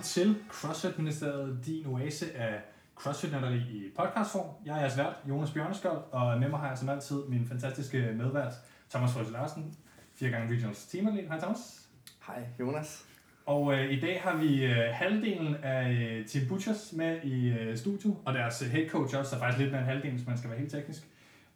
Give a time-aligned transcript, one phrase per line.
[0.00, 2.60] velkommen til CrossFit Ministeriet, din oase af
[2.96, 3.30] crossfit
[3.72, 4.46] i podcastform.
[4.66, 8.12] Jeg er jeres vært, Jonas Bjørneskold, og med mig har jeg som altid min fantastiske
[8.16, 8.52] medvært,
[8.90, 9.74] Thomas Frøse Larsen,
[10.14, 11.26] fire gange Regionals teamatlet.
[11.28, 11.88] Hej Thomas.
[12.26, 13.04] Hej Jonas.
[13.46, 17.76] Og øh, i dag har vi øh, halvdelen af øh, Team Butchers med i øh,
[17.76, 20.38] studio, og deres øh, head coach også, er faktisk lidt mere end halvdelen, hvis man
[20.38, 21.02] skal være helt teknisk.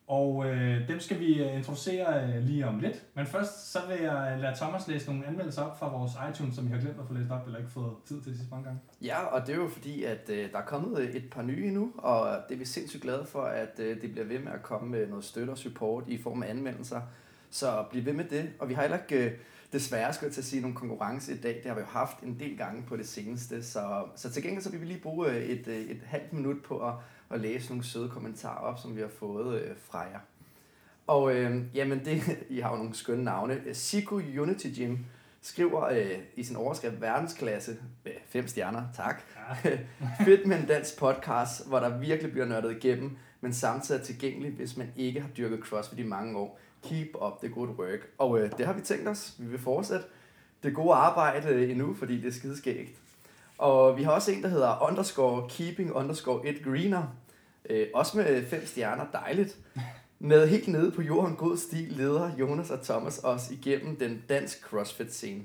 [0.06, 3.02] Og øh, dem skal vi øh, introducere øh, lige om lidt.
[3.14, 6.54] Men først så vil jeg øh, lade Thomas læse nogle anmeldelser op fra vores iTunes,
[6.54, 8.50] som vi har glemt at få læst op, eller ikke fået tid til de sidste
[8.50, 8.80] mange gange.
[9.02, 11.70] Ja, og det er jo fordi, at øh, der er kommet øh, et par nye
[11.70, 14.62] nu, og det er vi sindssygt glade for, at øh, det bliver ved med at
[14.62, 17.00] komme med noget støtte og support i form af anmeldelser.
[17.50, 18.50] Så bliv ved med det.
[18.58, 19.32] Og vi har heller ikke, øh,
[19.72, 21.54] desværre skal jeg til at sige, nogle konkurrence i dag.
[21.54, 23.62] Det har vi jo haft en del gange på det seneste.
[23.62, 26.88] Så, så til gengæld så vil vi lige bruge et, øh, et halvt minut på
[26.88, 26.94] at,
[27.34, 30.18] at læse nogle søde kommentarer op, som vi har fået øh, fra jer.
[31.06, 32.22] Og øh, jamen, det,
[32.56, 33.60] I har jo nogle skønne navne.
[33.72, 34.96] Siku Unity Gym
[35.42, 39.22] skriver øh, i sin overskrift verdensklasse, øh, fem stjerner, tak.
[39.64, 39.78] Ja.
[40.24, 44.52] Fedt med en dansk podcast, hvor der virkelig bliver nørdet igennem, men samtidig er tilgængelig,
[44.52, 46.58] hvis man ikke har dyrket CrossFit i mange år.
[46.82, 48.00] Keep up the good work.
[48.18, 49.34] Og øh, det har vi tænkt os.
[49.38, 50.06] Vi vil fortsætte
[50.62, 52.98] det gode arbejde øh, endnu, fordi det er skideskægt.
[53.58, 57.02] Og vi har også en, der hedder underscore keeping underscore it greener.
[57.70, 59.58] Øh, også med fem stjerner, dejligt.
[60.18, 64.62] Med helt nede på jorden god stil leder Jonas og Thomas os igennem den dansk
[64.62, 65.42] CrossFit-scene.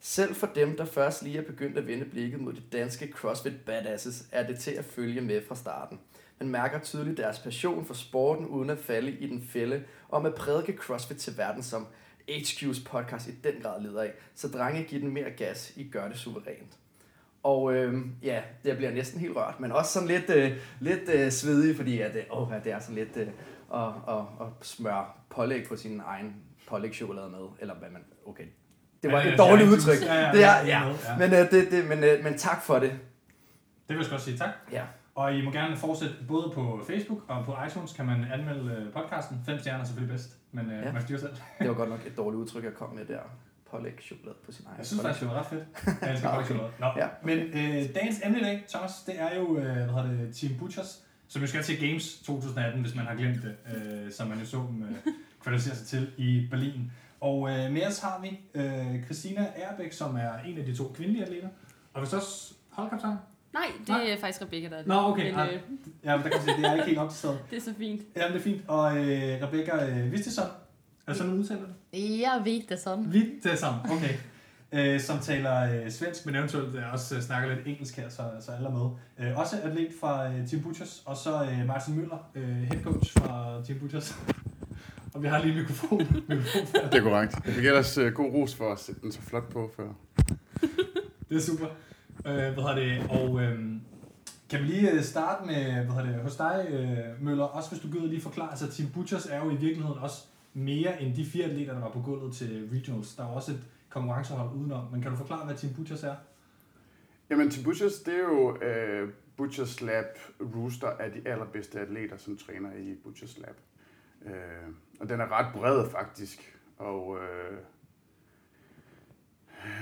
[0.00, 3.64] Selv for dem, der først lige er begyndt at vende blikket mod de danske CrossFit
[3.66, 6.00] badasses, er det til at følge med fra starten.
[6.38, 10.34] Man mærker tydeligt deres passion for sporten, uden at falde i den fælde, om at
[10.34, 11.86] prædike CrossFit til verden, som
[12.30, 14.12] HQ's podcast i den grad leder af.
[14.34, 16.78] Så drenge, giv den mere gas, I gør det suverænt.
[17.42, 21.30] Og øh, ja, det bliver næsten helt rørt, men også sådan lidt, øh, lidt øh,
[21.30, 23.16] svedig, fordi at, øh, åh, det er sådan lidt...
[23.16, 23.28] Øh,
[23.68, 26.36] og, og, og smøre pålæg på sin egen
[26.68, 28.44] pålægchokolade med, eller hvad man, okay.
[29.02, 30.02] Det var ja, et dårligt udtryk.
[30.02, 30.94] Ja, ja, det er, ja.
[31.18, 32.90] Men, uh, det, det, men, uh, men tak for det.
[33.88, 34.50] Det vil jeg også sige tak.
[34.72, 34.82] Ja.
[35.14, 38.92] Og I må gerne fortsætte både på Facebook og på iTunes, kan man anmelde øh,
[38.92, 39.42] podcasten.
[39.46, 40.92] Fem stjerner er selvfølgelig bedst, men uh, ja.
[40.92, 41.32] man styrer selv.
[41.58, 43.20] det var godt nok et dårligt udtryk, jeg kom med der.
[43.70, 44.78] Pålæg chokolade på sin egen.
[44.78, 45.64] Jeg synes faktisk, det var ret fedt.
[46.02, 46.72] Jeg elsker pålæg chokolade.
[46.80, 46.86] Nå.
[46.96, 47.08] Ja.
[47.22, 50.58] Men øh, dagens emne i dag, Thomas, det er jo, øh, hvad hedder det, Team
[50.58, 54.38] Butchers som jo skal til Games 2018, hvis man har glemt det, øh, som man
[54.38, 55.12] jo så dem øh,
[55.42, 56.92] kvalificere sig til i Berlin.
[57.20, 60.92] Og øh, med os har vi øh, Christina Erbæk, som er en af de to
[60.94, 61.48] kvindelige atleter.
[61.94, 63.16] Og hvis også holdkaptajn?
[63.52, 64.10] Nej, det Nej.
[64.10, 64.86] er faktisk Rebecca, der er det.
[64.86, 65.30] Nå, okay.
[65.30, 65.60] Men, ah, øh...
[66.04, 67.38] Ja, men der kan man sige, det er ikke helt optaget.
[67.50, 68.02] det er så fint.
[68.16, 68.62] Ja, det er fint.
[68.68, 70.50] Og øh, Rebecca øh, Vistesson, er
[71.06, 71.74] det sådan, du udtaler det?
[71.92, 73.12] Ja, Vistesson.
[73.12, 74.14] Vistesson, okay
[74.72, 78.22] øh, som taler øh, svensk, men eventuelt øh, også øh, snakker lidt engelsk her, så,
[78.40, 78.90] så alle er med.
[79.28, 83.12] Øh, også atlet fra øh, Team Butchers, og så øh, Martin Møller, øh, head coach
[83.12, 84.16] fra Team Butchers.
[85.14, 85.98] og vi har lige mikrofon.
[86.28, 87.34] mikrofon det er korrekt.
[87.46, 89.88] Jeg fik ellers øh, god ros for at sætte den så flot på før.
[91.28, 91.66] det er super.
[92.26, 93.10] Øh, hvad hedder det?
[93.10, 93.58] Og øh,
[94.50, 97.80] kan vi lige øh, starte med, hvad hedder det, hos dig, øh, Møller, også hvis
[97.80, 100.22] du gider lige forklare, altså Team Butchers er jo i virkeligheden også
[100.52, 103.14] mere end de fire atleter, der var på gulvet til Regionals.
[103.14, 104.92] Der var også et konkurrencehold udenom.
[104.92, 106.14] Men kan du forklare, hvad Team Butchers er?
[107.30, 112.36] Jamen, Team Butchers, det er jo øh, Butchers Lab Rooster af de allerbedste atleter, som
[112.36, 113.56] træner i Butchers Lab.
[114.26, 114.32] Øh,
[115.00, 116.58] og den er ret bred, faktisk.
[116.78, 117.58] Og øh,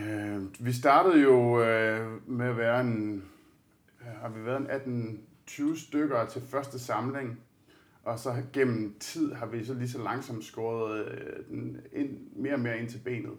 [0.03, 3.25] øh, vi startede jo øh, med at være en,
[4.01, 7.41] øh, har vi været en 18-20 stykker til første samling.
[8.07, 12.55] Og så gennem tid har vi så lige så langsomt skåret øh, den ind, mere
[12.55, 13.33] og mere ind til benet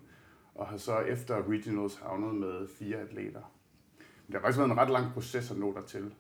[0.56, 3.54] og har så efter regionals havnet med fire atleter.
[3.98, 6.14] Men det har faktisk været en ret lang proces at nå dertil.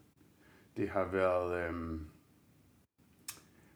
[0.77, 1.67] Det har været...
[1.67, 2.07] Øhm,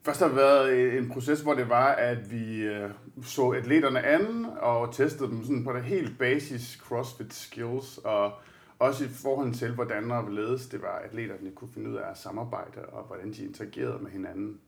[0.04, 2.90] Først har det været øh, en proces, hvor det var, at vi øh,
[3.24, 8.34] så atleterne an og testede dem sådan på det helt basis CrossFit skills, og
[8.82, 12.12] også i forhold til, hvordan og hvorledes det var, at atleterne kunne finde ud af
[12.12, 14.60] at samarbejde, og hvordan de interagerede med hinanden.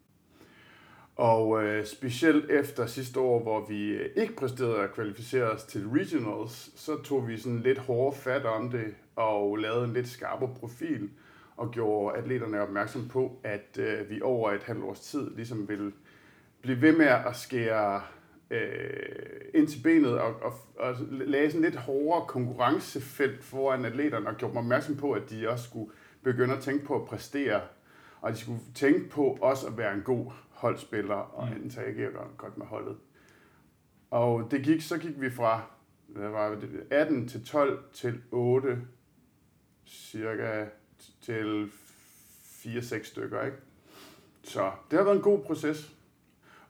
[1.16, 6.72] Og øh, specielt efter sidste år, hvor vi ikke præsterede at kvalificere os til regionals,
[6.76, 11.10] så tog vi sådan lidt hårdere fat om det og lavede en lidt skarpere profil
[11.58, 15.92] og gjorde atleterne opmærksom på, at øh, vi over et halvt års tid ligesom ville
[16.62, 18.02] blive ved med at skære
[18.54, 24.36] øh, ind til benet og, og, og lave sådan lidt hårdere konkurrencefelt foran atleterne og
[24.36, 25.92] gjorde dem opmærksom på, at de også skulle
[26.24, 27.62] begynde at tænke på at præstere,
[28.22, 31.64] og de skulle tænke på også at være en god holdspiller og mm.
[31.64, 32.98] interagere godt med holdet.
[34.12, 35.62] Og det gik, så gik vi fra
[36.08, 38.82] hvad var det, 18 til 12 til 8
[39.86, 40.66] cirka
[41.22, 41.70] til
[42.66, 43.58] 4-6 stykker, ikke?
[44.44, 45.92] Så det har været en god proces.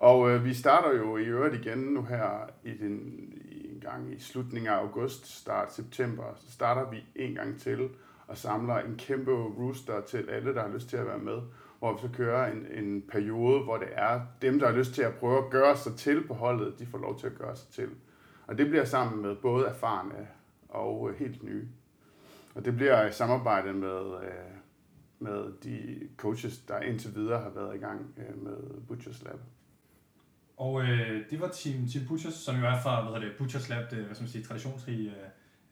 [0.04, 4.14] Og øh, vi starter jo i øvrigt igen nu her i den, i en gang
[4.14, 7.90] i slutningen af august, start september, så starter vi en gang til
[8.28, 11.42] og samler en kæmpe rooster til alle, der har lyst til at være med,
[11.80, 15.02] hvor vi så kører en, en periode, hvor det er dem, der har lyst til
[15.02, 17.70] at prøve at gøre sig til på holdet, de får lov til at gøre sig
[17.70, 17.90] til.
[18.48, 20.28] Og det bliver sammen med både erfarne
[20.70, 21.68] og øh, helt nye.
[22.56, 24.56] Og det bliver i samarbejde med, øh,
[25.20, 28.58] med de coaches, der indtil videre har været i gang øh, med
[28.88, 29.40] Butchers Lab.
[30.58, 33.70] Og øh, det var Team, Team Butchers, som jo er fra hvad hedder det, Butchers
[33.70, 35.16] Lab, det, hvad skal man sige, traditionsrige øh,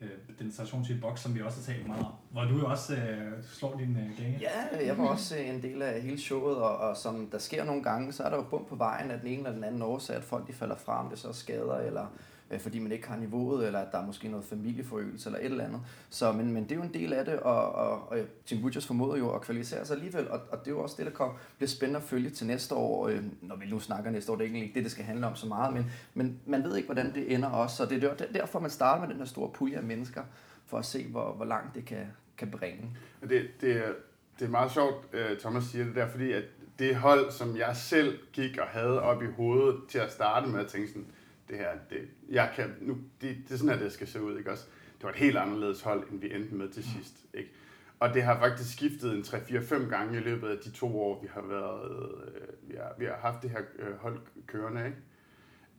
[0.02, 2.12] øh, den traditionsrige boks, som vi også har talt meget om.
[2.32, 4.38] Hvor du jo også øh, slår din øh, gange.
[4.42, 7.64] Ja, jeg var også øh, en del af hele showet, og, og som der sker
[7.64, 9.82] nogle gange, så er der jo bump på vejen af den ene eller den anden
[9.82, 12.06] årsag, at folk de falder fra, om det så skader, eller
[12.52, 15.46] øh, fordi man ikke har niveauet, eller at der er måske noget familieforøgelse eller et
[15.46, 15.82] eller andet.
[16.10, 18.88] Så, men, men det er jo en del af det, og, og, og Tim Butchers
[18.88, 21.36] formoder jo at kvalificere sig alligevel, og, og det er jo også det, der kommer,
[21.58, 24.44] bliver spændende at følge til næste år, øh, når vi nu snakker næste år, det
[24.44, 26.88] er egentlig ikke det, det skal handle om så meget, men, men man ved ikke,
[26.88, 29.78] hvordan det ender også, så det er derfor, man starter med den her store pulje
[29.78, 30.22] af mennesker,
[30.66, 32.08] for at se, hvor, hvor langt det kan,
[32.38, 32.98] kan bringe.
[33.22, 33.92] Det, det, er,
[34.40, 36.44] det er meget sjovt, øh, Thomas siger det der, fordi at
[36.80, 40.60] det hold, som jeg selv gik og havde op i hovedet til at starte med,
[40.60, 41.06] at tænke sådan,
[41.52, 44.38] det her, det, jeg kan, nu, det, det er sådan her, det skal se ud,
[44.38, 44.66] ikke også?
[44.98, 47.52] Det var et helt anderledes hold, end vi endte med til sidst, ikke?
[48.00, 51.28] Og det har faktisk skiftet en 3-4-5 gange i løbet af de to år, vi
[51.34, 54.98] har været, øh, vi, har, vi har haft det her øh, hold kørende, ikke?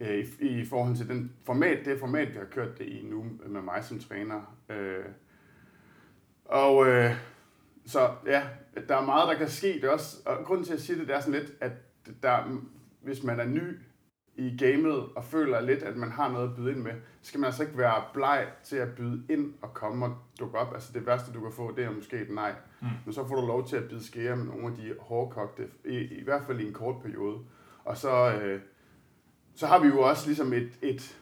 [0.01, 3.27] Øh, i, i forhold til den format, det format, vi har kørt det i nu
[3.47, 4.57] med mig som træner.
[4.69, 5.05] Øh,
[6.45, 7.11] og øh,
[7.87, 8.43] så ja,
[8.89, 9.73] der er meget, der kan ske.
[9.73, 11.73] Det er også, og grunden til, at jeg siger det, det er sådan lidt, at
[12.23, 12.63] der,
[13.03, 13.79] hvis man er ny
[14.37, 16.93] i gamet og føler lidt, at man har noget at byde ind med,
[17.23, 20.75] skal man altså ikke være bleg til at byde ind og komme og dukke op.
[20.75, 22.55] Altså det værste, du kan få, det er måske et nej.
[22.81, 22.87] Mm.
[23.05, 25.99] Men så får du lov til at bide skære med nogle af de hårdkogte, i,
[25.99, 27.39] i hvert fald i en kort periode.
[27.85, 28.61] Og så, øh,
[29.55, 31.19] så har vi jo også ligesom et, et,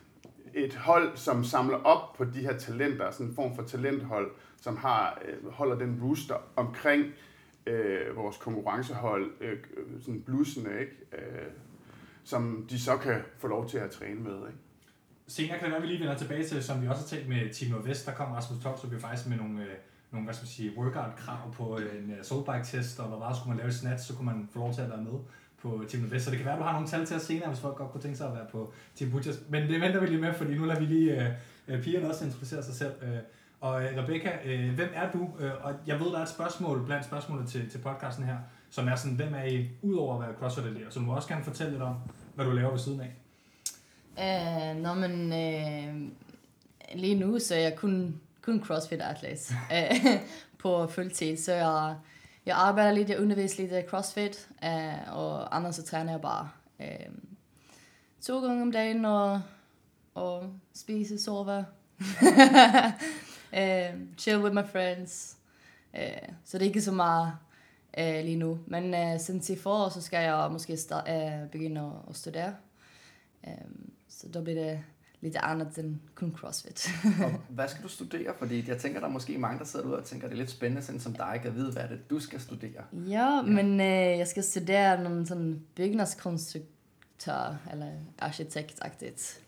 [0.54, 4.76] et hold, som samler op på de her talenter, sådan en form for talenthold, som
[4.76, 7.04] har øh, holder den rooster omkring
[7.66, 9.58] øh, vores konkurrencehold, øh,
[10.00, 10.96] sådan blussene, ikke?
[11.12, 11.46] Øh,
[12.30, 14.36] som de så kan få lov til at træne med.
[14.36, 14.58] Ikke?
[15.26, 17.28] Senere kan det være, at vi lige vender tilbage til, som vi også har talt
[17.28, 19.74] med Timo Nordvest, der kom Rasmus Topstrup jo faktisk med nogle, øh,
[20.10, 23.48] nogle hvad skal man sige, workout-krav på øh, en øh, soulbike-test, og hvor meget skulle
[23.48, 25.18] man lave i snatch, så kunne man få lov til at være med
[25.62, 26.24] på Team Nordvest.
[26.24, 27.90] Så det kan være, at du har nogle tal til os senere, hvis folk godt
[27.90, 29.38] kunne tænke sig at være på Team Butchers.
[29.48, 31.30] Men det venter vi lige med, fordi nu lader vi lige øh,
[31.68, 32.92] øh pigerne også introducere sig selv.
[33.02, 33.18] Øh,
[33.60, 35.30] og øh, Rebecca, øh, hvem er du?
[35.38, 38.36] Øh, og jeg ved, der er et spørgsmål blandt spørgsmålene til, til podcasten her,
[38.70, 41.44] som er sådan, hvem er I, udover at være crossfit så du må også gerne
[41.44, 41.94] fortælle lidt om,
[42.40, 43.12] hvad du laver ved siden af.
[44.16, 45.94] Uh, nå, men uh,
[46.98, 50.20] lige nu, så er jeg kun, kun crossfit-atlet uh,
[50.62, 51.36] på fuldtid.
[51.36, 51.96] Så jeg,
[52.46, 57.14] jeg arbejder lidt, jeg underviser lidt crossfit, uh, og andre så træner jeg bare uh,
[58.22, 59.42] to gange om dagen og,
[60.14, 61.64] og spise, sove.
[61.98, 62.84] uh,
[64.18, 65.36] chill with my friends.
[65.94, 67.32] Uh, så det er ikke så meget
[67.98, 68.58] uh, lige nu.
[68.66, 72.54] Men uh, siden i forår, så skal jeg måske start, uh, begynde at, at studere.
[73.46, 74.80] Um, så da bliver det
[75.20, 76.88] lidt andet end kun CrossFit.
[77.24, 78.34] og hvad skal du studere?
[78.38, 80.50] Fordi jeg tænker, der er måske mange, der sidder ude og tænker, det er lidt
[80.50, 82.84] spændende, sådan som dig kan vide, hvad det du skal studere.
[82.92, 83.42] Ja, ja.
[83.42, 89.40] men uh, jeg skal studere nogle sådan byggnadskonstruktør eller arkitektagtigt.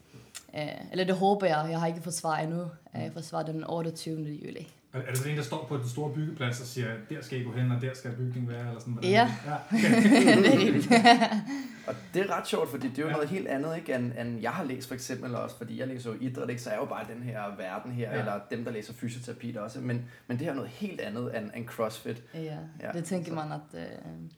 [0.49, 1.67] Uh, eller det håber jeg.
[1.71, 2.71] Jeg har ikke fået svar endnu.
[2.95, 4.23] Jeg får svar den 28.
[4.23, 4.69] juli.
[4.93, 7.41] Er, er det sådan en, der står på den store byggeplads og siger, der skal
[7.41, 8.69] I gå hen, og der skal bygningen være?
[8.69, 9.11] Eller sådan, hvordan?
[9.11, 10.95] Ja, ja okay.
[10.95, 11.39] er
[11.87, 13.15] Og det er ret sjovt, fordi det er jo ja.
[13.15, 16.11] noget helt andet, ikke, end, end jeg har læst for eksempel også, fordi jeg læser
[16.11, 18.19] jo idræt, ikke, så er jo bare den her verden her, ja.
[18.19, 21.51] eller dem, der læser fysioterapi der også, men, men det er noget helt andet end,
[21.57, 22.23] end CrossFit.
[22.35, 23.35] Ja, ja det tænker så.
[23.35, 23.87] man, at, øh,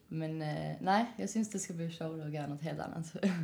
[0.08, 0.48] men øh,
[0.80, 3.40] nej, jeg synes, det skal blive sjovt og gøre noget helt andet.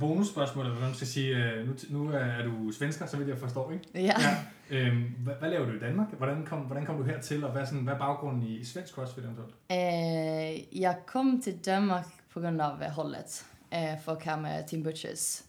[0.00, 3.38] Bonusspørgsmål, eller hvad man skal sige, øh, nu, nu er du svensker, så vidt jeg
[3.38, 3.84] forstår, ikke?
[3.94, 4.00] Ja.
[4.00, 4.36] ja.
[4.70, 6.08] Øhm, hvad, hvad laver du i Danmark?
[6.12, 8.94] Hvordan kom, hvordan kom du hertil, og hvad, sådan, hvad er baggrunden i, i svensk
[8.94, 9.54] CrossFit eventuelt?
[9.72, 14.82] Øh, jeg kom til Danmark på grund af holdet uh, for at køre med Team
[14.82, 15.44] Butchers.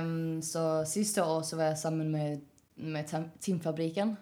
[0.00, 2.38] Um, så sidste år så var jeg sammen med,
[2.76, 3.04] med
[3.40, 4.16] Teamfabriken.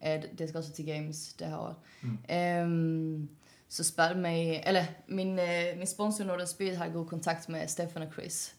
[0.00, 1.84] Uh, det skal også til Games det her år.
[2.02, 2.18] Mm.
[2.64, 3.28] Um,
[3.68, 8.02] så spurgte mig, eller min, uh, min sponsor det spil har god kontakt med Stefan
[8.02, 8.56] og Chris.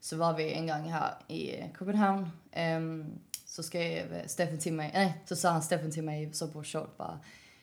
[0.00, 2.32] Så var vi en gang her i København.
[2.76, 3.18] Um,
[3.56, 6.88] så skrev Stefan til mig, nej, så sa han Stefan til mig så på short
[6.98, 7.18] bare,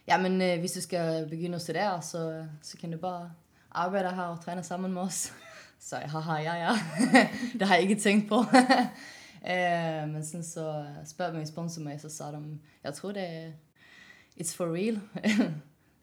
[0.08, 3.32] ja men uh, hvis du skal begynde at studere, så, så kan du bare
[3.72, 5.34] arbejde her og træne sammen med os.
[5.80, 6.72] Så jeg, haha, ja, ja.
[7.60, 8.36] det har jeg ikke tænkt på.
[9.48, 13.24] eh, men sen så øh, spørger min sponsor mig, så sa de, jeg tror det
[13.24, 13.52] er,
[14.42, 15.02] it's for real.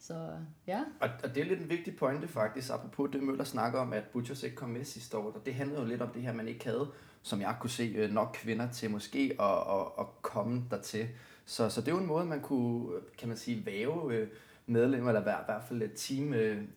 [0.00, 0.30] Så
[0.66, 0.80] ja.
[1.00, 4.04] Og, og det er lidt en vigtig pointe faktisk, apropos det Møller snakker om, at
[4.12, 5.32] Butchers ikke kom med sidste år.
[5.32, 6.90] Og det handlede jo lidt om det her, man ikke havde,
[7.22, 11.08] som jeg kunne se, øh, nok kvinder til måske at, at, at komme dertil.
[11.44, 14.28] Så, så det er jo en måde, man kunne, kan man sige, væve øh,
[14.66, 16.34] medlemmer, eller i hvert fald team,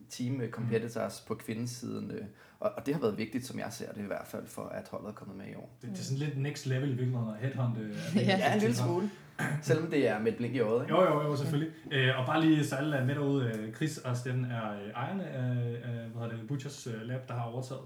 [0.09, 1.27] team competitors mm.
[1.27, 2.11] på kvindesiden.
[2.59, 4.87] Og, og det har været vigtigt, som jeg ser det i hvert fald, for at
[4.91, 5.77] holdet er kommet med i år.
[5.81, 7.81] Det, det er sådan lidt next level i virkeligheden at headhunte.
[8.15, 9.09] ja, en lille smule.
[9.61, 10.95] Selvom det er med et blink i øjet, ikke?
[10.95, 11.73] Jo, jo, jo, selvfølgelig.
[11.91, 14.89] Øh, og bare lige så alle er med derude, øh, Chris og Steffen er øh,
[14.89, 17.81] ejerne af, af hvad det, Butchers øh, Lab, der har overtaget.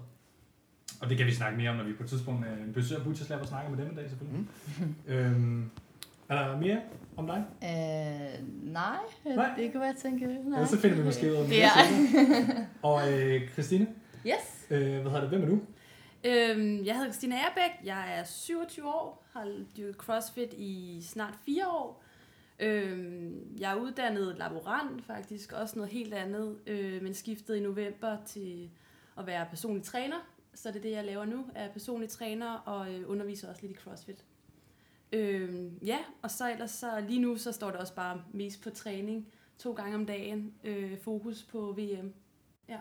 [1.00, 3.28] Og det kan vi snakke mere om, når vi på et tidspunkt øh, besøger Butchers
[3.28, 4.46] Lab og snakker med dem en dag, selvfølgelig.
[4.78, 4.94] Mm.
[5.12, 5.70] øhm,
[6.28, 6.80] er der mere
[7.16, 7.44] om dig?
[7.62, 10.26] Øh, nej, nej, det kan jeg tænke.
[10.26, 10.60] Nej.
[10.60, 11.56] Ja, så finder vi måske ud af det.
[11.56, 11.70] Ja.
[12.88, 13.86] og øh, Christine?
[14.26, 14.66] Yes.
[14.70, 15.28] Øh, hvad hedder det?
[15.28, 15.60] Hvem er du?
[16.24, 17.84] Øhm, jeg hedder Christina Erbæk.
[17.84, 22.04] Jeg er 27 år, har dyrket CrossFit i snart fire år.
[22.60, 28.16] Øhm, jeg er uddannet laborant faktisk, også noget helt andet, øh, men skiftede i november
[28.26, 28.70] til
[29.18, 30.16] at være personlig træner.
[30.54, 33.72] Så det er det, jeg laver nu, er personlig træner og øh, underviser også lidt
[33.72, 34.24] i CrossFit.
[35.12, 38.70] Øhm, ja, og så ellers så lige nu så står det også bare mest på
[38.70, 39.28] træning
[39.58, 42.12] to gange om dagen, øh, fokus på VM.
[42.68, 42.78] Ja.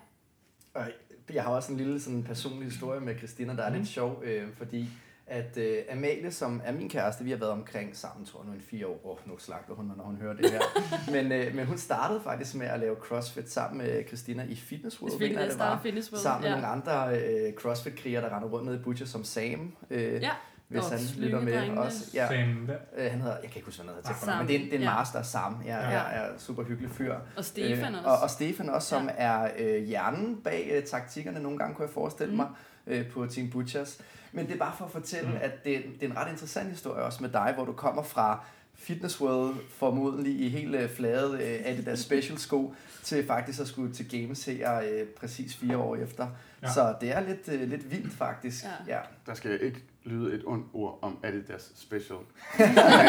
[0.73, 0.91] Og
[1.33, 3.75] jeg har også en lille sådan, personlig historie med Christina, der er mm.
[3.75, 4.87] lidt sjov, øh, fordi
[5.27, 8.57] at øh, Amalie, som er min kæreste, vi har været omkring sammen, tror jeg nu,
[8.57, 9.01] i fire år.
[9.03, 10.61] Oh, nu slagter hun når hun hører det her.
[11.15, 15.01] men, øh, men hun startede faktisk med at lave CrossFit sammen med Christina i Fitness
[15.01, 15.19] World.
[15.19, 16.55] Fitness, det var, Fitness World, sammen med ja.
[16.55, 19.75] nogle andre øh, CrossFit-krigere, der render rundt nede i Butcher, som Sam.
[19.89, 20.31] Øh, ja
[20.67, 22.11] hvis han lytter med også.
[22.13, 24.55] Ja, Sam, øh, han hedder, jeg kan ikke huske, hvad han hedder, ah, men det
[24.55, 24.95] er, det er en ja.
[24.95, 25.61] master, Sam.
[25.65, 25.97] Ja, ja.
[25.97, 27.15] Er, er super hyggelig fyr.
[27.37, 28.09] Og Stefan øh, også.
[28.09, 29.23] Og, og Stefan også, som ja.
[29.23, 32.37] er øh, hjernen bag øh, taktikkerne, nogle gange kunne jeg forestille mm.
[32.37, 32.47] mig,
[32.87, 34.01] øh, på Team Butchers.
[34.31, 35.37] Men det er bare for at fortælle, mm.
[35.41, 38.45] at det, det er en ret interessant historie også med dig, hvor du kommer fra
[38.75, 44.21] Fitness World formodentlig i helt flade øh, Adidas Special sko til faktisk at skulle til
[44.21, 46.27] Games her øh, præcis fire år efter.
[46.61, 46.73] Ja.
[46.73, 48.63] Så det er lidt, øh, lidt vildt faktisk.
[48.63, 48.95] Ja.
[48.95, 48.99] ja.
[49.25, 52.19] Der skal ikke lyde et ondt ord om Adidas Special.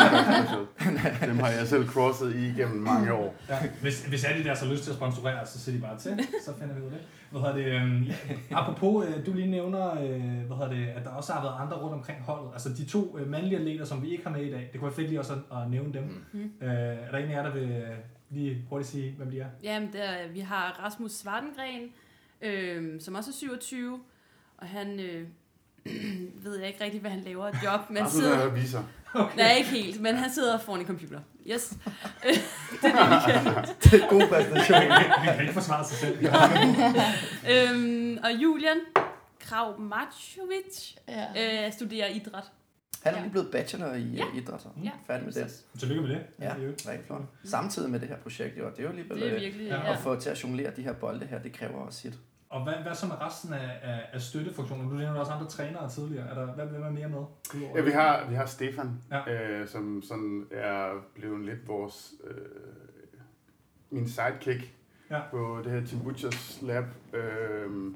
[1.30, 3.34] Dem har jeg selv crosset i gennem mange år.
[3.48, 3.58] Ja.
[3.80, 6.74] Hvis, hvis Adidas har lyst til at sponsorere, så siger de bare til, så finder
[6.74, 7.00] vi ud af det.
[7.30, 8.14] Hvad hedder det um, ja.
[8.58, 11.76] Apropos, øh, du lige nævner, øh, hvad hedder det, at der også har været andre
[11.76, 12.50] rundt omkring holdet.
[12.52, 14.68] Altså de to øh, mandlige atleter, som vi ikke har med i dag.
[14.72, 16.24] Det kunne være fedt lige også at, at nævne dem.
[16.32, 16.52] Mm.
[16.60, 17.86] Er der en af jer, der vil
[18.30, 19.46] lige hurtigt sige, hvem de er?
[19.62, 21.92] Jamen, der, vi har Rasmus Svartengren,
[22.42, 24.00] øh, som også er 27,
[24.58, 25.00] og han...
[25.00, 25.28] Øh,
[26.44, 27.80] ved jeg ikke rigtig, hvad han laver et job.
[27.90, 28.82] Men han sidder og viser.
[29.14, 29.36] Okay.
[29.36, 31.20] Nej, ikke helt, men han sidder foran en computer.
[31.50, 31.68] Yes.
[32.82, 33.64] det er det, vi kan.
[33.82, 34.90] det er god præstation.
[35.18, 36.18] Han kan ikke forsvare sig selv.
[37.52, 38.76] øhm, og Julian
[39.40, 41.66] Krav Machovic ja.
[41.66, 42.44] øh, studerer idræt.
[43.02, 44.24] Han er lige blevet bachelor i ja.
[44.34, 44.90] idræt, så ja.
[45.06, 45.64] færdig med det.
[45.78, 46.20] Tillykke med det.
[46.40, 47.22] Ja, rigtig flot.
[47.44, 49.92] Samtidig med det her projekt, jo, det er jo alligevel det er virkelig, ja.
[49.92, 52.18] at få til at jonglere de her bolde her, det kræver også sit.
[52.50, 54.90] Og hvad, hvad så med resten af, af, af støttefunktionen?
[54.90, 56.28] Du nævnte også andre trænere tidligere.
[56.28, 57.22] Er der, hvad, hvem er mere med?
[57.74, 59.32] Ja, vi har, vi har Stefan, ja.
[59.32, 62.36] øh, som sådan er blevet lidt vores, øh,
[63.90, 64.74] min sidekick
[65.10, 65.20] ja.
[65.30, 67.94] på det her Tim Butchers Lab, øh,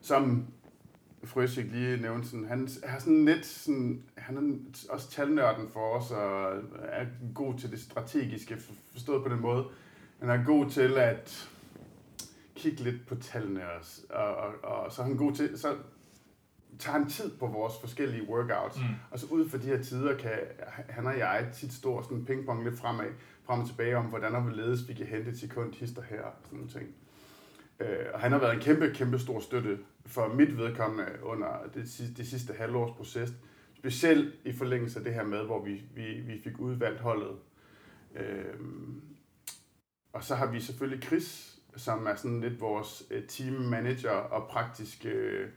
[0.00, 0.46] som
[1.24, 6.10] Frøsik lige nævnte, sådan, han er sådan lidt sådan, han er også talnørden for os,
[6.10, 8.56] og er god til det strategiske,
[8.92, 9.64] forstået på den måde.
[10.20, 11.48] Han er god til at
[12.64, 15.76] kigge lidt på tallene også, og, og, og så er han god til, så
[16.78, 18.84] tager han tid på vores forskellige workouts, mm.
[19.10, 20.38] og så ud for de her tider kan
[20.88, 23.10] han og jeg tit stå sådan pingpong lidt fremad,
[23.44, 26.32] frem og tilbage om, hvordan og hvorledes vi kan hente et sekund hister her, og
[26.44, 26.94] sådan nogle ting.
[27.80, 32.14] Øh, og han har været en kæmpe, kæmpe stor støtte for mit vedkommende under det,
[32.16, 33.32] det sidste halvårs proces,
[33.74, 37.36] specielt i forlængelse af det her med, hvor vi, vi, vi fik udvalgt holdet.
[38.16, 38.54] Øh,
[40.12, 44.48] og så har vi selvfølgelig Chris, som er sådan lidt vores øh, team manager og
[44.48, 45.48] praktiske øh,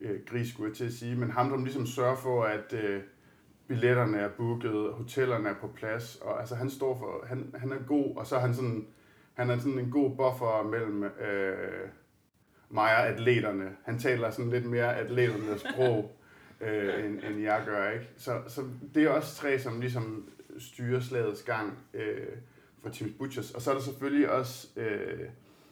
[0.00, 1.16] øh, gris, skulle jeg til at sige.
[1.16, 3.00] Men ham, som ligesom sørger for, at øh,
[3.68, 7.86] billetterne er booket, hotellerne er på plads, og altså han står for, han, han er
[7.86, 8.86] god, og så er han sådan,
[9.34, 11.88] han er sådan en god buffer mellem øh,
[12.68, 13.76] mig og atleterne.
[13.84, 16.18] Han taler sådan lidt mere atleternes sprog,
[16.66, 18.08] øh, end, end jeg gør, ikke?
[18.16, 18.62] Så, så
[18.94, 20.28] det er også tre, som ligesom
[20.58, 22.26] styrer slagets gang, øh,
[22.88, 23.50] for Teams Butchers.
[23.50, 25.28] Og så er der selvfølgelig også øh,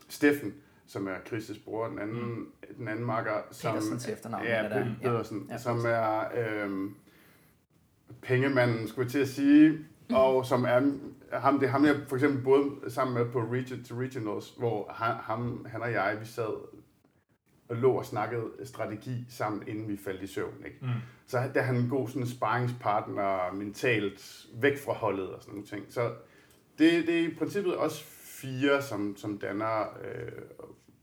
[0.09, 0.55] Steffen,
[0.87, 2.53] som er Chris' bror, den anden, mm.
[2.79, 3.33] den anden makker.
[3.51, 4.45] Som, Petersen til efternavn.
[4.45, 5.59] Ja, Pedersen, ja.
[5.59, 6.91] som er øh,
[8.23, 10.15] pengemanden, skulle jeg til at sige, mm.
[10.15, 10.93] og som er
[11.33, 14.93] ham, det er ham, jeg for eksempel både sammen med på Region to Regionals, hvor
[14.93, 16.77] han, ham, han og jeg, vi sad
[17.69, 20.55] og lå og snakkede strategi sammen, inden vi faldt i søvn.
[20.65, 20.79] Ikke?
[20.83, 20.89] Mm.
[21.27, 25.67] Så der er han en god sådan, sparringspartner mentalt væk fra holdet og sådan nogle
[25.67, 25.85] ting.
[25.89, 26.13] Så
[26.79, 28.05] det, det er i princippet også
[28.41, 30.33] fire, som, som danner øh,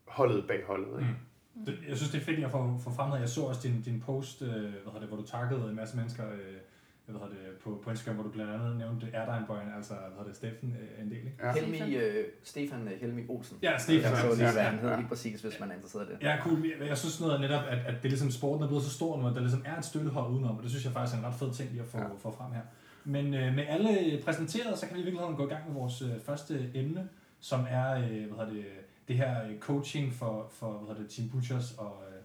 [0.08, 1.00] holdet bag holdet.
[1.00, 1.16] Ikke?
[1.56, 1.66] Mm.
[1.66, 3.20] Det, jeg synes, det er fedt, at jeg får, får fremhed.
[3.20, 6.32] Jeg så også din, din post, øh, hvad det, hvor du takkede en masse mennesker
[6.32, 6.58] øh,
[7.06, 10.24] hvad hedder det, på, på Instagram, hvor du blandt andet nævnte Erdein-bøjen, altså hvad hedder
[10.24, 11.38] det, Steffen øh, en del, ikke?
[11.44, 11.54] Ja.
[11.54, 13.58] Helmi, øh, Stefan øh, Helmi Olsen.
[13.62, 14.12] Ja, Stefan.
[14.12, 16.18] Jeg så lige, hvad han hedder lige præcis, hvis man er interesseret i det.
[16.22, 16.66] Ja, cool.
[16.80, 19.28] Jeg, jeg synes noget netop, at, at det ligesom sporten er blevet så stor nu,
[19.28, 21.36] at der ligesom er et støttehold udenom, og det synes jeg faktisk er en ret
[21.40, 22.06] fed ting lige at få, ja.
[22.20, 22.62] få frem her.
[23.06, 26.02] Men øh, med alle præsenteret, så kan vi i virkeligheden gå i gang med vores
[26.02, 28.66] øh, første emne, som er øh, hvad hedder det,
[29.08, 31.74] det her øh, coaching for, for hvad hedder det, Team Butchers.
[31.78, 32.22] Og, øh,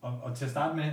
[0.00, 0.92] og, og til at starte med,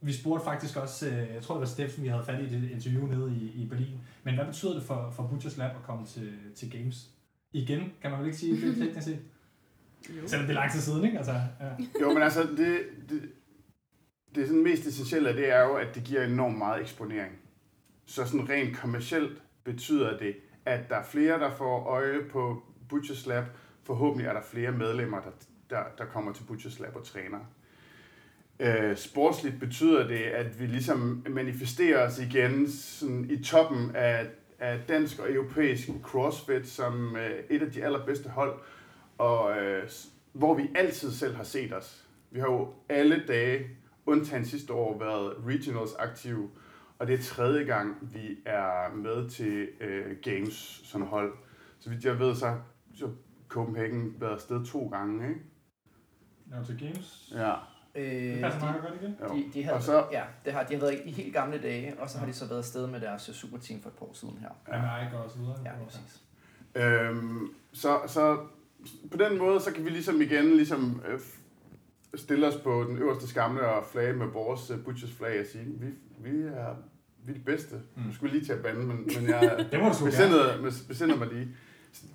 [0.00, 2.70] vi spurgte faktisk også, øh, jeg tror det var Steffen, vi havde fat i det
[2.70, 6.06] interview nede i, i Berlin, men hvad betyder det for, for Butchers Lab at komme
[6.06, 7.10] til, til Games?
[7.52, 9.18] Igen, kan man vel ikke sige, det teknisk set?
[10.26, 11.16] Selvom det er lang tid siden, ikke?
[11.16, 11.70] Altså, ja.
[12.00, 12.78] Jo, men altså, det,
[13.08, 13.22] det,
[14.34, 17.32] det sådan mest essentielle, det er jo, at det giver enormt meget eksponering.
[18.06, 23.26] Så sådan rent kommercielt betyder det, at der er flere, der får øje på Butchers
[23.26, 23.44] Lab.
[23.84, 25.30] Forhåbentlig er der flere medlemmer, der,
[25.70, 27.38] der, der kommer til Butchers Lab og træner.
[28.60, 34.26] Øh, sportsligt betyder det, at vi ligesom manifesterer os igen sådan i toppen af,
[34.58, 38.58] af dansk og europæisk CrossFit som øh, et af de allerbedste hold,
[39.18, 39.88] og øh,
[40.32, 42.04] hvor vi altid selv har set os.
[42.30, 43.66] Vi har jo alle dage,
[44.06, 46.50] undtagen sidste år, været regionals aktive,
[47.02, 51.32] og det er tredje gang, vi er med til øh, Games som hold.
[51.80, 52.54] Så vidt jeg ved, så
[52.94, 53.10] så
[53.48, 55.40] Copenhagen været afsted to gange, ikke?
[56.50, 57.32] Ja, til Games.
[57.34, 57.54] Ja.
[57.94, 59.16] Øh, det passer meget godt igen.
[59.32, 62.10] De, de, havde, så, ja, det har, de har været i helt gamle dage, og
[62.10, 64.48] så har de så været afsted med deres superteam for et par år siden her.
[64.68, 65.56] Ja, med Ike og så videre.
[65.64, 66.22] Ja, præcis.
[66.74, 68.46] Øhm, så, så
[69.10, 71.20] på den måde, så kan vi ligesom igen ligesom, øh,
[72.14, 75.64] stille os på den øverste skamme og flage med vores uh, Butchers flag og sige,
[75.64, 75.86] vi,
[76.18, 76.76] vi er
[77.24, 77.74] vi er de bedste.
[77.96, 78.02] Mm.
[78.02, 81.28] Nu skulle lige til at bande, men, men jeg det må du besinder, besinder mig
[81.32, 81.48] lige.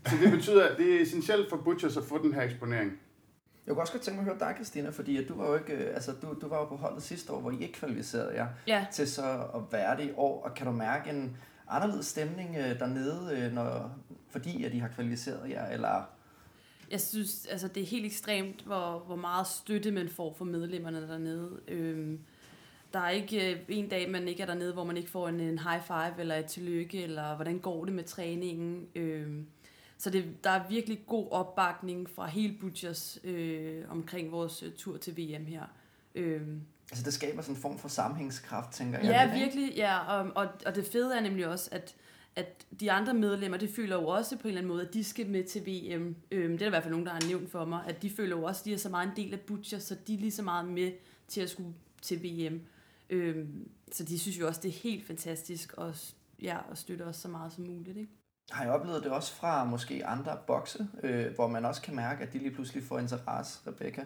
[0.05, 2.91] Så det betyder, at det er essentielt for Butchers at få den her eksponering.
[3.67, 5.57] Jeg kunne også godt tænke mig at høre dig, Christina, fordi at du var jo
[5.57, 8.33] ikke, øh, altså du, du var jo på holdet sidste år, hvor I ikke kvalificerede
[8.35, 8.85] jer ja.
[8.93, 12.79] til så at være det i år, og kan du mærke en anderledes stemning øh,
[12.79, 13.91] dernede, øh, når,
[14.29, 16.03] fordi at I har kvalificeret jer, eller
[16.91, 21.07] jeg synes, altså det er helt ekstremt, hvor, hvor meget støtte man får fra medlemmerne
[21.07, 21.59] dernede.
[21.67, 22.19] Øhm,
[22.97, 25.39] der er ikke øh, en dag, man ikke er dernede, hvor man ikke får en,
[25.39, 28.87] en high five eller et tillykke, eller hvordan går det med træningen.
[28.95, 29.47] Øhm,
[29.97, 34.97] så det, der er virkelig god opbakning fra hele Butchers øh, omkring vores uh, tur
[34.97, 35.63] til VM her.
[36.15, 39.07] Øhm, altså det skaber sådan en form for sammenhængskraft, tænker jeg.
[39.07, 39.73] Ja, virkelig.
[39.75, 41.95] Ja, og, og, og det fede er nemlig også, at
[42.35, 45.03] at de andre medlemmer, det føler jo også på en eller anden måde, at de
[45.03, 46.15] skal med til VM.
[46.31, 48.09] Øhm, det er der i hvert fald nogen, der har nævnt for mig, at de
[48.09, 50.17] føler jo også, at de er så meget en del af Butcher, så de er
[50.17, 50.91] lige så meget med
[51.27, 52.61] til at skulle til VM.
[53.09, 57.15] Øhm, så de synes jo også, det er helt fantastisk at, ja, at støtte os
[57.15, 57.97] så meget som muligt.
[57.97, 58.11] Ikke?
[58.51, 62.23] Har I oplevet det også fra måske andre bokse, øh, hvor man også kan mærke,
[62.23, 64.05] at de lige pludselig får interesse, Rebecca?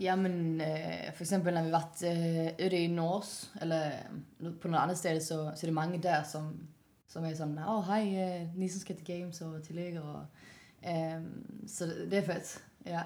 [0.00, 3.90] Ja, men øh, for eksempel når vi har været øh, ude i Norge, eller
[4.60, 6.66] på nogle andre steder, så, så er det mange der, som,
[7.08, 10.26] som er sådan, åh, oh, hej, uh, ni som skal til games, og tillægger, og,
[11.16, 13.02] um, så det, det er fedt, ja.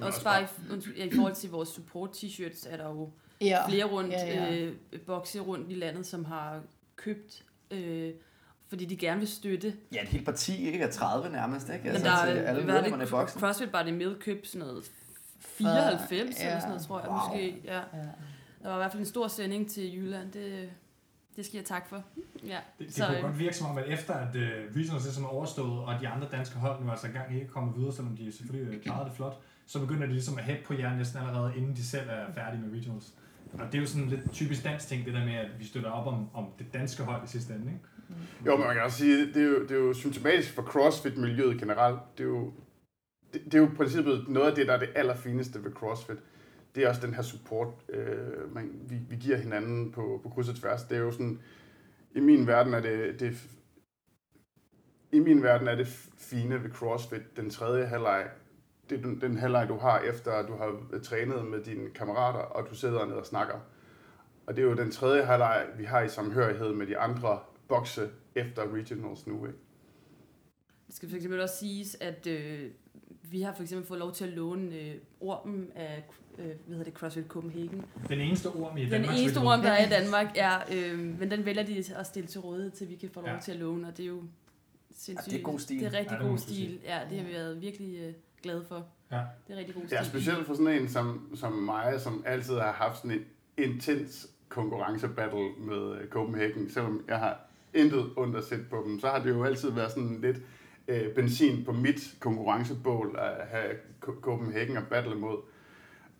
[0.00, 3.68] Også bare i, i forhold til vores support t-shirts, er der jo ja.
[3.68, 4.56] flere rundt, ja, ja.
[4.56, 4.74] Øh,
[5.06, 6.62] bokse rundt i landet, som har
[6.96, 8.12] købt øh,
[8.68, 9.74] fordi de gerne vil støtte.
[9.92, 10.84] Ja, et helt parti, ikke?
[10.84, 11.90] Er 30 nærmest, ikke?
[11.90, 13.40] Altså, Men der er, alle medlemmerne i boksen.
[13.40, 14.84] CrossFit bare det med køb sådan noget
[15.40, 16.46] 94 ja.
[16.46, 17.18] eller sådan noget, tror jeg wow.
[17.18, 17.60] måske.
[17.64, 17.76] Ja.
[17.76, 17.82] ja.
[18.62, 20.32] Der var i hvert fald en stor sending til Jylland.
[20.32, 20.70] Det,
[21.36, 22.02] det skal jeg tak for.
[22.46, 22.58] Ja.
[22.78, 24.42] Det, det så, kunne godt virke som om, at efter at uh,
[24.76, 27.92] Regionals ligesom er overstået, og de andre danske hold nu altså engang ikke kommet videre,
[27.92, 31.18] selvom de selvfølgelig klarede det flot, så begynder de ligesom at hæppe på jer næsten
[31.18, 33.14] allerede, inden de selv er færdige med Regionals.
[33.60, 35.90] Og det er jo sådan lidt typisk dansk ting, det der med, at vi støtter
[35.90, 37.78] op om, om det danske hold i sidste ende, ikke?
[38.08, 38.14] Mm.
[38.46, 41.58] Jo, men man kan også sige, det er jo, det er jo symptomatisk for CrossFit-miljøet
[41.58, 41.98] generelt.
[42.18, 42.52] Det er jo,
[43.32, 46.18] det, det er jo i princippet noget af det, der er det allerfineste ved CrossFit.
[46.74, 50.48] Det er også den her support, øh, man, vi, vi giver hinanden på, på kryds
[50.48, 50.82] og tværs.
[50.82, 51.40] Det er jo sådan,
[52.14, 53.48] i min verden er det, det
[55.12, 55.86] i min verden er det
[56.18, 58.28] fine ved CrossFit, den tredje halvleg,
[58.90, 62.38] det er den, den halvleg, du har efter, at du har trænet med dine kammerater,
[62.38, 63.54] og du sidder ned og snakker.
[64.46, 68.08] Og det er jo den tredje halvleg, vi har i samhørighed med de andre bokse
[68.34, 69.46] efter regionals nu.
[69.46, 69.58] Ikke?
[70.86, 72.70] Det skal for eksempel også siges, at øh,
[73.22, 76.04] vi har for eksempel fået lov til at låne øh, ormen af
[76.38, 77.84] øh, hvad hedder det, CrossFit Copenhagen.
[78.08, 79.10] Den eneste orm i Danmark.
[79.10, 82.26] Den eneste orm, der er i Danmark, er, øh, men den vælger de at stille
[82.26, 83.40] til rådighed, til vi kan få lov ja.
[83.40, 84.22] til at låne, og det er jo
[84.90, 85.32] sindssygt.
[85.32, 85.80] Ja, det er god stil.
[85.80, 86.80] Det er rigtig ja, det god stil.
[86.84, 88.86] Ja, det har vi været virkelig øh, glade for.
[89.10, 89.20] Ja.
[89.46, 89.96] Det er rigtig god stil.
[89.96, 93.24] Ja, specielt for sådan en som, som mig, som altid har haft sådan en
[93.56, 97.40] intens konkurrencebattle med øh, Copenhagen, selvom jeg har
[97.74, 100.36] intet ondt at sætte på dem, så har det jo altid været sådan lidt
[100.88, 103.74] øh, benzin på mit konkurrencebål at have
[104.20, 105.38] Copenhagen og battle mod,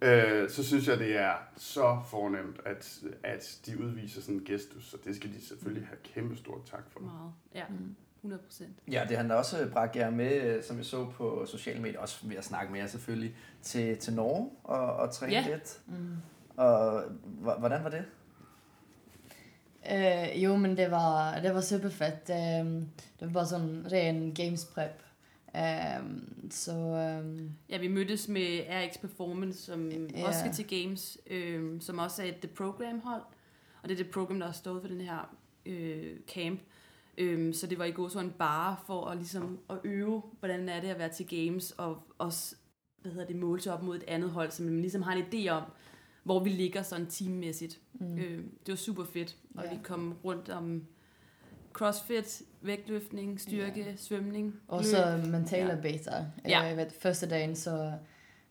[0.02, 4.90] øh, så synes jeg, det er så fornemt, at, at de udviser sådan en gestus,
[4.90, 7.00] så det skal de selvfølgelig have kæmpe stor tak for.
[7.00, 7.64] Meget, ja.
[7.68, 7.96] Mm.
[8.20, 8.76] 100 procent.
[8.90, 12.18] Ja, det han også bragt jer med, øh, som jeg så på sociale medier, også
[12.22, 15.44] ved at snakke med jer selvfølgelig, til, til Norge og, og træne ja.
[15.50, 15.80] lidt.
[15.86, 16.16] Mm.
[16.56, 17.02] Og
[17.58, 18.04] hvordan var det?
[19.92, 22.30] Uh, jo, men det var, det var superfett.
[22.30, 22.88] Um,
[23.20, 25.02] det var bare sådan ren games prep.
[25.54, 26.72] Um, så...
[26.72, 30.28] Um, ja, vi mødtes med RX Performance, som yeah.
[30.28, 33.22] også skal til Games, um, som også er et The Program hold.
[33.82, 36.60] Og det er det program, der har stået for den her uh, camp.
[37.22, 40.80] Um, så det var i god sådan bare for at, ligesom, at øve, hvordan er
[40.80, 42.56] det at være til Games, og også
[43.02, 45.24] hvad hedder det, måle sig op mod et andet hold, som man ligesom har en
[45.24, 45.62] idé om,
[46.24, 47.80] hvor vi ligger sådan teammæssigt.
[47.94, 48.18] Mm.
[48.18, 49.70] Øh, det var super fedt, og ja.
[49.70, 50.86] vi kom rundt om
[51.72, 53.96] crossfit, vægtløftning, styrke, ja.
[53.96, 54.54] svømning.
[54.68, 55.80] Og så mentale ja.
[55.80, 56.26] beta.
[56.48, 56.60] Ja.
[56.60, 57.92] Jeg ved, første dagen, så,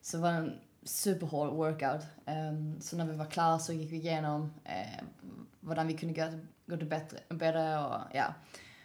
[0.01, 0.51] så var en
[0.86, 2.01] super hård workout.
[2.27, 5.08] Um, så når vi var klar, så gik vi igennem, uh,
[5.62, 8.25] hvordan vi kunne gøre det, gøre det bedre, bedre og ja.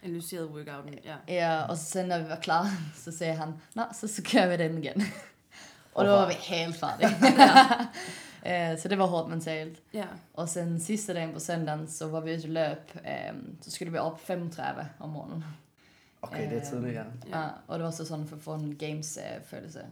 [0.03, 1.15] Analyseret workouten, ja.
[1.27, 2.67] Ja, og så sen når vi var klar,
[3.03, 5.03] så sagde han, nå, så, så gør vi den igen.
[5.95, 7.09] og då var vi helt færdige.
[8.45, 9.81] Eh, så det var hårt mentalt.
[9.91, 10.05] Ja.
[10.31, 12.95] Och sen sista dagen på söndagen så var vi ute och löp.
[13.03, 15.43] Eh, så skulle vi upp 35 om morgonen.
[16.19, 17.03] Okej, okay, det är tidigt, ja.
[17.31, 17.49] ja.
[17.67, 19.85] och det var så sådan för att få en games-følelse.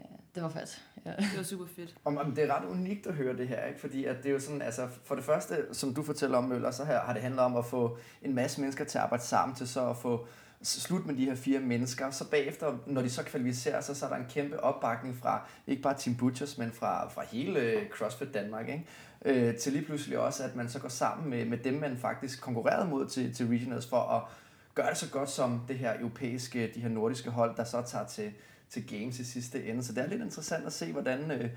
[0.00, 0.82] Eh, det var fedt.
[1.04, 1.10] Ja.
[1.10, 1.94] Det var super fedt.
[2.04, 3.80] Om, om det er ret unikt at høre det her, ikke?
[3.80, 6.70] fordi at det er jo sådan, altså for det første, som du fortæller om Møller,
[6.70, 9.56] så her har det handlet om at få en masse mennesker til at arbejde sammen
[9.56, 10.26] til så at få
[10.62, 12.10] slut med de her fire mennesker.
[12.10, 15.82] Så bagefter, når de så kvalificerer sig, så er der en kæmpe opbakning fra, ikke
[15.82, 18.86] bare Team Butchers, men fra, fra hele CrossFit Danmark, ikke?
[19.24, 22.40] Øh, til lige pludselig også, at man så går sammen med, med dem, man faktisk
[22.40, 24.22] konkurrerede mod til, til Regionals, for at
[24.74, 28.06] gøre det så godt som det her europæiske, de her nordiske hold, der så tager
[28.06, 28.32] til,
[28.70, 29.84] til Games i sidste ende.
[29.84, 31.50] Så det er lidt interessant at se, hvordan øh,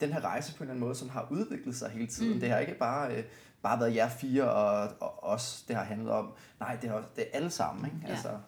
[0.00, 2.34] den her rejse på en eller anden måde, som har udviklet sig hele tiden.
[2.34, 2.40] Mm.
[2.40, 3.24] Det har ikke bare, øh,
[3.62, 6.32] bare været jer fire og, og os, det har handlet om.
[6.60, 7.84] Nej, det, har, det er alle sammen.
[7.84, 7.96] Ikke?
[8.02, 8.12] Ja.
[8.12, 8.38] Altså,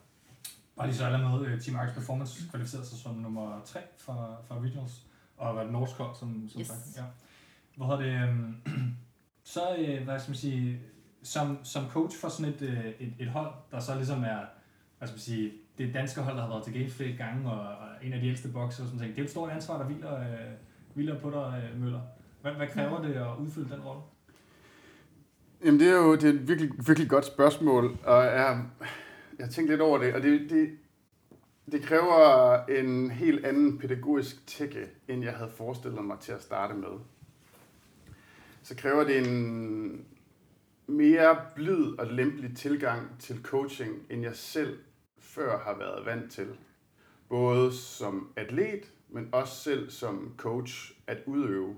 [0.77, 4.37] Bare lige så alle med, uh, Team Arcs Performance kvalificerede sig som nummer 3 fra,
[4.49, 6.67] fra Regionals, og var det norsk hold, som, som yes.
[6.67, 6.97] sagt.
[6.97, 7.03] Ja.
[7.77, 8.57] Hvor hedder det, um,
[9.55, 10.81] så, uh, hvad skal man sige,
[11.23, 14.41] som, som coach for sådan et, uh, et, et hold, der så ligesom er,
[14.99, 17.61] hvad skal man sige, det danske hold, der har været til Games flere gange, og,
[17.61, 19.11] og en af de ældste bokser, sådan ting.
[19.11, 22.01] Det er et stort ansvar, der hviler, uh, hviler på dig, uh, Møller.
[22.43, 24.03] Hvad, hvad kræver det at udfylde den rolle?
[25.65, 28.65] Jamen det er jo det er et virkelig, virkelig godt spørgsmål, og jeg,
[29.39, 30.71] jeg har tænkt lidt over det, og det, det,
[31.73, 36.75] det kræver en helt anden pædagogisk tække, end jeg havde forestillet mig til at starte
[36.75, 36.89] med.
[38.63, 40.05] Så kræver det en
[40.87, 44.79] mere blid og lempelig tilgang til coaching, end jeg selv
[45.35, 46.49] før har været vant til.
[47.29, 51.77] Både som atlet, men også selv som coach at udøve.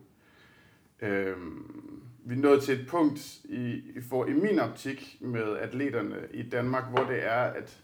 [1.00, 6.42] Øhm, vi er nået til et punkt i, for, i min optik med atleterne i
[6.42, 7.82] Danmark, hvor det er, at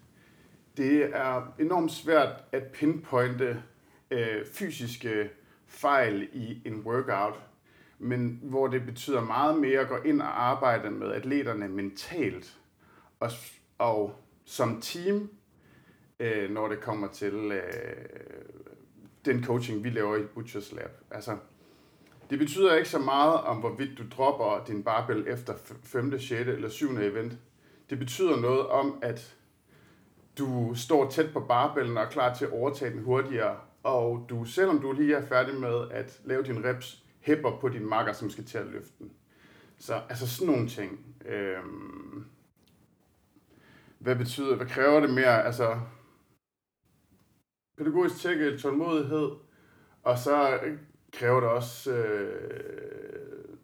[0.76, 3.62] det er enormt svært at pinpointe
[4.10, 5.30] øh, fysiske
[5.66, 7.40] fejl i en workout,
[7.98, 12.58] men hvor det betyder meget mere at gå ind og arbejde med atleterne mentalt
[13.20, 13.30] og,
[13.78, 15.30] og som team,
[16.22, 17.62] øh, når det kommer til øh,
[19.24, 20.90] den coaching, vi laver i Butchers Lab.
[21.10, 21.36] Altså,
[22.30, 26.30] det betyder ikke så meget om, hvorvidt du dropper din barbell efter 5., 6.
[26.32, 26.90] eller 7.
[26.90, 27.32] event.
[27.90, 29.36] Det betyder noget om, at
[30.38, 34.44] du står tæt på barbellen og er klar til at overtage den hurtigere, og du,
[34.44, 38.30] selvom du lige er færdig med at lave din reps, hæpper på din makker, som
[38.30, 39.10] skal til at løfte den.
[39.78, 41.00] Så altså sådan nogle ting.
[41.24, 42.24] Øhm,
[43.98, 45.44] hvad betyder, hvad kræver det mere?
[45.44, 45.76] Altså,
[47.84, 49.30] pædagogisk tjekke, tålmodighed,
[50.02, 50.60] og så
[51.12, 53.56] kræver det også øh,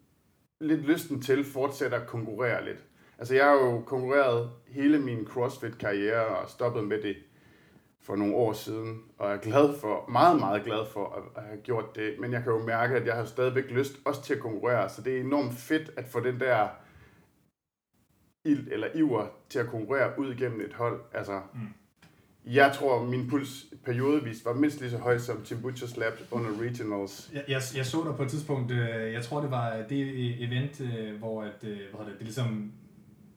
[0.59, 2.83] lidt lysten til fortsat at konkurrere lidt.
[3.17, 7.15] Altså jeg har jo konkurreret hele min CrossFit-karriere og stoppet med det
[8.01, 11.95] for nogle år siden, og er glad for, meget, meget glad for at have gjort
[11.95, 12.19] det.
[12.19, 15.01] Men jeg kan jo mærke, at jeg har stadigvæk lyst også til at konkurrere, så
[15.01, 16.67] det er enormt fedt at få den der
[18.45, 21.01] ild eller iver til at konkurrere ud igennem et hold.
[21.13, 21.59] Altså, mm.
[22.45, 26.49] Jeg tror, min puls periodevis var mindst lige så høj som Tim Butchers Lab under
[26.61, 27.29] Regionals.
[27.33, 30.81] Jeg, jeg, jeg så dig på et tidspunkt, øh, jeg tror det var det event,
[30.81, 32.71] øh, hvor at, øh, hvad det, det ligesom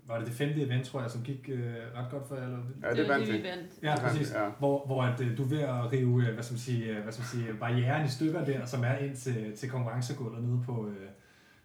[0.07, 2.45] var det det femte event, tror jeg, som gik øh, ret godt for jer?
[2.45, 2.59] Eller?
[2.83, 3.43] Ja, det vandt vi.
[3.83, 4.33] Ja, præcis.
[4.33, 4.49] Ja.
[4.59, 7.12] Hvor, hvor at, øh, du er ved at rive øh, hvad skal man sige, hvad
[7.12, 10.88] skal man sige, barrieren i stykker der, som er ind til, til konkurrencegulvet nede på,
[10.88, 11.09] øh,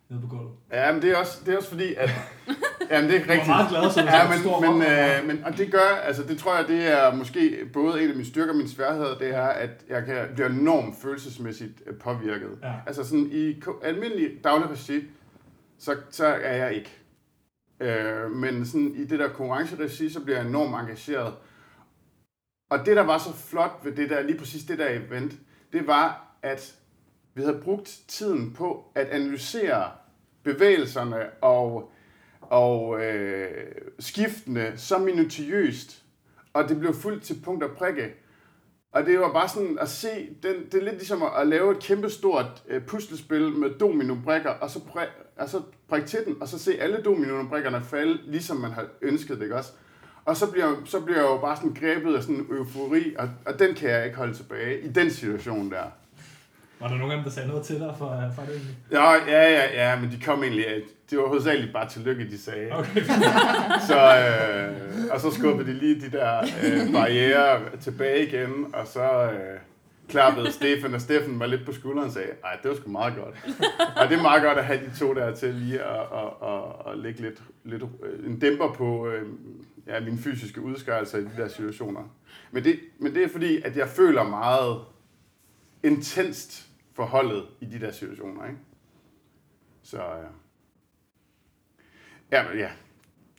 [0.09, 0.51] nede på gulvet.
[0.71, 2.09] Ja, men det er også, det er også fordi, at
[2.89, 3.41] Jamen, det er rigtigt.
[3.41, 6.55] Er meget glad, så ja, men, men, øh, men, og det gør, altså det tror
[6.55, 9.69] jeg, det er måske både en af mine styrker og mine sværheder, det er, at
[9.89, 12.49] jeg kan blive enormt følelsesmæssigt øh, påvirket.
[12.63, 12.73] Ja.
[12.87, 15.03] Altså sådan i almindelig daglig regi,
[15.79, 16.97] så, så er jeg ikke.
[17.79, 21.33] Øh, men sådan i det der konkurrenceregi, så bliver jeg enormt engageret.
[22.69, 25.33] Og det, der var så flot ved det der, lige præcis det der event,
[25.73, 26.75] det var, at
[27.33, 29.91] vi havde brugt tiden på at analysere
[30.43, 31.91] bevægelserne og,
[32.49, 33.47] og øh,
[33.99, 36.03] skiftene så minutiøst,
[36.53, 38.13] og det blev fuldt til punkt og prikke.
[38.91, 40.07] Og det var bare sådan at se,
[40.43, 44.69] den, det er lidt ligesom at, at lave et kæmpestort øh, puslespil med dominobrikker, og
[44.69, 45.05] så, præ,
[45.37, 49.37] og så prikke til den, og så se alle dominobrikkerne falde, ligesom man har ønsket
[49.37, 49.71] det, ikke også?
[50.25, 53.29] Og så bliver, så bliver jeg jo bare sådan grebet af sådan en eufori, og,
[53.45, 55.83] og den kan jeg ikke holde tilbage i den situation der.
[56.79, 58.77] Var der nogen af dem, der sagde noget til dig for, for det egentlig?
[58.91, 60.65] Ja, ja, ja, ja, men de kom egentlig,
[61.09, 62.71] det var hovedsageligt bare tillykke, de sagde.
[62.71, 63.03] Okay.
[63.89, 69.31] så, øh, og så skubbede de lige de der øh, barriere tilbage igen, og så
[69.31, 69.59] øh,
[70.09, 73.13] klappede Stefan, og Steffen var lidt på skulderen og sagde, nej, det var sgu meget
[73.15, 73.35] godt.
[73.97, 76.91] og det er meget godt at have de to der til lige at, at, at,
[76.91, 77.83] at lægge lidt, lidt
[78.25, 79.27] en dæmper på øh,
[79.87, 82.01] ja, mine fysiske udskørelser i de der situationer.
[82.51, 84.79] Men det, men det er fordi, at jeg føler meget
[85.83, 88.59] intenst forholdet i de der situationer, ikke?
[89.83, 90.27] Så, ja.
[92.31, 92.69] Ja, ja.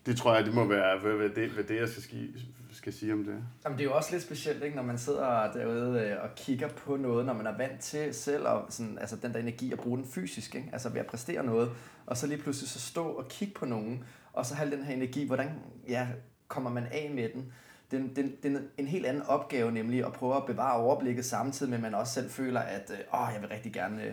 [0.06, 2.28] Det tror jeg, det må være, hvad, hvad, det, hvad det, jeg skal,
[2.72, 3.44] skal sige om det.
[3.64, 6.68] Jamen, det er jo også lidt specielt, ikke, når man sidder derude øh, og kigger
[6.68, 9.80] på noget, når man er vant til selv og sådan, altså den der energi at
[9.80, 10.68] bruge den fysisk, ikke?
[10.72, 11.70] altså ved at præstere noget,
[12.06, 14.94] og så lige pludselig så stå og kigge på nogen, og så have den her
[14.94, 15.50] energi, hvordan
[15.88, 16.08] ja,
[16.48, 17.52] kommer man af med den?
[17.90, 21.70] Den, den, den er en helt anden opgave, nemlig at prøve at bevare overblikket samtidig
[21.70, 24.12] med, at man også selv føler, at øh, åh, jeg vil rigtig gerne øh,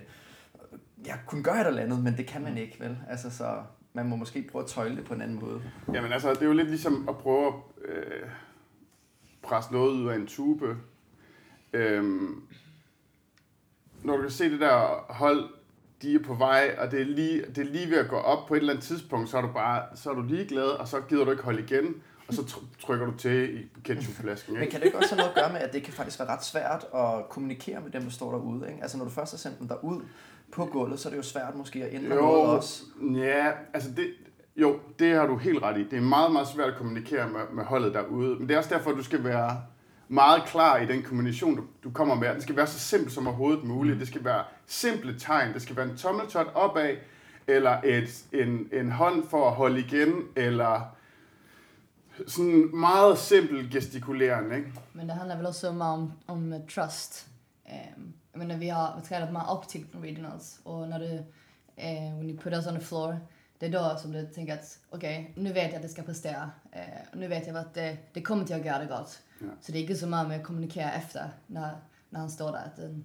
[1.05, 2.97] jeg kunne gøre et eller andet, men det kan man ikke, vel?
[3.09, 3.63] Altså, så
[3.95, 5.62] man må måske prøve at tøjle det på en anden måde.
[5.93, 7.53] Jamen altså, det er jo lidt ligesom at prøve at
[7.86, 8.29] øh,
[9.41, 10.77] presse noget ud af en tube.
[11.73, 12.43] Øhm,
[14.03, 15.49] når du kan se det der hold,
[16.01, 18.47] de er på vej, og det er, lige, det er lige ved at gå op
[18.47, 20.88] på et eller andet tidspunkt, så er du bare så er du lige glad, og
[20.88, 21.95] så gider du ikke holde igen,
[22.27, 24.53] og så trykker du til i ketchupflasken.
[24.53, 24.60] Ikke?
[24.60, 26.29] Men kan det ikke også have noget at gøre med, at det kan faktisk være
[26.29, 28.67] ret svært at kommunikere med dem, der står derude?
[28.67, 28.81] Ikke?
[28.81, 30.01] Altså når du først har sendt dem derud
[30.51, 32.84] på gulvet, så er det jo svært måske at ændre jo, noget også.
[33.15, 34.13] Ja, altså det,
[34.55, 35.84] jo, det har du helt ret i.
[35.84, 38.36] Det er meget, meget svært at kommunikere med, med holdet derude.
[38.36, 39.62] Men det er også derfor, at du skal være
[40.08, 42.36] meget klar i den kommunikation, du, du kommer med.
[42.36, 43.99] Det skal være så simpelt som overhovedet muligt.
[43.99, 45.53] Det skal være simple tegn.
[45.53, 46.95] Det skal være en tommeltot opad,
[47.47, 50.95] eller et, en, en hånd for at holde igen, eller
[52.27, 54.73] sådan meget simpel gestikulering, ikke?
[54.93, 57.27] Men det handler vel også meget om, om trust.
[57.65, 61.13] Um, jag menar, vi har tränat med upp till regionals och när du,
[61.76, 63.19] eh, when you put us on the floor,
[63.60, 66.04] det är då som du tänker att okej, okay, nu vet jag att det ska
[66.04, 66.52] prestera.
[66.71, 66.82] Eh,
[67.13, 69.19] nu vet jag att det, det kommer till att göra det gott.
[69.39, 69.48] Ja.
[69.62, 71.76] Så det är inte så mycket med att kommunicera efter när,
[72.10, 72.71] när han står där.
[72.76, 73.02] Det,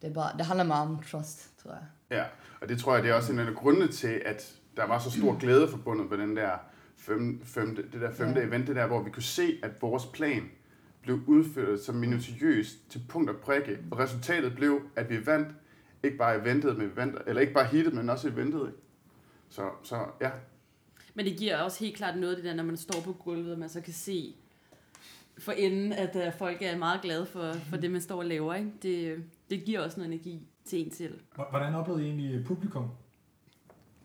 [0.00, 1.84] det, är bara, det handlar mer om trust, tror jag.
[2.18, 2.24] Ja,
[2.60, 5.10] og det tror jeg, det er også en af grundene til, at der var så
[5.10, 6.58] stor glæde forbundet med den der
[6.96, 8.46] fem, femte, det der femte ja.
[8.46, 10.42] event, det der, hvor vi kunne se, at vores plan
[11.02, 15.48] blev udført så minutiøst til punkt og prikke, og resultatet blev, at vi vandt,
[16.02, 18.60] ikke bare eventet, men vandt, eller ikke bare hittet, men også eventet.
[18.60, 18.78] Ikke?
[19.48, 20.30] Så, så ja.
[21.14, 23.58] Men det giver også helt klart noget, det der, når man står på gulvet, og
[23.58, 24.34] man så kan se
[25.38, 28.54] for enden, at uh, folk er meget glade for, for det, man står og laver.
[28.54, 28.70] Ikke?
[28.82, 31.20] Det, det giver også noget energi til en selv.
[31.50, 32.88] Hvordan oplevede I egentlig publikum?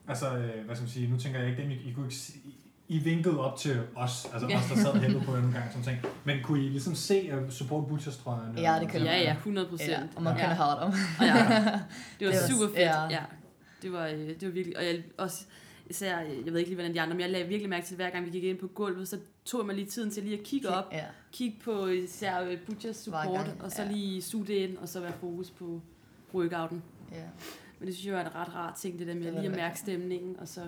[0.08, 2.16] Altså, øh, hvad skal man sige, nu tænker jeg ikke dem, I, I kunne ikke
[2.88, 5.98] i vinkede op til os, altså os, der sad og på en gang, som ting.
[6.24, 8.60] Men kunne I ligesom se uh, support butchers trøjerne?
[8.60, 9.90] Ja, det kunne Ja, ja, 100 procent.
[9.90, 10.44] Ja, og man ja.
[10.44, 10.92] kunne have dem.
[11.20, 11.34] ja.
[12.18, 13.08] Det var, det var super fedt, ja.
[13.08, 13.22] ja.
[13.82, 15.44] Det var, øh, det var virkelig, og jeg også,
[15.86, 17.98] især, jeg ved ikke lige, hvordan de andre, men jeg lagde virkelig mærke til, at
[17.98, 20.38] hver gang vi gik ind på gulvet, så tog jeg mig lige tiden til lige
[20.38, 21.04] at kigge op, ja.
[21.32, 23.90] kigge på især øh, Butchers support, og så ja.
[23.90, 25.80] lige suge det ind, og så være fokus på
[26.34, 26.82] workouten.
[27.12, 27.16] Ja.
[27.78, 29.56] Men det synes jeg var en ret rar ting, det der med det lige at
[29.56, 30.60] mærke stemningen, og så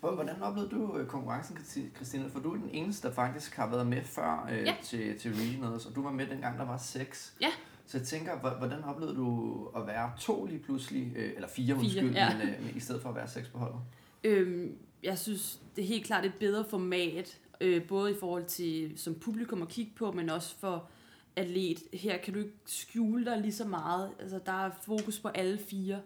[0.00, 1.58] Hvordan oplevede du øh, konkurrencen,
[1.96, 2.30] Christine?
[2.30, 4.76] For du er den eneste, der faktisk har været med før øh, ja.
[4.82, 7.34] til, til regionals, og du var med dengang, der var seks.
[7.40, 7.50] Ja.
[7.86, 11.76] Så jeg tænker, hvordan oplevede du at være to lige pludselig, øh, eller fire, fire
[11.76, 12.38] undskyld, ja.
[12.38, 13.80] men, øh, i stedet for at være seks på holdet?
[14.24, 18.92] Øhm, jeg synes, det er helt klart et bedre format, øh, både i forhold til
[18.96, 20.88] som publikum at kigge på, men også for
[21.36, 21.82] atlet.
[21.92, 24.10] Her kan du ikke skjule dig lige så meget.
[24.20, 26.00] Altså, der er fokus på alle fire.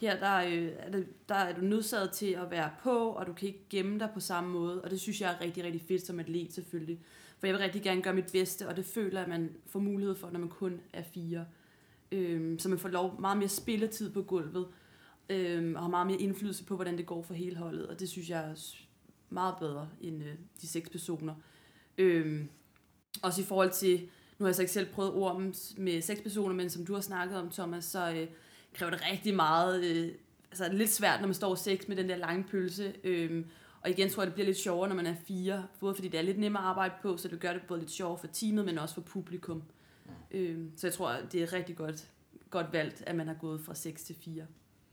[0.00, 3.32] Her der, øh, er det, der er du nødsaget til at være på, og du
[3.32, 6.06] kan ikke gemme dig på samme måde, og det synes jeg er rigtig, rigtig fedt
[6.06, 7.00] som atlet selvfølgelig.
[7.38, 10.14] For jeg vil rigtig gerne gøre mit bedste, og det føler at man får mulighed
[10.14, 11.46] for, når man kun er fire.
[12.12, 14.68] Øhm, så man får lov meget mere spilletid på gulvet,
[15.30, 18.08] øhm, og har meget mere indflydelse på, hvordan det går for hele holdet, og det
[18.08, 18.54] synes jeg er
[19.30, 21.34] meget bedre end øh, de seks personer.
[21.98, 22.48] Øhm,
[23.22, 24.00] også i forhold til,
[24.38, 27.00] nu har jeg så ikke selv prøvet ormen med seks personer, men som du har
[27.00, 28.26] snakket om, Thomas, så øh,
[28.74, 30.12] kræver det rigtig meget, øh,
[30.50, 33.44] altså lidt svært, når man står seks med den der lange pølse, øh,
[33.80, 36.18] og igen tror jeg, det bliver lidt sjovere, når man er fire, både fordi det
[36.18, 38.64] er lidt nemmere at arbejde på, så det gør det både lidt sjovere for teamet,
[38.64, 39.62] men også for publikum.
[40.04, 40.38] Mm.
[40.38, 42.10] Øh, så jeg tror, det er rigtig godt,
[42.50, 44.46] godt valgt, at man har gået fra 6 til 4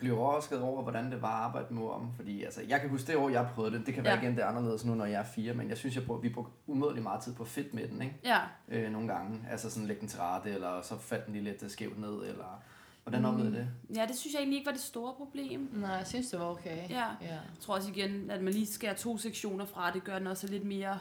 [0.03, 3.07] blev overrasket over, hvordan det var at arbejde med om, fordi altså, jeg kan huske
[3.07, 3.85] det år, jeg prøvede det.
[3.85, 4.21] Det kan være ja.
[4.21, 6.33] igen, det er anderledes nu, når jeg er fire, men jeg synes, jeg brugte, vi
[6.33, 8.15] brugte umådelig meget tid på fedt med den, ikke?
[8.23, 8.39] Ja.
[8.67, 11.71] Øh, nogle gange, altså sådan lægge den til rette, eller så faldt den lige lidt
[11.71, 12.63] skævt ned, eller
[13.03, 13.27] hvordan mm.
[13.27, 13.67] oplevede det?
[13.95, 15.69] Ja, det synes jeg egentlig ikke var det store problem.
[15.73, 16.89] Nej, jeg synes, det var okay.
[16.89, 17.07] Ja.
[17.21, 17.27] ja.
[17.27, 20.47] Jeg tror også igen, at man lige skærer to sektioner fra, det gør den også
[20.47, 20.99] lidt mere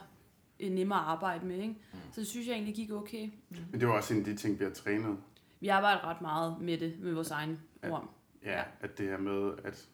[0.60, 1.74] øh, nemmere at arbejde med, ikke?
[1.92, 1.98] Mm.
[2.12, 3.30] Så det synes jeg egentlig gik okay.
[3.48, 3.56] Mm.
[3.70, 5.16] Men det var også en af de ting, vi har trænet.
[5.60, 7.90] Vi arbejder ret meget med det, med vores egen ja.
[7.90, 8.14] ord.
[8.44, 9.88] Ja, at det her med at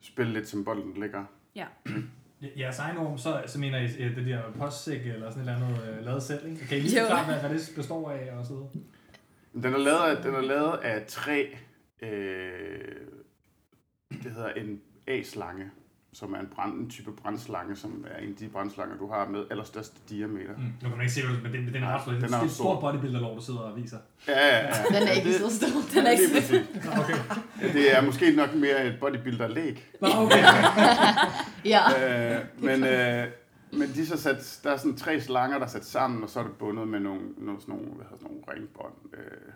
[0.00, 1.24] spille lidt som bolden ligger.
[1.54, 1.66] Ja.
[2.58, 5.66] Jeres egen orm, så, så mener I øh, det der postsæk eller sådan et eller
[5.66, 6.66] andet uh, lavet selv, ikke?
[6.66, 8.68] Kan I lige forklare, hvad, hvad det består af og så videre?
[9.54, 11.56] Den er lavet af, den er lavet af tre,
[12.02, 12.08] øh,
[14.22, 15.70] det hedder en A-slange,
[16.12, 19.28] som er en, brand, en type brændslange, som er en af de brændslanger, du har
[19.28, 20.56] med allerstørste diameter.
[20.56, 20.62] Mm.
[20.62, 23.36] Nu kan man ikke se, men den, den er ret Den er en stor bodybuilder-lov,
[23.36, 23.96] du sidder og viser.
[24.28, 24.98] Ja, ja, ja.
[24.98, 25.66] Den er ikke så stor.
[25.94, 26.62] Den er ikke så
[27.00, 27.14] okay.
[27.62, 29.84] Ja, det er måske nok mere et bodybuilder-læg.
[30.00, 30.44] okay.
[31.64, 31.80] ja.
[32.34, 33.26] Øh, men, øh,
[33.72, 36.40] men de så sat, der er sådan tre slanger, der er sat sammen, og så
[36.40, 38.94] er det bundet med nogle, nogle, sådan nogle, hvad hedder, nogle ringbånd.
[39.14, 39.52] Øh,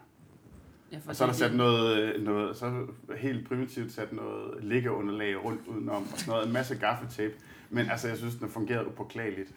[0.92, 5.60] Ja, og så er der sat noget, noget, så helt primitivt sat noget liggeunderlag rundt
[5.66, 7.34] udenom, og sådan noget, en masse gaffetape.
[7.70, 9.54] Men altså, jeg synes, den har fungeret upåklageligt.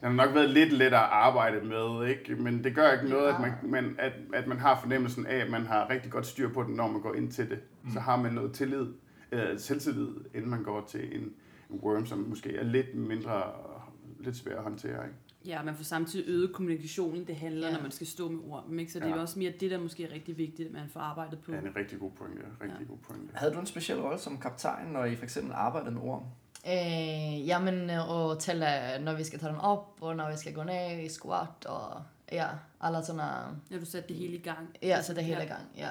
[0.00, 2.42] Den har nok været lidt lettere at arbejde med, ikke?
[2.42, 5.50] men det gør ikke noget, at man, man, at, at man har fornemmelsen af, at
[5.50, 7.58] man har rigtig godt styr på den, når man går ind til det.
[7.84, 7.92] Mm.
[7.92, 8.86] Så har man noget tillid,
[9.32, 11.32] øh, selvtillid, inden man går til en,
[11.70, 13.42] en worm, som måske er lidt mindre,
[14.24, 15.04] lidt svær at håndtere.
[15.04, 15.16] Ikke?
[15.44, 17.74] Ja, man får samtidig øget kommunikationen, det handler, ja.
[17.74, 18.64] når man skal stå med ord.
[18.78, 18.92] Ikke?
[18.92, 19.14] Så det ja.
[19.14, 21.52] er også mere det, der måske er rigtig vigtigt, at man får arbejdet på.
[21.52, 22.42] Ja, det er en rigtig god pointe.
[22.60, 22.84] Rigtig ja.
[22.84, 23.34] god pointe.
[23.34, 26.26] Havde du en speciel rolle som kaptajn, når I for eksempel arbejdede med ord?
[26.66, 28.66] Eh, ja, men og tælle,
[29.00, 32.02] når vi skal tage dem op, og når vi skal gå ned i squat, og
[32.32, 32.48] ja,
[32.80, 33.20] alle sådan...
[33.70, 34.76] Ja, du sætter det hele i gang.
[34.82, 35.88] Ja, så det hele i gang, ja.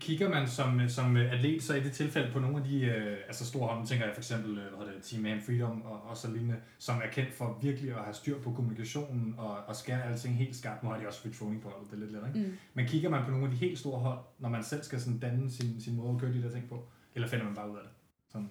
[0.00, 3.46] Kigger man som, som atlet så i det tilfælde på nogle af de øh, altså
[3.46, 6.30] store hånd, tænker jeg for eksempel øh, hvad det, Team Man Freedom og, og så
[6.30, 10.36] lignende, som er kendt for virkelig at have styr på kommunikationen og, og skære alting
[10.36, 10.82] helt skarpt.
[10.82, 12.48] Nu har de også free training på holdet, det er lidt lidt, ikke?
[12.48, 12.56] Mm.
[12.74, 15.18] Men kigger man på nogle af de helt store hold, når man selv skal sådan
[15.18, 16.84] danne sin, sin måde at køre de der ting på?
[17.14, 17.92] Eller finder man bare ud af det?
[18.32, 18.50] Sådan.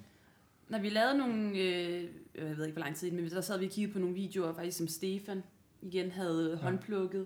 [0.70, 2.04] Når vi lavede nogle, øh,
[2.36, 4.54] jeg ved ikke hvor lang tid, men der sad vi og kiggede på nogle videoer,
[4.54, 5.44] faktisk som Stefan
[5.82, 6.56] igen havde ja.
[6.56, 7.26] håndplukket,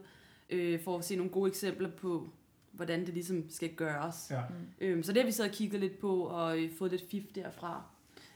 [0.49, 2.29] øh, for at se nogle gode eksempler på,
[2.71, 4.27] hvordan det ligesom skal gøres.
[4.31, 4.41] Ja.
[4.49, 4.55] Mm.
[4.81, 7.83] Øhm, så det har vi så kigget lidt på og øh, fået lidt fif derfra.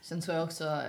[0.00, 0.82] Sen tror jeg også,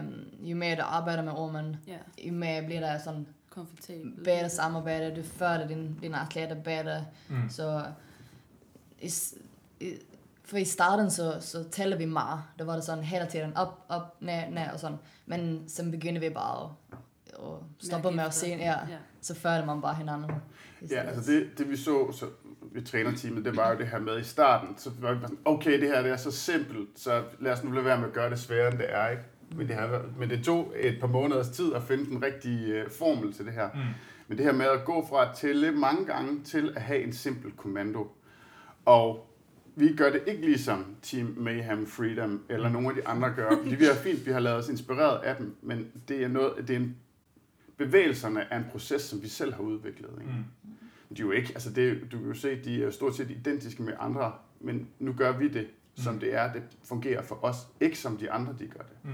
[0.00, 1.96] um, jo mere du arbejder med ormen, ja.
[2.28, 4.24] jo mere bliver der sådan komfortabelt.
[4.24, 7.06] Bedre samarbejde, du fører din, din atleter bedre.
[7.28, 7.48] Mm.
[7.48, 7.84] Så
[9.00, 9.10] i,
[9.80, 9.94] i,
[10.44, 12.40] for i starten så, så taler vi meget.
[12.58, 14.98] Der var det sådan hele tiden op, op, ned, ned og sådan.
[15.26, 16.70] Men så begynder vi bare at,
[17.38, 18.98] at stoppe med at se, ja, ja.
[19.20, 20.30] så fører man bare hinanden.
[20.90, 22.26] Ja, altså det, det vi så, så
[22.72, 25.80] ved trænerteamet, det var jo det her med i starten, så var vi sådan, okay,
[25.80, 28.30] det her det er så simpelt, så lad os nu lade være med at gøre
[28.30, 29.22] det sværere, end det er, ikke?
[29.56, 32.90] Men det, her, men det tog et par måneders tid at finde den rigtige uh,
[32.90, 33.68] formel til det her.
[33.74, 33.80] Mm.
[34.28, 37.12] Men det her med at gå fra at tælle mange gange til at have en
[37.12, 38.08] simpel kommando.
[38.84, 39.34] Og
[39.76, 43.74] vi gør det ikke ligesom Team Mayhem Freedom eller nogle af de andre gør, fordi
[43.74, 46.76] vi har fint, vi har lavet os inspireret af dem, men det er, noget, det
[46.76, 46.96] er en,
[47.76, 50.10] bevægelserne af en proces, som vi selv har udviklet.
[50.20, 50.32] Ikke?
[50.32, 50.44] Mm
[51.16, 53.82] de er jo ikke, altså det, du kan jo se, de er stort set identiske
[53.82, 56.20] med andre, men nu gør vi det, som mm.
[56.20, 58.96] det er, det fungerer for os, ikke som de andre, de gør det.
[59.04, 59.10] Mm.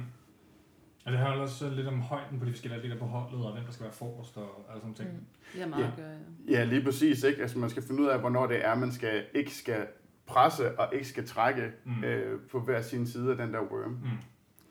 [1.04, 3.64] Og det handler også lidt om højden på de forskellige atleter på holdet, og hvem
[3.64, 5.08] der skal være forrest og alle sådan ting.
[5.12, 5.58] Mm.
[5.60, 6.02] Ja, meget ja.
[6.02, 6.58] Gør, ja.
[6.58, 7.24] ja, lige præcis.
[7.24, 7.42] Ikke?
[7.42, 9.86] Altså, man skal finde ud af, hvornår det er, man skal, ikke skal
[10.26, 12.04] presse og ikke skal trække mm.
[12.04, 13.90] øh, på hver sin side af den der worm.
[13.90, 13.98] Mm.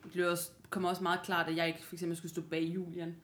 [0.04, 2.64] Det bliver også, kommer også meget klart, at jeg ikke for eksempel skulle stå bag
[2.64, 3.16] Julian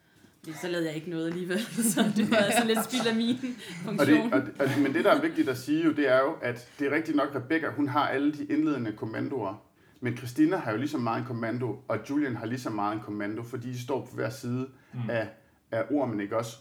[0.61, 1.59] så lavede jeg ikke noget alligevel,
[1.93, 3.37] så det var altså lidt spild af min
[3.83, 4.33] funktion.
[4.33, 6.35] Og det, og, og, men det, der er vigtigt at sige jo, det er jo,
[6.41, 9.63] at det er rigtigt nok, Rebecca, hun har alle de indledende kommandoer,
[9.99, 12.95] men Christina har jo lige så meget en kommando, og Julian har lige så meget
[12.95, 15.09] en kommando, fordi de står på hver side mm.
[15.09, 15.27] af,
[15.71, 16.57] af ormen, ikke også?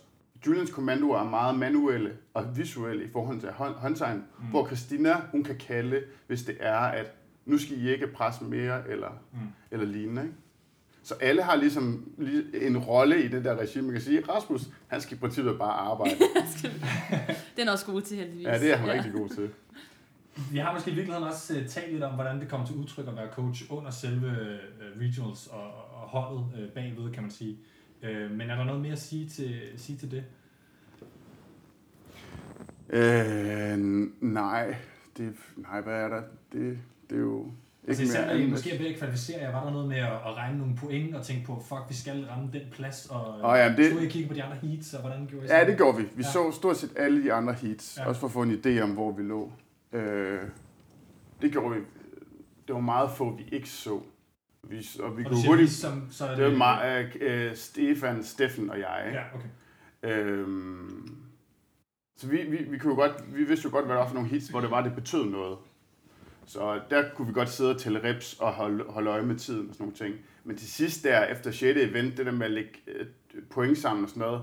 [0.46, 4.46] Julians kommandoer er meget manuelle og visuelle i forhold til hånd, håndtegn, mm.
[4.46, 7.06] hvor Christina, hun kan kalde, hvis det er, at
[7.44, 9.38] nu skal I ikke presse mere, eller, mm.
[9.70, 10.34] eller lignende, ikke?
[11.02, 12.12] Så alle har ligesom
[12.54, 13.84] en rolle i den der regime.
[13.84, 16.14] Man kan sige, Rasmus, han skal i princippet bare arbejde.
[17.56, 18.46] den er også god til heldigvis.
[18.46, 18.94] Ja, det er han ja.
[18.94, 19.50] rigtig god til.
[20.52, 23.08] Vi har måske i virkeligheden også uh, talt lidt om, hvordan det kommer til udtryk
[23.08, 27.58] at være coach under selve uh, regionals og, og holdet øh, bagved, kan man sige.
[28.02, 30.24] Øh, men er der noget mere at sige til, sige til det?
[32.88, 33.78] Øh,
[34.20, 34.76] nej.
[35.16, 36.22] Det, nej, hvad er der?
[36.52, 36.78] Det,
[37.10, 37.52] det er jo
[37.88, 40.12] Altså især når I måske er ved at kvalificere jer, var der noget med at,
[40.12, 43.58] at regne nogle point og tænke på, fuck, vi skal ramme den plads, og oh,
[43.58, 43.92] ja, det...
[43.92, 46.02] så I kigge på de andre heats, og hvordan gjorde I Ja, det gjorde vi.
[46.02, 46.30] Vi ja.
[46.30, 48.08] så stort set alle de andre heats, ja.
[48.08, 49.52] også for at få en idé om, hvor vi lå.
[49.92, 50.40] Øh,
[51.42, 51.80] det gjorde vi.
[52.66, 54.00] Det var meget få, vi ikke så.
[54.62, 55.72] Vi, og vi og kunne hurtigt...
[55.72, 59.10] Som, så er det, det var meget, uh, Stefan, Steffen og jeg.
[59.12, 59.48] Ja, okay.
[60.02, 61.16] Øhm,
[62.16, 64.14] så vi, vi, vi, kunne jo godt, vi vidste jo godt, hvad der var for
[64.14, 65.58] nogle hits, hvor det var, det betød noget.
[66.50, 69.68] Så der kunne vi godt sidde og tælle reps og holde, holde øje med tiden
[69.68, 70.14] og sådan nogle ting.
[70.44, 71.80] Men til sidst der, efter 6.
[71.80, 73.06] event, det der med at lægge øh,
[73.50, 74.42] point sammen og sådan noget,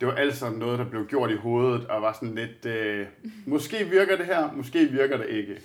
[0.00, 3.06] det var alt sammen noget, der blev gjort i hovedet, og var sådan lidt, øh,
[3.46, 5.60] måske virker det her, måske virker det ikke.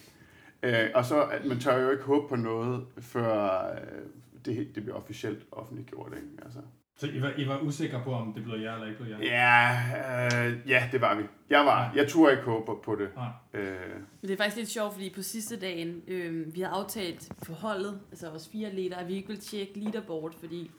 [0.63, 4.83] Øh, og så, at man tør jo ikke håbe på noget, før øh, det, det
[4.83, 6.13] bliver officielt offentliggjort.
[6.15, 6.27] Ikke?
[6.45, 6.59] Altså.
[6.99, 9.25] Så I var, I var usikre på, om det blev jer eller ikke blev jer?
[9.25, 11.23] Ja, øh, ja, det var vi.
[11.49, 11.91] Jeg var.
[11.95, 13.09] Jeg turde ikke håbe på det.
[13.53, 13.59] Ja.
[13.59, 13.95] Øh.
[14.21, 17.53] Men det er faktisk lidt sjovt, fordi på sidste dagen, øh, vi har aftalt på
[17.53, 20.71] holdet, altså vores fire leder, at vi ikke vil tjekke leaderboard, fordi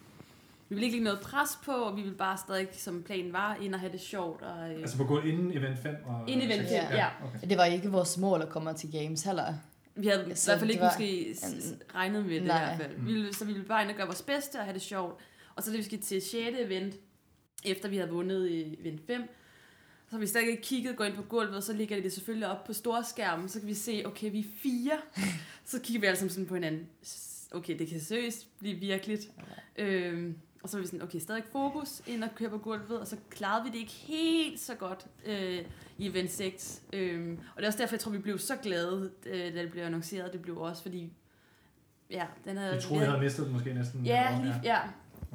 [0.68, 3.56] vi vil ikke lægge noget pres på, og vi vil bare stadig, som planen var,
[3.62, 4.42] ind og have det sjovt.
[4.42, 4.80] Og, øh...
[4.80, 5.94] Altså på gå inden event 5?
[6.06, 6.96] Og inden event 5, ja.
[6.96, 7.06] ja.
[7.24, 7.48] Okay.
[7.48, 9.54] Det var ikke vores mål at komme til games heller.
[9.94, 10.88] Vi havde i hvert fald ikke var...
[10.88, 11.36] måske
[11.94, 12.72] regnet med det Nej.
[12.72, 13.00] i hvert fald.
[13.00, 15.20] Vi ville, så vi ville bare ind og gøre vores bedste og have det sjovt.
[15.58, 16.56] Og så da vi skal til 6.
[16.58, 16.94] event,
[17.64, 19.22] efter vi havde vundet i event 5,
[20.06, 22.48] så har vi stadig ikke kigget, gå ind på gulvet, og så ligger det selvfølgelig
[22.48, 24.98] op på storskærmen, så kan vi se, okay, vi er fire.
[25.64, 26.86] så kigger vi altså sådan på hinanden.
[27.50, 29.30] Okay, det kan seriøst blive virkeligt.
[29.76, 33.06] Øhm, og så var vi sådan, okay, stadig fokus ind og køre på gulvet, og
[33.06, 35.64] så klarede vi det ikke helt så godt øh,
[35.98, 36.82] i event 6.
[36.92, 39.70] Øhm, og det er også derfor, jeg tror, vi blev så glade, øh, da det
[39.70, 40.32] blev annonceret.
[40.32, 41.12] Det blev også, fordi
[42.10, 42.72] ja, den havde...
[42.72, 44.06] Jeg troede, jeg havde mistet den måske næsten.
[44.06, 44.78] Ja, lige, ja.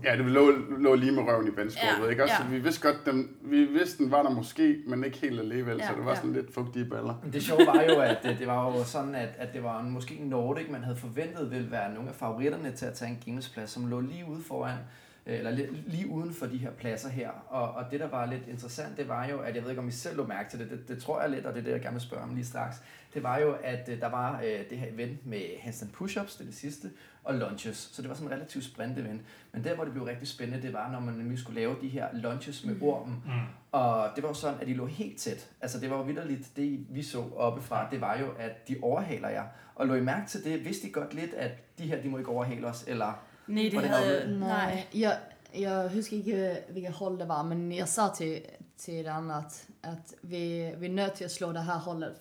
[0.03, 2.35] Ja, det lå, lå lige med røven i vandskålet, ja, ikke også?
[2.39, 2.43] Ja.
[2.43, 5.77] Så vi vidste godt, den, vi vidste, den var der måske, men ikke helt alligevel,
[5.77, 6.15] ja, så det var ja.
[6.15, 7.15] sådan lidt fugtige baller.
[7.33, 9.91] Det sjove var jo, at det, det var jo sådan, at, at det var en,
[9.91, 13.69] måske Nordic, man havde forventet ville være nogle af favoritterne til at tage en gamesplads,
[13.69, 14.77] som lå lige ude foran
[15.25, 15.51] eller
[15.85, 17.29] lige uden for de her pladser her.
[17.29, 19.87] Og, og det, der var lidt interessant, det var jo, at jeg ved ikke, om
[19.87, 21.71] I selv lå mærke til det, det, det tror jeg lidt, og det er det,
[21.71, 22.81] jeg gerne vil spørge om lige straks,
[23.13, 26.41] det var jo, at øh, der var øh, det her event med handstand push-ups, det
[26.41, 26.91] er det sidste,
[27.23, 27.89] og lunges.
[27.93, 29.21] Så det var sådan en relativt sprint event.
[29.51, 31.87] Men der, hvor det blev rigtig spændende, det var, når man nemlig skulle lave de
[31.87, 32.83] her lunges med mm.
[32.83, 33.23] ormen.
[33.25, 33.31] Mm.
[33.71, 35.49] Og det var jo sådan, at de lå helt tæt.
[35.61, 39.29] Altså det var jo vidderligt, det vi så oppefra, det var jo, at de overhaler
[39.29, 39.45] jer.
[39.75, 40.65] Og lå I mærke til det?
[40.65, 42.83] Vidste I godt lidt, at de her, de må ikke overhale os?
[42.87, 44.39] Eller Nej, det havde...
[44.39, 45.19] Nej, jeg,
[45.59, 48.41] jeg husker ikke, hvilket hold det var, men jeg sa til,
[48.77, 51.63] til den at, at vi, vi er nødt til at slå det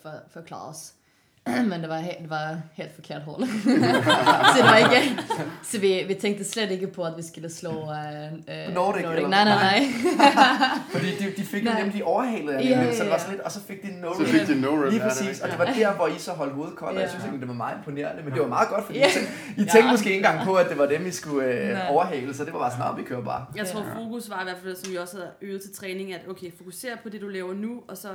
[0.02, 0.94] for, for at klare os.
[1.70, 3.40] Men det var, det var helt forkert hål.
[4.52, 5.22] så det var ikke,
[5.62, 9.02] så vi, vi tænkte slet ikke på, at vi skulle slå uh, uh, Nordic.
[9.02, 9.28] Nordic.
[9.28, 9.84] Nej, nej, nej.
[10.92, 13.42] Fordi de, de fik jo nemlig overhalet af ja, ja, så det var sådan lidt,
[13.42, 15.92] og så fik de no Så fik de no Lige præcis, og det var der,
[15.92, 18.42] hvor I så holdt hovedet koldt, og jeg synes det var meget imponerende, men det
[18.42, 19.90] var meget godt, fordi I tænkte, I tænkte ja.
[19.90, 22.58] måske ikke engang på, at det var dem, I skulle uh, overhale, så det var
[22.58, 23.46] bare sådan, vi kører bare.
[23.56, 26.20] Jeg tror, fokus var i hvert fald, som vi også havde øvet til træning, at
[26.28, 28.08] okay, fokuser på det, du laver nu, og så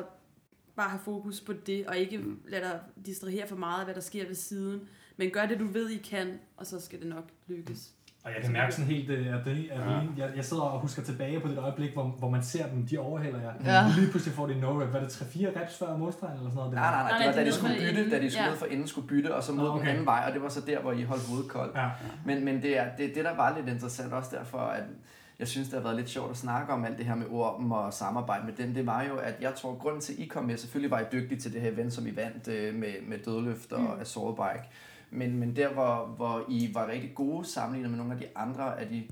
[0.78, 2.40] bare have fokus på det, og ikke mm.
[2.48, 4.82] lade dig distrahere for meget af, hvad der sker ved siden.
[5.18, 7.92] Men gør det, du ved, I kan, og så skal det nok lykkes.
[8.24, 10.00] Og jeg kan mærke sådan helt, øh, at, det, at ja.
[10.18, 12.98] jeg, jeg sidder og husker tilbage på det øjeblik, hvor, hvor man ser dem, de
[12.98, 13.54] overhælder jer.
[13.66, 13.94] Ja.
[13.98, 14.94] Lige pludselig får de no rep.
[14.94, 16.74] Var det 3-4 reps før modstregen eller sådan noget?
[16.74, 17.18] Nej, nej, nej.
[17.18, 18.54] Det var da de skulle bytte, da de skulle ja.
[18.54, 19.80] for inden skulle bytte, og så mod okay.
[19.80, 21.76] den anden vej, og det var så der, hvor I holdt hovedet koldt.
[21.76, 21.90] Ja.
[22.26, 24.84] Men, men det, er, det, det, der var lidt interessant også derfor, at
[25.40, 27.72] jeg synes, det har været lidt sjovt at snakke om alt det her med ord
[27.72, 30.46] og samarbejde med dem, det var jo, at jeg tror, grunden til, at I kom
[30.46, 33.18] med, selvfølgelig var I dygtige til det her event, som I vandt øh, med, med
[33.18, 34.02] dødløft og mm.
[34.02, 34.70] assault bike,
[35.12, 38.80] men, men der, hvor, hvor I var rigtig gode sammenlignet med nogle af de andre
[38.80, 39.04] af de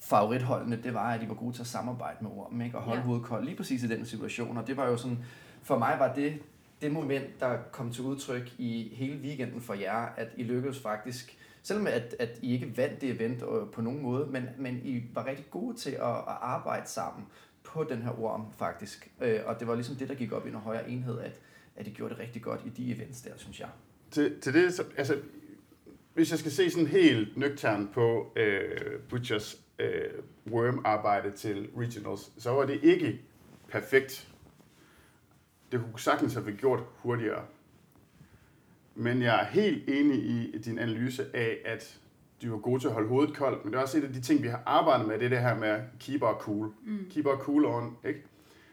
[0.00, 2.78] favoritholdene, det var, at I var gode til at samarbejde med ord, ikke?
[2.78, 3.06] og holde ja.
[3.06, 5.18] hovedet koldt lige præcis i den situation, og det var jo sådan,
[5.62, 6.42] for mig var det
[6.82, 11.36] det moment, der kom til udtryk i hele weekenden for jer, at I lykkedes faktisk
[11.62, 15.02] selvom at, at I ikke vandt det event øh, på nogen måde, men, men I
[15.14, 17.26] var rigtig gode til at, at arbejde sammen
[17.62, 19.10] på den her orm faktisk.
[19.20, 21.40] Øh, og det var ligesom det, der gik op i en højere enhed, at,
[21.76, 23.68] at I gjorde det rigtig godt i de events der, synes jeg.
[24.10, 25.18] Til, til det, så, altså,
[26.14, 30.10] hvis jeg skal se sådan helt nøgtern på øh, Butchers øh,
[30.50, 33.20] worm-arbejde til Regionals, så var det ikke
[33.68, 34.28] perfekt.
[35.72, 37.44] Det kunne sagtens have været gjort hurtigere.
[39.00, 42.00] Men jeg er helt enig i din analyse af, at
[42.42, 44.20] de var gode til at holde hovedet koldt, men det er også et af de
[44.20, 46.72] ting, vi har arbejdet med, det er det her med keep our cool.
[46.86, 46.98] Mm.
[47.10, 48.22] Keep our cool on, ikke?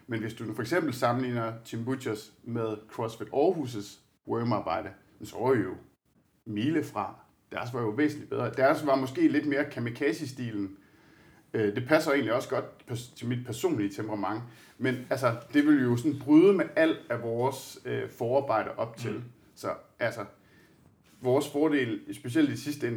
[0.07, 4.89] Men hvis du for eksempel sammenligner Tim Butchers med CrossFit Aarhus' wormarbejde,
[5.23, 5.73] så er I jo
[6.45, 7.15] mile fra.
[7.51, 8.51] deres var jo væsentligt bedre.
[8.57, 10.77] Deres var måske lidt mere kamikaze-stilen.
[11.53, 12.65] Øh, det passer egentlig også godt
[13.15, 14.41] til mit personlige temperament.
[14.77, 19.13] Men altså, det vil jo sådan bryde med alt af vores øh, forarbejde op til.
[19.13, 19.23] Mm.
[19.57, 20.25] Så altså,
[21.21, 22.87] vores fordel, specielt i sidste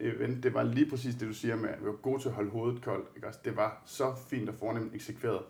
[0.00, 2.34] event, det var lige præcis det, du siger med, at vi var gode til at
[2.34, 3.08] holde hovedet koldt.
[3.16, 3.26] Ikke?
[3.26, 5.42] Altså, det var så fint og fornemt eksekveret.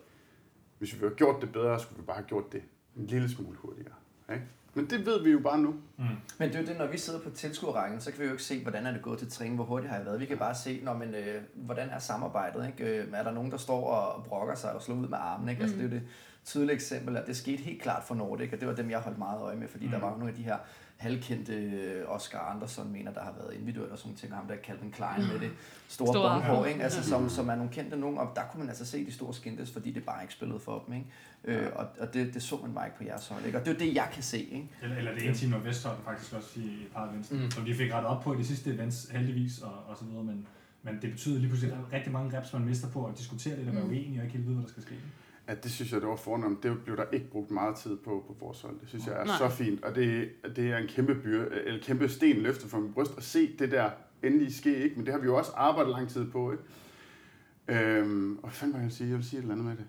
[0.79, 2.61] Hvis vi havde gjort det bedre, skulle vi bare have gjort det
[2.97, 3.93] en lille smule hurtigere.
[4.31, 4.45] Ikke?
[4.73, 5.75] Men det ved vi jo bare nu.
[5.97, 6.05] Mm.
[6.39, 8.43] Men det er jo det, når vi sidder på tilskuerrækken, så kan vi jo ikke
[8.43, 10.19] se, hvordan er det gået til træning, hvor hurtigt har jeg været.
[10.19, 12.67] Vi kan bare se, når man, øh, hvordan er samarbejdet.
[12.67, 12.99] Ikke?
[12.99, 15.49] Øh, er der nogen, der står og brokker sig og slår ud med armen?
[15.49, 15.59] Ikke?
[15.59, 15.63] Mm.
[15.63, 16.07] Altså, det er jo det
[16.45, 19.17] tydelige eksempel, at det skete helt klart for Nordic, og det var dem, jeg holdt
[19.17, 19.91] meget øje med, fordi mm.
[19.91, 20.57] der var nogle af de her
[20.97, 24.91] halvkendte øh, Oscar Anderson mener, der har været individuelt og sådan ting, ham der Calvin
[24.91, 25.51] Klein med det
[25.87, 26.83] store, store båndhår, ikke?
[26.83, 29.33] Altså, som, som er nogle kendte nogen, og der kunne man altså se de store
[29.33, 31.07] skindtes, fordi det bare ikke spillede for dem, ikke?
[31.43, 33.59] Øh, og og det, det så man bare ikke på jeres hold, ikke?
[33.59, 34.69] Og det er det, jeg kan se, ikke?
[34.81, 37.51] Eller, eller det ene team og Vesthold faktisk også i et par events, mm.
[37.51, 40.23] som de fik rettet op på i de sidste events, heldigvis, og, og så videre,
[40.23, 40.47] men,
[40.83, 43.17] men det betyder lige pludselig, at der er rigtig mange reps, man mister på at
[43.17, 43.89] diskutere det, eller være mm.
[43.89, 44.95] uenige og ikke helt vide, hvad der skal ske.
[45.47, 46.63] Ja, det synes jeg, det var fornemt.
[46.63, 48.79] Det blev der ikke brugt meget tid på på vores hold.
[48.79, 49.37] Det synes jeg er Nej.
[49.37, 52.93] så fint, og det, det er en kæmpe, byr, eller kæmpe sten løftet fra min
[52.93, 53.89] bryst at se det der
[54.23, 54.83] endelig ske.
[54.83, 54.95] Ikke?
[54.95, 56.51] Men det har vi jo også arbejdet lang tid på.
[56.51, 56.63] Ikke?
[57.67, 59.09] Øhm, og hvad fanden var jeg sige?
[59.09, 59.85] Jeg vil sige et eller andet med det.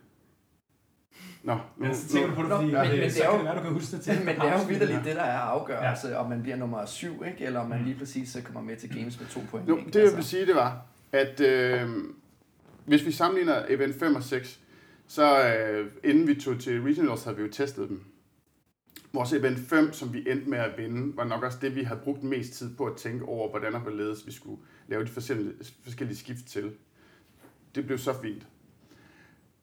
[1.42, 3.62] Nå, nu, jeg tænker på det, fordi men, men, det er jo, det være, du
[3.62, 4.16] kan huske det til.
[4.16, 6.16] Men, men det er jo vidderligt det, der er afgørelse, ja.
[6.16, 7.44] om man bliver nummer syv, ikke?
[7.44, 7.84] eller om man mm.
[7.84, 9.68] lige præcis kommer med til games med to point.
[9.68, 11.88] Jo, det jeg vil sige, det var, at øh,
[12.84, 14.60] hvis vi sammenligner event 5 og 6,
[15.06, 18.04] så øh, inden vi tog til regionals, havde vi jo testet dem.
[19.12, 22.00] Vores event 5, som vi endte med at vinde, var nok også det, vi havde
[22.04, 25.54] brugt mest tid på at tænke over, hvordan og hvorledes vi skulle lave de forskellige,
[25.82, 26.72] forskellige skift til.
[27.74, 28.46] Det blev så fint.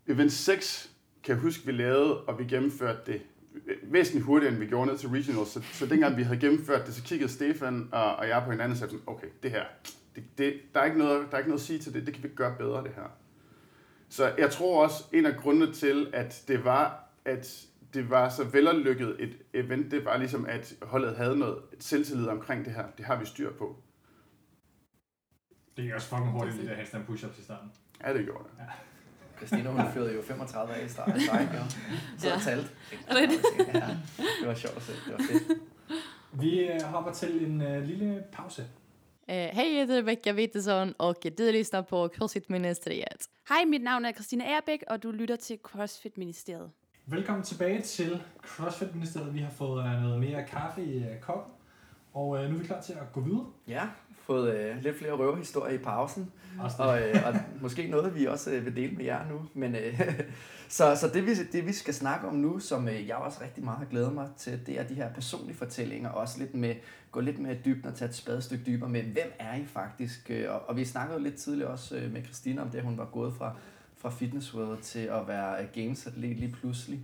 [0.07, 0.91] Event 6
[1.23, 3.21] kan jeg huske, vi lavede, og vi gennemførte det
[3.65, 5.49] øh, væsentligt hurtigere, end vi gjorde ned til regionals.
[5.49, 8.71] Så, så dengang vi havde gennemført det, så kiggede Stefan og, og jeg på hinanden
[8.71, 9.63] og sagde sådan, okay, det her,
[10.15, 12.13] det, det, der, er ikke noget, der er ikke noget at sige til det, det
[12.13, 13.20] kan vi gøre bedre, det her.
[14.11, 18.43] Så jeg tror også, en af grundene til, at det var, at det var så
[18.43, 22.85] vellykket et event, det var ligesom, at holdet havde noget selvtillid omkring det her.
[22.97, 23.75] Det har vi styr på.
[25.77, 27.71] Det er også fucking hurtigt, det der handstand push-ups i starten.
[28.03, 28.51] Ja, det gjorde det.
[28.59, 28.65] Ja.
[29.37, 31.21] Christina, hun fyrede jo 35 af i starten,
[32.19, 32.37] så ja.
[32.39, 32.73] talt.
[33.09, 33.15] Ja,
[34.39, 34.91] det var sjovt at se.
[34.91, 35.59] Det var fedt.
[36.33, 38.65] Vi øh, hopper til en uh, lille pause.
[39.31, 43.29] Eh, hej, jag heter Rebecca Wittesson och du lyssnar på CrossFit-ministeriet.
[43.49, 46.71] Hej, mit navn er Christina Erbæk, og du lytter til CrossFit-ministeriet.
[47.05, 49.33] Velkommen tilbage til CrossFit-ministeriet.
[49.33, 51.53] Vi har fået uh, noget mere kaffe i uh, koppen,
[52.13, 53.45] og uh, nu er vi klar til at gå videre.
[53.67, 53.87] Ja,
[54.31, 58.65] fået uh, lidt flere røverhistorier i pausen, og, uh, og måske noget, vi også uh,
[58.65, 59.41] vil dele med jer nu.
[59.53, 59.99] Men, uh,
[60.77, 63.63] så så det, vi, det, vi skal snakke om nu, som uh, jeg også rigtig
[63.63, 66.75] meget har glædet mig til, det er de her personlige fortællinger, også lidt med
[67.11, 70.31] gå lidt mere dybt og tage et spadestykke dybere med, hvem er I faktisk?
[70.49, 73.55] Og, og vi snakkede lidt tidligere også med Christina om det, hun var gået fra,
[73.97, 76.99] fra Fitness World til at være games-atlet lige pludselig.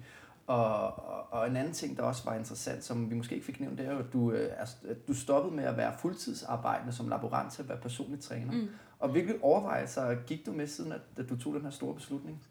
[0.47, 3.59] Og, og, og en anden ting, der også var interessant, som vi måske ikke fik
[3.59, 7.09] nævnt, det er jo, at du, øh, at du stoppede med at være fuldtidsarbejdende som
[7.09, 8.53] laborant til at være personlig træner.
[8.53, 8.69] Mm.
[8.99, 12.43] Og hvilke overvejelser gik du med siden, at, at du tog den her store beslutning?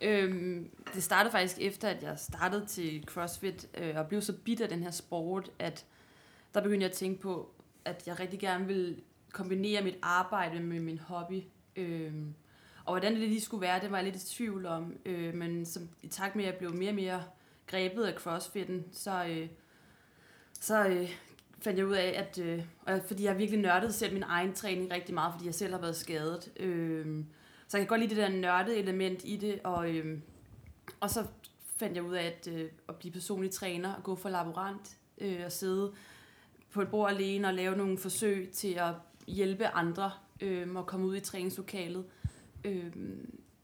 [0.00, 4.60] Øhm, det startede faktisk efter, at jeg startede til CrossFit øh, og blev så bidt
[4.60, 5.84] af den her sport, at
[6.54, 7.50] der begyndte jeg at tænke på,
[7.84, 11.42] at jeg rigtig gerne vil kombinere mit arbejde med min hobby.
[11.76, 12.34] Øhm,
[12.88, 14.96] og hvordan det lige skulle være, det var jeg lidt i tvivl om.
[15.04, 17.22] Øh, men som, i takt med, at jeg blev mere og mere
[17.66, 19.48] grebet af crossfitten, så, øh,
[20.60, 21.10] så øh,
[21.60, 24.92] fandt jeg ud af, at øh, og fordi jeg virkelig nørdede selv min egen træning
[24.92, 26.52] rigtig meget, fordi jeg selv har været skadet.
[26.56, 27.24] Øh,
[27.68, 30.18] så jeg kan godt lide det der nørdede element i det, og, øh,
[31.00, 31.26] og så
[31.76, 35.40] fandt jeg ud af at, øh, at blive personlig træner og gå for laborant øh,
[35.44, 35.92] og sidde
[36.70, 38.94] på et bord alene og lave nogle forsøg til at
[39.26, 40.10] hjælpe andre
[40.40, 42.04] øh, at komme ud i træningslokalet
[42.64, 42.92] øh,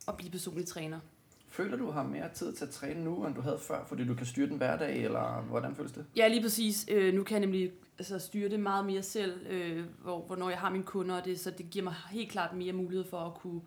[0.07, 1.01] og blive personlig træner.
[1.49, 4.15] Føler du har mere tid til at træne nu, end du havde før, fordi du
[4.15, 6.07] kan styre den hverdag, eller hvordan føles det?
[6.17, 6.87] Ja, lige præcis.
[6.91, 10.59] Øh, nu kan jeg nemlig altså, styre det meget mere selv, øh, hvor, hvornår jeg
[10.59, 13.35] har mine kunder, og det, så det giver mig helt klart mere mulighed for at
[13.35, 13.61] kunne,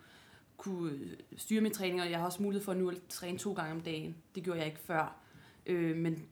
[0.58, 0.92] kunne
[1.38, 3.82] styre min træning, og jeg har også mulighed for nu at træne to gange om
[3.82, 4.16] dagen.
[4.36, 5.16] Det gjorde jeg ikke før.
[5.66, 6.26] Øh, men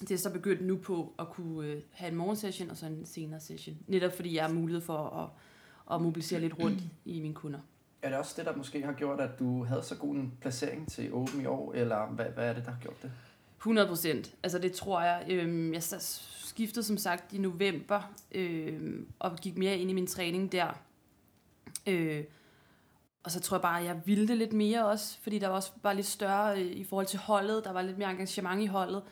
[0.00, 3.06] det er så begyndt nu på at kunne øh, have en morgensession og så en
[3.06, 3.76] senere session.
[3.86, 5.28] Netop fordi jeg har mulighed for at,
[5.94, 7.60] at mobilisere lidt rundt i mine kunder.
[8.02, 10.90] Er det også det, der måske har gjort, at du havde så god en placering
[10.90, 13.12] til Open i år, eller hvad, hvad er det, der har gjort det?
[13.56, 14.34] 100 procent.
[14.42, 15.24] Altså det tror jeg.
[15.28, 15.82] Øhm, jeg
[16.44, 20.80] skiftede som sagt i november, øhm, og gik mere ind i min træning der.
[21.86, 22.24] Øh,
[23.22, 25.54] og så tror jeg bare, at jeg ville det lidt mere også, fordi der var
[25.54, 27.64] også bare lidt større øh, i forhold til holdet.
[27.64, 29.02] Der var lidt mere engagement i holdet.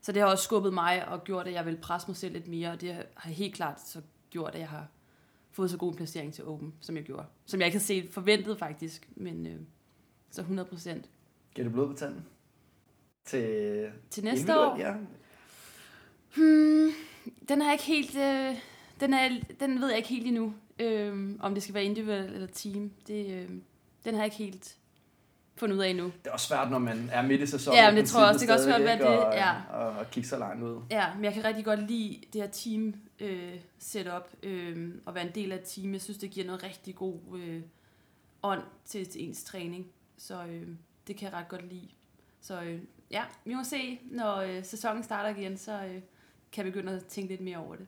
[0.00, 2.48] Så det har også skubbet mig og gjort, at jeg vil presse mig selv lidt
[2.48, 4.86] mere, og det har helt klart så gjort, at jeg har
[5.52, 7.24] fået så god en placering til Open, som jeg gjorde.
[7.46, 9.60] Som jeg ikke havde set forventet faktisk, men øh,
[10.30, 11.10] så 100 procent.
[11.54, 12.24] Giver du blod på tanden?
[13.24, 14.78] Til, til næste år?
[14.78, 14.94] Ja.
[16.36, 16.90] Hmm,
[17.48, 18.16] den har jeg ikke helt...
[18.16, 18.56] Øh,
[19.00, 22.46] den, er, den ved jeg ikke helt endnu, øh, om det skal være individuelt eller
[22.46, 22.92] team.
[23.06, 23.50] Det, øh,
[24.04, 24.76] den har jeg ikke helt
[25.62, 26.04] fundet ud af endnu.
[26.04, 27.78] Det er også svært, når man er midt i sæsonen.
[27.78, 28.38] Ja, men det tror jeg også.
[28.38, 29.36] Det kan også godt være det.
[29.36, 29.52] Ja.
[29.70, 30.82] Og, og kigge så langt ud.
[30.90, 35.26] Ja, men jeg kan rigtig godt lide det her team øh, setup øh, og være
[35.26, 35.92] en del af et team.
[35.92, 37.62] Jeg synes, det giver noget rigtig god øh,
[38.42, 39.86] ånd til, til ens træning.
[40.16, 40.68] Så øh,
[41.06, 41.88] det kan jeg ret godt lide.
[42.40, 46.00] Så øh, ja, vi må se, når øh, sæsonen starter igen, så øh,
[46.52, 47.86] kan jeg begynde at tænke lidt mere over det.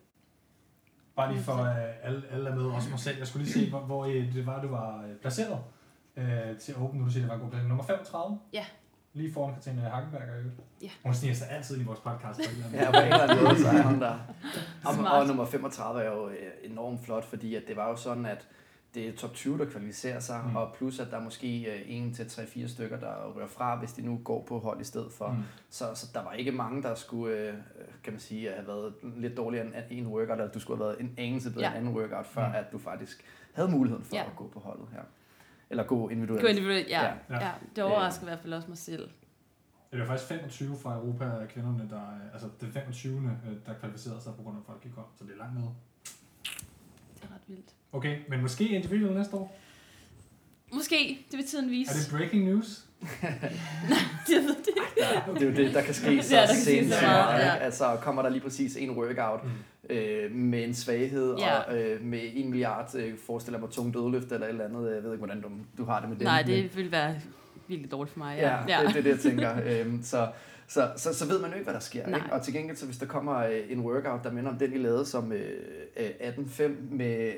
[1.17, 3.19] Bare lige for uh, alle, alle er med, også mig selv.
[3.19, 5.59] Jeg skulle lige se, hvor, hvor det var, du var placeret
[6.17, 7.69] uh, til Open, nu du siger, det var en god placering.
[7.69, 8.39] Nummer 35?
[8.53, 8.65] Ja.
[9.13, 10.51] Lige foran Katrine Hagenberger, jo.
[10.83, 10.91] Ja.
[11.05, 12.41] Hun sniger sig altid i vores podcast.
[12.73, 14.19] ja, på en eller anden måde, så er hun der.
[14.85, 16.31] Og, og nummer 35 er jo
[16.63, 18.49] enormt flot, fordi at det var jo sådan, at
[18.95, 20.57] det er top 20, der kvalificerer sig, mm.
[20.57, 23.77] og plus at der er måske øh, en til tre fire stykker, der rører fra,
[23.77, 25.29] hvis de nu går på hold i stedet for.
[25.29, 25.43] Mm.
[25.71, 27.55] Så, så der var ikke mange, der skulle, øh,
[28.05, 31.01] kan man sige, have været lidt dårligere end en workout, eller du skulle have været
[31.01, 31.69] en anelse bedre ja.
[31.69, 32.55] end anden workout, før mm.
[32.55, 34.23] at du faktisk havde muligheden for ja.
[34.23, 35.03] at gå på holdet her.
[35.71, 36.43] Eller gå individuelt.
[36.43, 37.03] Gå individuelt, ja.
[37.05, 37.15] ja.
[37.31, 37.51] ja.
[37.77, 38.27] Det overrasker ja.
[38.27, 39.09] i hvert fald også mig selv.
[39.93, 43.39] Det er faktisk 25 fra Europa kvinderne, der, altså det 25.
[43.67, 45.71] der kvalificerede sig på grund af folk gik op, så det er langt nede.
[47.15, 47.75] Det er ret vildt.
[47.93, 49.57] Okay, men måske individuelt næste år?
[50.73, 51.91] Måske, det vil tiden vise.
[51.91, 52.87] Er det breaking news?
[53.91, 54.75] Nej, det ved det
[55.35, 57.45] det er jo det, der kan ske så ja, sindssygt meget.
[57.45, 57.57] Ja.
[57.57, 59.51] Altså kommer der lige præcis en workout mm.
[59.91, 61.59] øh, med en svaghed, ja.
[61.59, 64.95] og øh, med en milliard, øh, forestiller mig tung dødløft eller et eller andet.
[64.95, 66.25] Jeg ved ikke, hvordan du, du har det med det.
[66.25, 67.15] Nej, det vil være
[67.69, 68.39] virkelig dårligt for mig.
[68.39, 68.87] Ja, ja, ja.
[68.87, 69.57] Det, det er det, jeg tænker.
[69.81, 70.29] øhm, så,
[70.67, 72.07] så, så, så ved man jo ikke, hvad der sker.
[72.07, 72.33] Ikke?
[72.33, 74.79] Og til gengæld, så hvis der kommer øh, en workout, der minder om den, I
[74.79, 75.41] lavede som øh,
[75.97, 77.33] 18.5 øh, med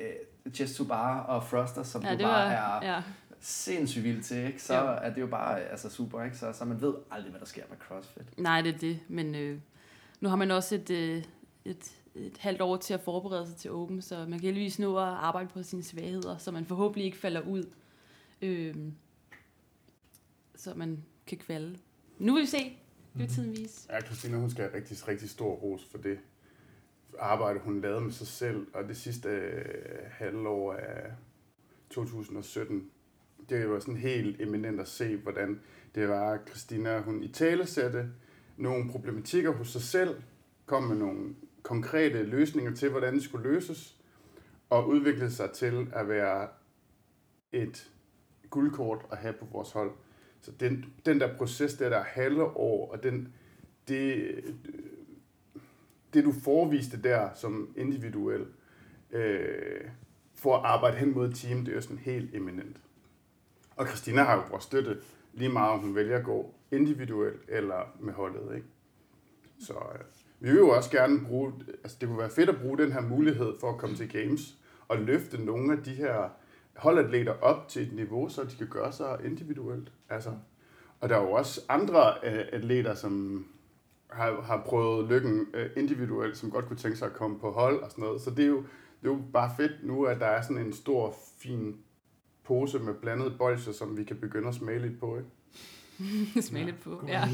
[0.60, 3.02] Jess Bar og Froster, som ja, du bare var, er ja.
[3.46, 4.62] Sindssygt vild til, ikke?
[4.62, 4.80] så ja.
[4.80, 6.22] er det jo bare altså, super.
[6.24, 6.36] Ikke?
[6.36, 8.38] Så, så man ved aldrig, hvad der sker med CrossFit.
[8.38, 9.00] Nej, det er det.
[9.08, 9.58] Men øh,
[10.20, 11.24] nu har man også et, øh,
[11.64, 14.96] et, et halvt år til at forberede sig til Open, så man kan heldigvis nå
[14.96, 17.64] at arbejde på sine svagheder, så man forhåbentlig ikke falder ud.
[18.42, 18.74] Øh,
[20.56, 21.78] så man kan kvalde.
[22.18, 22.58] Nu vil vi se.
[22.58, 22.74] Det
[23.14, 23.34] vil mhm.
[23.34, 23.88] tiden vise.
[23.92, 26.18] Ja, Christina, hun skal have rigtig, rigtig stor ros for det
[27.18, 31.12] arbejde, hun lavede med sig selv, og det sidste øh, halvår af
[31.90, 32.90] 2017,
[33.50, 35.60] det var sådan helt eminent at se, hvordan
[35.94, 38.08] det var, at Christina, hun i tale satte
[38.56, 40.16] nogle problematikker hos sig selv,
[40.66, 43.96] kom med nogle konkrete løsninger til, hvordan det skulle løses,
[44.70, 46.48] og udviklede sig til at være
[47.52, 47.90] et
[48.50, 49.90] guldkort at have på vores hold.
[50.40, 53.34] Så den, den der proces, der der halve år, og den,
[53.88, 54.34] det,
[56.14, 58.46] det du forviste der som individuel,
[59.10, 59.90] øh,
[60.34, 62.76] for at arbejde hen mod et team, det er jo sådan helt eminent.
[63.76, 64.98] Og Christina har jo vores støtte
[65.32, 68.54] lige meget, om hun vælger at gå individuelt eller med holdet.
[68.54, 68.66] Ikke?
[69.58, 70.00] Så øh,
[70.40, 71.52] vi vil jo også gerne bruge,
[71.82, 74.56] altså det kunne være fedt at bruge den her mulighed for at komme til Games
[74.88, 76.28] og løfte nogle af de her
[76.76, 79.92] holdatleter op til et niveau, så de kan gøre sig individuelt.
[80.08, 80.30] Altså,
[81.00, 83.46] og der er jo også andre øh, atleter, som
[84.10, 87.80] har, har prøvet lykken øh, individuelt, som godt kunne tænke sig at komme på hold
[87.82, 88.20] og sådan noget.
[88.20, 88.56] Så det er jo,
[89.02, 91.76] det er jo bare fedt nu, at der er sådan en stor, fin
[92.46, 95.30] pose med blandet bolsjer, som vi kan begynde at smage lidt på, ikke?
[96.48, 97.28] smage lidt på, ja.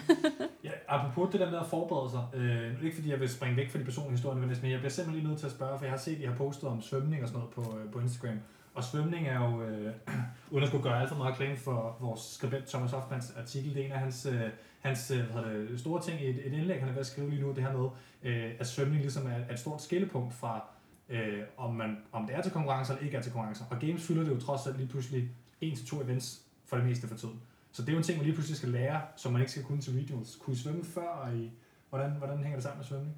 [0.64, 0.70] ja.
[0.88, 3.78] Apropos det der med at forberede sig, øh, ikke fordi jeg vil springe væk fra
[3.78, 5.98] de personlige historier, men jeg bliver simpelthen lige nødt til at spørge, for jeg har
[5.98, 8.38] set, at I har postet om svømning og sådan noget på, øh, på Instagram.
[8.74, 9.92] Og svømning er jo, øh,
[10.50, 13.82] uden at skulle gøre alt for meget reklame for vores skribent Thomas Hoffmans artikel, det
[13.82, 14.40] er en af hans, øh,
[14.80, 17.30] hans øh, hvad det, store ting i et, et indlæg, han er ved at skrive
[17.30, 17.88] lige nu, det her med,
[18.22, 20.64] øh, at svømning ligesom er, er et stort skillepunkt fra,
[21.08, 23.64] øh, om, man, om det er til konkurrencer eller ikke er til konkurrencer.
[23.70, 25.30] Og games fylder det jo trods alt lige pludselig
[25.60, 27.40] en til to events for det meste for tiden.
[27.72, 29.64] Så det er jo en ting, man lige pludselig skal lære, som man ikke skal
[29.64, 30.36] kunne til regionals.
[30.36, 31.50] Kunne I svømme før, og i,
[31.90, 33.14] hvordan, hvordan hænger det sammen med svømning?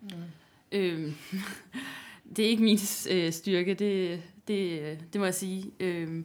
[0.00, 0.08] Mm.
[0.72, 1.14] Øhm,
[2.36, 2.78] det er ikke min
[3.10, 5.72] øh, styrke, det, det, det må jeg sige.
[5.80, 6.24] Øh,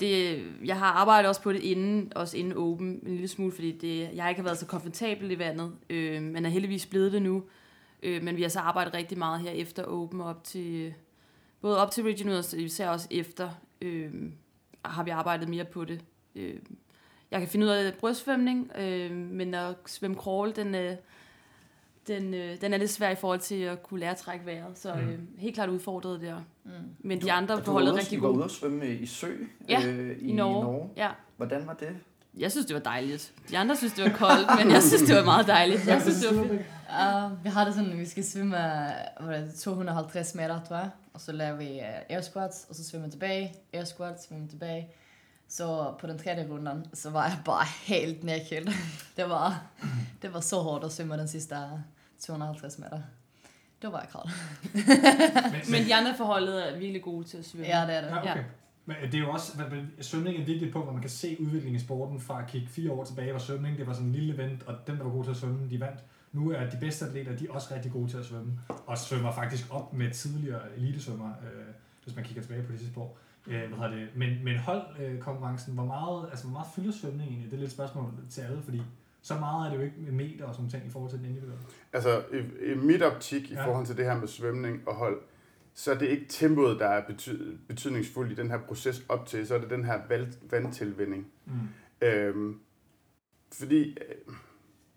[0.00, 3.72] det, jeg har arbejdet også på det inden, også inden Open, en lille smule, fordi
[3.72, 7.22] det, jeg ikke har været så komfortabel i vandet, øh, men er heldigvis blevet det
[7.22, 7.42] nu.
[8.02, 10.94] Øh, men vi har så arbejdet rigtig meget her efter Open, op til,
[11.60, 14.12] både op til Regional, og især også efter, øh,
[14.84, 16.04] har vi arbejdet mere på det.
[16.34, 16.54] Øh,
[17.30, 20.96] jeg kan finde ud af brystsvømning, øh, men at svømme crawl, den, øh,
[22.08, 24.78] den, øh, den er lidt svær i forhold til at kunne lære at trække vejret.
[24.78, 25.00] Så mm.
[25.00, 26.40] øh, helt klart udfordret der.
[26.64, 26.70] Mm.
[26.98, 28.28] Men de andre på holdet rigtig gode.
[28.28, 29.32] Du var ude at svømme i sø
[29.68, 30.58] ja, øh, i, i, Norge.
[30.58, 30.90] i Norge.
[30.96, 31.10] Ja.
[31.36, 31.96] Hvordan var det?
[32.38, 33.32] Jeg synes, det var dejligt.
[33.50, 35.86] De andre synes, det var koldt, men jeg synes, det var meget dejligt.
[35.86, 36.62] Jeg synes, det var fedt.
[36.88, 38.56] Uh, vi har det sådan, at vi skal svømme
[39.20, 40.90] hvad er det, 250 meter, tror jeg.
[41.14, 43.54] Og så laver vi uh, air squats, og så svømmer tilbage.
[43.72, 44.88] Air squats, svømmer tilbage.
[45.48, 48.74] Så på den tredje runden, så var jeg bare helt nedkølet.
[49.16, 49.62] det, var,
[50.22, 51.56] det var så hårdt at svømme den sidste
[52.20, 53.00] 250 meter.
[53.82, 54.32] Det var jeg klar.
[55.72, 57.66] men de andre forholdet er virkelig gode til at svømme.
[57.66, 58.08] Ja, det er det.
[58.08, 58.36] Ja, okay.
[58.36, 58.42] Ja.
[58.88, 59.62] Men det er jo også,
[60.00, 62.68] svømning er et vigtigt punkt, hvor man kan se udviklingen i sporten fra at kigge
[62.68, 65.10] fire år tilbage, hvor svømning det var sådan en lille event, og dem, der var
[65.10, 66.04] gode til at svømme, de vandt.
[66.32, 68.52] Nu er de bedste atleter, de er også rigtig gode til at svømme,
[68.86, 71.64] og svømmer faktisk op med tidligere elitesvømmer, øh,
[72.04, 73.18] hvis man kigger tilbage på det sidste år.
[73.46, 74.08] Øh, hvad det?
[74.16, 77.50] Men, men holdkonkurrencen, hvor meget, altså, hvor meget fylder svømning egentlig?
[77.50, 78.82] Det er lidt et spørgsmål til alle, fordi
[79.22, 81.26] så meget er det jo ikke med meter og sådan ting i forhold til den
[81.26, 81.64] individuelle.
[81.92, 83.66] Altså, i, i mit optik i ja.
[83.66, 85.18] forhold til det her med svømning og hold,
[85.78, 89.46] så er det ikke tempoet, der er bety- betydningsfuldt i den her proces op til,
[89.46, 90.00] så er det den her
[90.50, 91.26] vandtilvinding.
[91.46, 91.52] Mm.
[92.06, 92.60] Øhm,
[93.52, 94.34] fordi øh,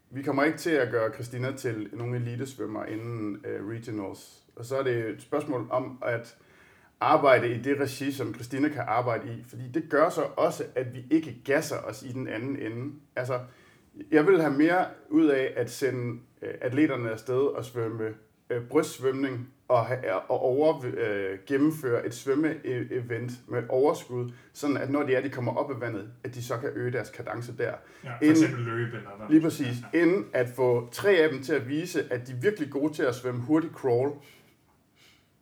[0.09, 4.43] vi kommer ikke til at gøre Christina til nogle elitesvømmer inden øh, regionals.
[4.55, 6.37] Og så er det et spørgsmål om at
[6.99, 9.43] arbejde i det regi, som Christina kan arbejde i.
[9.49, 12.93] Fordi det gør så også, at vi ikke gasser os i den anden ende.
[13.15, 13.39] Altså,
[14.11, 18.13] jeg vil have mere ud af at sende øh, atleterne afsted og svømme
[18.49, 19.87] øh, brystsvømning og,
[20.27, 25.55] og over, øh, gennemføre et svømme-event med overskud, sådan at når de er, de kommer
[25.55, 27.63] op af vandet, at de så kan øge deres kadence der.
[27.63, 29.31] Ja, for inden, eksempel løbe eller noget.
[29.31, 29.75] Lige præcis.
[29.93, 29.99] Ja.
[29.99, 33.03] Inden at få tre af dem til at vise, at de er virkelig gode til
[33.03, 34.11] at svømme hurtigt crawl.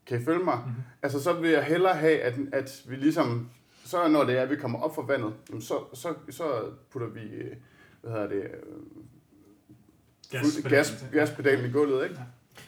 [0.05, 0.59] Kan I følge mig?
[0.65, 0.81] Mm-hmm.
[1.01, 3.49] Altså så vil jeg hellere have, at, at vi ligesom,
[3.85, 6.43] så når det er, at vi kommer op fra vandet, så, så, så
[6.91, 7.55] putter vi, øh,
[8.01, 8.43] hvad hedder det,
[10.31, 12.15] gas, gas, gaspedalen i gulvet, ikke?
[12.15, 12.21] Ja.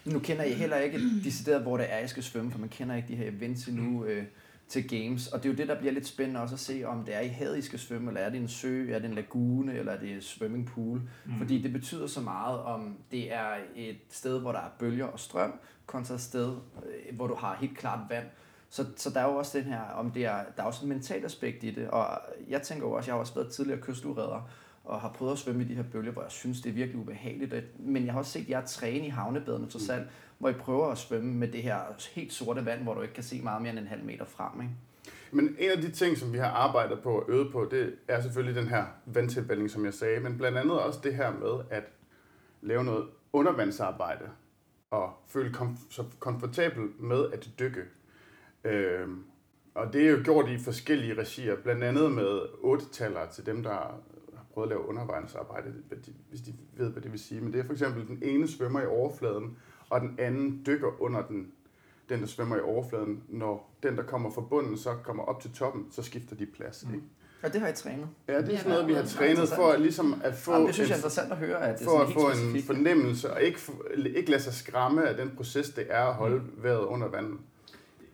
[0.05, 2.69] Nu kender jeg heller ikke de steder, hvor det er, jeg skal svømme, for man
[2.69, 4.23] kender ikke de her events endnu øh,
[4.71, 5.27] til games.
[5.27, 7.19] Og det er jo det, der bliver lidt spændende også at se, om det er
[7.19, 9.91] i havet, I skal svømme, eller er det en sø, er det en lagune, eller
[9.91, 11.01] er det en swimmingpool.
[11.25, 11.37] Mm.
[11.37, 15.19] Fordi det betyder så meget, om det er et sted, hvor der er bølger og
[15.19, 18.25] strøm, kontra et sted, øh, hvor du har helt klart vand.
[18.69, 20.89] Så, så der er jo også den her, om det er, der er også en
[20.89, 24.49] mental aspekt i det, og jeg tænker jo også, jeg har også været tidligere kystudredder,
[24.91, 27.01] og har prøvet at svømme i de her bølger, hvor jeg synes, det er virkelig
[27.01, 27.79] ubehageligt.
[27.79, 30.97] Men jeg har også set jer træne i havnebadene for salg, hvor I prøver at
[30.97, 31.79] svømme med det her
[32.11, 34.61] helt sorte vand, hvor du ikke kan se meget mere end en halv meter frem.
[34.61, 34.73] Ikke?
[35.31, 38.21] Men en af de ting, som vi har arbejdet på og øvet på, det er
[38.21, 41.83] selvfølgelig den her vandtilvælling, som jeg sagde, men blandt andet også det her med at
[42.61, 44.25] lave noget undervandsarbejde
[44.91, 47.81] og føle kom- så komfortabel med at dykke.
[48.63, 49.23] Øhm,
[49.75, 52.85] og det er jo gjort i forskellige regier, blandt andet med otte
[53.31, 54.01] til dem, der
[54.53, 55.73] prøvet at lave undervejsarbejde,
[56.29, 57.41] hvis de ved, hvad det vil sige.
[57.41, 59.57] Men det er for eksempel, den ene svømmer i overfladen,
[59.89, 61.51] og den anden dykker under den,
[62.09, 63.23] den der svømmer i overfladen.
[63.29, 66.85] Når den, der kommer fra bunden, så kommer op til toppen, så skifter de plads.
[66.87, 66.93] Mm.
[66.93, 67.05] Ikke?
[67.43, 68.07] Ja, det har I trænet.
[68.27, 70.75] Ja, det er sådan noget, vi har trænet for at, ligesom at få, Jamen, det
[70.75, 71.61] synes jeg er interessant at høre.
[71.61, 73.59] At det for at få en fornemmelse, og ikke,
[74.15, 77.37] ikke lade sig skræmme af den proces, det er at holde vejret under vandet.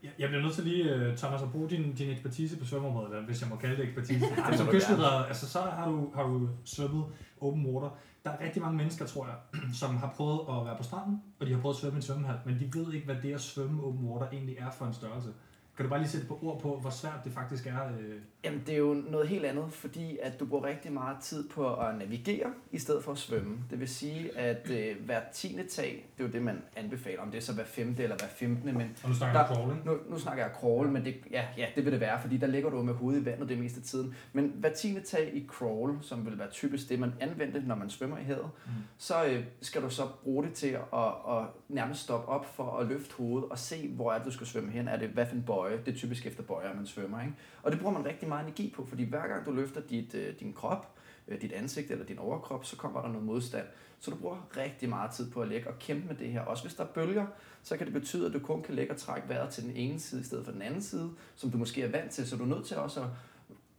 [0.03, 3.41] Jeg bliver nødt til lige, øh, Thomas, at bruge din, din ekspertise på svømmeområdet, hvis
[3.41, 4.25] jeg må kalde det ekspertise.
[4.47, 7.05] altså, kystledere, altså, så har du, har du svømmet
[7.41, 7.89] open water.
[8.25, 9.35] Der er rigtig mange mennesker, tror jeg,
[9.81, 12.01] som har prøvet at være på stranden, og de har prøvet at svømme i en
[12.01, 14.93] svømmehal, men de ved ikke, hvad det at svømme open water egentlig er for en
[14.93, 15.29] størrelse.
[15.77, 17.87] Kan du bare lige sætte på ord på, hvor svært det faktisk er?
[17.99, 18.15] Øh...
[18.43, 21.75] Jamen, det er jo noget helt andet, fordi at du bruger rigtig meget tid på
[21.75, 23.57] at navigere, i stedet for at svømme.
[23.69, 27.31] Det vil sige, at øh, hver tiende tag, det er jo det, man anbefaler, om
[27.31, 28.73] det er så hver femte eller hver femtende.
[28.73, 31.45] Men og nu snakker der, du crawl, nu, nu snakker jeg crawl, men det, ja,
[31.57, 33.79] ja, det vil det være, fordi der ligger du med hovedet i vandet det meste
[33.79, 34.15] af tiden.
[34.33, 37.89] Men hver tiende tag i crawl, som vil være typisk det, man anvender, når man
[37.89, 38.71] svømmer i havet, mm.
[38.97, 42.77] så øh, skal du så bruge det til at, at, at nærmest stoppe op for
[42.77, 44.87] at løfte hovedet og se, hvor er det, du skal svømme hen.
[44.87, 45.66] Er det hvad for en bøje?
[45.71, 47.21] Det er typisk efter bøjer, man svømmer.
[47.21, 47.33] Ikke?
[47.63, 50.39] Og det bruger man rigtig meget energi på, fordi hver gang du løfter dit, øh,
[50.39, 50.97] din krop,
[51.27, 53.65] øh, dit ansigt eller din overkrop, så kommer der noget modstand.
[53.99, 56.41] Så du bruger rigtig meget tid på at lægge og kæmpe med det her.
[56.41, 57.25] Også hvis der er bølger,
[57.63, 59.99] så kan det betyde, at du kun kan lægge og trække vejret til den ene
[59.99, 62.27] side i stedet for den anden side, som du måske er vant til.
[62.27, 63.07] Så du er nødt til også at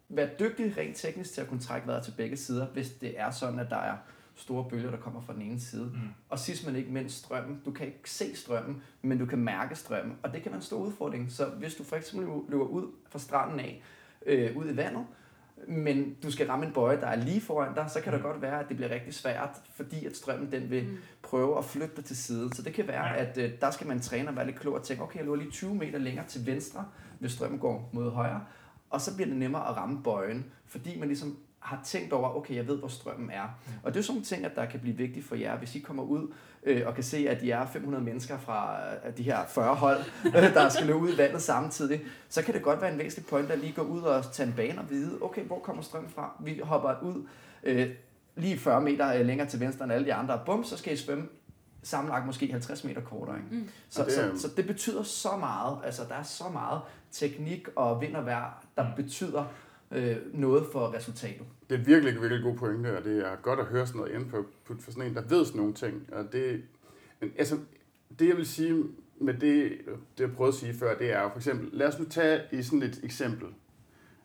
[0.09, 3.31] være dygtig rent teknisk til at kunne trække vejret til begge sider, hvis det er
[3.31, 3.97] sådan, at der er
[4.39, 5.91] store bølger, der kommer fra den ene side.
[5.95, 6.01] Mm.
[6.29, 7.61] Og sidst men ikke mindst strømmen.
[7.65, 10.17] Du kan ikke se strømmen, men du kan mærke strømmen.
[10.23, 11.33] Og det kan være en stor udfordring.
[11.33, 13.83] Så hvis du for eksempel løber ud fra stranden af,
[14.27, 15.07] øh, ud i vandet,
[15.69, 18.27] men du skal ramme en bøje, der er lige foran dig, så kan det mm.
[18.27, 20.97] godt være, at det bliver rigtig svært, fordi at strømmen den vil mm.
[21.23, 22.53] prøve at flytte dig til siden.
[22.53, 23.25] Så det kan være, ja.
[23.25, 25.37] at øh, der skal man træne og være lidt klog og tænke, okay, jeg løber
[25.37, 26.85] lige 20 meter længere til venstre,
[27.19, 28.41] hvis strømmen går mod højre,
[28.91, 31.39] og så bliver det nemmere at ramme bøjen, fordi man ligesom
[31.69, 33.43] har tænkt over, okay, jeg ved, hvor strømmen er.
[33.83, 35.79] Og det er jo sådan ting, at der kan blive vigtigt for jer, hvis I
[35.79, 39.47] kommer ud øh, og kan se, at de er 500 mennesker fra øh, de her
[39.49, 39.99] 40 hold,
[40.37, 43.27] øh, der skal løbe ud i vandet samtidig, så kan det godt være en væsentlig
[43.27, 46.11] point at lige gå ud og tage en bane og vide, okay, hvor kommer strømmen
[46.11, 46.33] fra?
[46.41, 47.27] Vi hopper ud
[47.63, 47.91] øh,
[48.37, 50.97] lige 40 meter øh, længere til venstre end alle de andre, bum, så skal I
[50.97, 51.29] svømme
[51.83, 53.37] sammenlagt måske 50 meter kortere.
[53.37, 53.57] Ikke?
[53.57, 53.69] Mm.
[53.89, 56.81] Så, det, så, så det betyder så meget, altså der er så meget
[57.13, 59.03] teknik og vind og vejr, der mm.
[59.03, 59.45] betyder
[59.91, 61.47] øh, noget for resultatet.
[61.71, 64.45] Det er virkelig, virkelig god pointe, og det er godt at høre sådan noget input
[64.81, 66.09] for sådan en, der ved sådan nogle ting.
[66.13, 66.63] Og det,
[67.39, 67.59] altså,
[68.19, 68.85] det jeg vil sige
[69.21, 69.79] med det,
[70.19, 72.41] det jeg prøvede at sige før, det er jo for eksempel, lad os nu tage
[72.53, 73.49] i sådan et eksempel,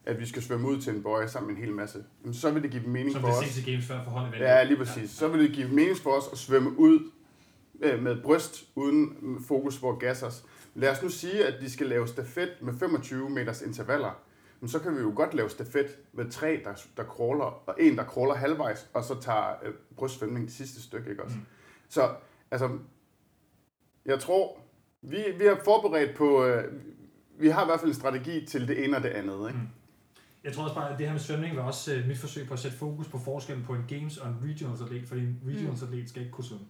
[0.05, 2.03] at vi skal svømme ud til en bøje sammen med en hel masse.
[2.21, 3.45] Jamen, så vil det give mening for os.
[3.45, 5.09] Som det Games før for Ja, lige præcis.
[5.09, 6.99] Så vil det give mening for os at svømme ud
[7.81, 9.15] øh, med bryst uden
[9.47, 10.43] fokus på gas os.
[10.75, 14.22] Lad os nu sige, at de skal lave stafet med 25 meters intervaller
[14.63, 17.97] men så kan vi jo godt lave stafet med tre, der, der crawler, og en,
[17.97, 21.35] der crawler halvvejs, og så tager øh, brystsvømning det sidste stykke, ikke også?
[21.35, 21.45] Mm.
[21.89, 22.15] Så,
[22.51, 22.77] altså,
[24.05, 24.59] jeg tror,
[25.01, 26.73] vi, vi har forberedt på, øh,
[27.39, 29.59] vi har i hvert fald en strategi til det ene og det andet, ikke?
[29.59, 29.67] Mm.
[30.43, 32.53] Jeg tror også bare, at det her med svømning var også øh, mit forsøg på
[32.53, 35.81] at sætte fokus på forskellen på en games og en regionals atlet, fordi en regionals
[35.81, 35.87] mm.
[35.87, 36.65] atlet skal ikke kunne svømme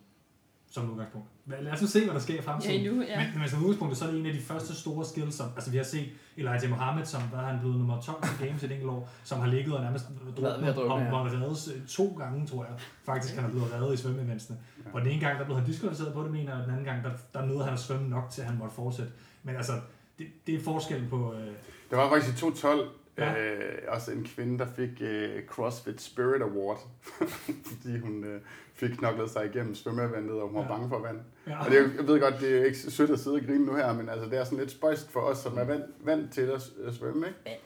[0.73, 1.27] som udgangspunkt.
[1.45, 2.81] Lad os nu se, hvad der sker i fremtiden.
[2.81, 3.17] Ja, nu, ja.
[3.19, 5.71] Men, men som udgangspunkt, så er det en af de første store skills, som, altså
[5.71, 8.71] vi har set Elijah Mohammed, som der er han blevet nummer 12 til Games et
[8.71, 10.05] enkelt år, som har ligget og nærmest
[10.37, 12.73] druknet, og var reddet to gange, tror jeg.
[13.05, 14.57] Faktisk han er blevet reddet i svømmeeventsene.
[14.85, 14.89] Ja.
[14.93, 17.03] Og den ene gang, der blev han diskvalificeret på det, mener og den anden gang,
[17.03, 19.11] der, der nåede han at svømme nok til, at han måtte fortsætte.
[19.43, 19.73] Men altså,
[20.19, 21.33] det, det er forskellen på...
[21.33, 21.47] Øh...
[21.89, 23.53] Det var faktisk i 2012, Ja.
[23.53, 26.87] Øh, også en kvinde, der fik øh, CrossFit Spirit Award,
[27.69, 28.41] fordi hun øh,
[28.73, 30.67] fik knoklet sig igennem svømmevandet, og hun var ja.
[30.67, 31.19] bange for vand.
[31.47, 31.65] Ja.
[31.65, 33.93] Og det, jeg ved godt, det er ikke sødt at sidde og grine nu her,
[33.93, 36.61] men altså, det er sådan lidt spøjst for os, som er vant, vant til at,
[36.87, 37.59] at svømme, ikke?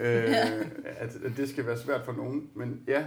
[0.00, 2.50] øh, at, at det skal være svært for nogen.
[2.54, 3.04] Men ja,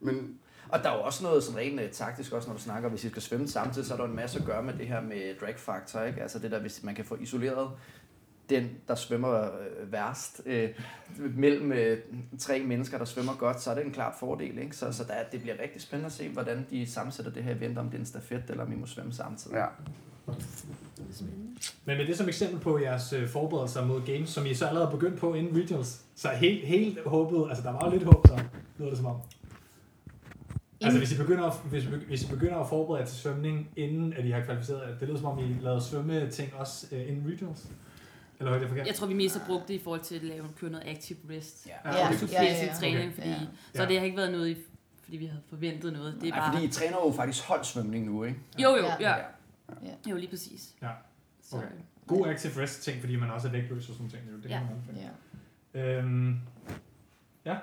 [0.00, 2.88] men og der er jo også noget sådan rent uh, taktisk, også når du snakker,
[2.88, 5.00] hvis I skal svømme samtidig, så er der en masse at gøre med det her
[5.00, 6.22] med drag factor, ikke?
[6.22, 7.70] Altså det der, hvis man kan få isoleret
[8.50, 10.42] den, der svømmer øh, værst.
[10.46, 10.68] Øh,
[11.18, 11.98] mellem øh,
[12.38, 14.58] tre mennesker, der svømmer godt, så er det en klart fordel.
[14.58, 14.76] Ikke?
[14.76, 17.78] Så, så der, det bliver rigtig spændende at se, hvordan de sammensætter det her event,
[17.78, 19.56] om det er en stafet, eller om vi må svømme samtidig.
[19.56, 19.66] Ja.
[21.84, 24.90] Men med det som eksempel på jeres øh, forberedelser mod games, som I så allerede
[24.90, 28.40] begyndt på inden regionals, så helt, helt håbet, altså der var jo lidt håb, så
[28.78, 29.16] lyder det som om.
[30.80, 34.24] Altså hvis I begynder at, hvis, hvis I begynder at forberede til svømning, inden at
[34.24, 37.66] I har kvalificeret, det lyder som om I lavede svømmeting også uh, inden regionals.
[38.38, 38.86] Eller er det forkert?
[38.86, 41.18] Jeg tror, vi mest har brugt det i forhold til at lave køre noget active
[41.30, 41.66] rest.
[41.66, 42.32] Ja, ja, okay.
[42.32, 42.74] ja, ja, ja.
[42.74, 43.38] træning, fordi, ja.
[43.74, 44.56] så det har ikke været noget,
[45.02, 46.18] fordi vi havde forventet noget.
[46.20, 46.52] Det er bare...
[46.52, 48.38] fordi I træner jo faktisk holdsvømning nu, ikke?
[48.58, 48.94] Jo, jo, ja.
[49.00, 49.16] ja.
[49.82, 50.10] ja.
[50.10, 50.74] Jo, lige præcis.
[50.82, 50.90] Ja.
[51.52, 51.66] Okay.
[52.06, 54.22] God active rest ting, fordi man også er vægtløs og sådan ting.
[54.22, 54.60] Det er jo det, ja.
[54.60, 55.02] man
[55.74, 55.98] ja.
[55.98, 56.40] Øhm,
[57.44, 57.56] ja,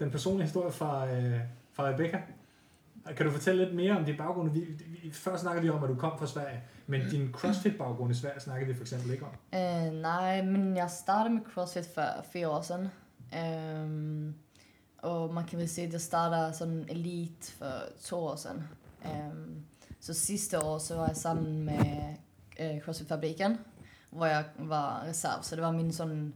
[0.00, 1.40] den personlige historie fra, øh,
[1.72, 2.22] fra Rebecca.
[3.16, 4.50] Kan du fortælle lidt mere om din baggrund?
[4.50, 4.60] Vi,
[5.02, 8.40] vi, før snakkede vi om, at du kom fra Sverige, men din CrossFit-baggrund i Sverige
[8.40, 9.30] snakkede vi for eksempel ikke om.
[9.52, 12.88] Uh, nej, men jeg startede med CrossFit for fire år siden.
[13.84, 14.34] Um,
[14.98, 17.72] og man kan vel sige, at jeg startede som elite for
[18.02, 18.68] to år siden.
[19.04, 19.64] Um,
[20.00, 22.14] så sidste år så var jeg sammen med
[22.60, 23.58] uh, CrossFit-fabrikken,
[24.10, 25.42] hvor jeg var reserv.
[25.42, 26.34] Så det var min sådan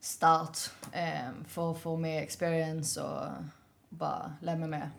[0.00, 3.32] start um, for at få mere experience og
[3.98, 4.90] bare lære mig mere.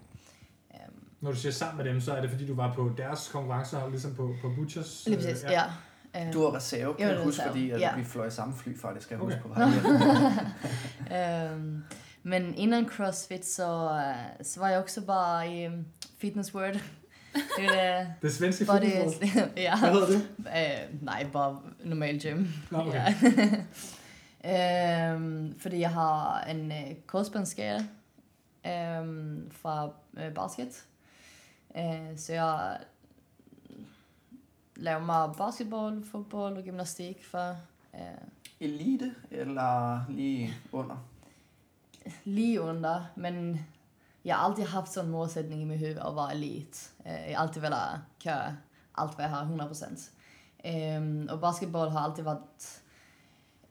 [1.21, 3.91] Når du siger sammen med dem, så er det fordi, du var på deres konkurrencehold,
[3.91, 5.03] ligesom på, på Butchers?
[5.07, 5.63] Lige præcis, øh, ja.
[6.15, 6.27] ja.
[6.27, 7.95] Øh, du var reserve, kan jeg, jeg huske, fordi at ja.
[7.95, 9.35] vi fløj samme fly faktisk, skal jeg okay.
[9.35, 9.53] huske på
[11.09, 11.83] vej um,
[12.23, 15.85] Men inden CrossFit, så, uh, så var jeg også bare i um,
[16.17, 16.79] Fitness World.
[17.33, 19.49] Det, er, det svenske Fitness World?
[19.57, 19.79] ja.
[19.79, 20.27] Hvad hedder det?
[20.37, 22.45] Uh, nej, bare normal gym.
[22.71, 23.13] Nå, okay.
[24.43, 25.15] ja.
[25.15, 27.87] um, fordi jeg har en uh, korsbåndsskade
[28.65, 30.85] um, fra uh, basket.
[31.75, 32.79] Eh, så jeg
[34.75, 37.57] laver meget basketball, fodbold og gymnastik for...
[37.93, 37.99] Eh,
[38.59, 41.05] Elite eller lige under?
[42.23, 43.65] Lige under, men
[44.25, 46.89] jeg har alltid haft sådan en målsætning i mit hoved at være elite.
[47.05, 48.57] Eh, jeg har alltid velat køre
[48.97, 50.09] alt, hvad jeg har 100%.
[50.63, 52.81] Eh, og basketball har alltid været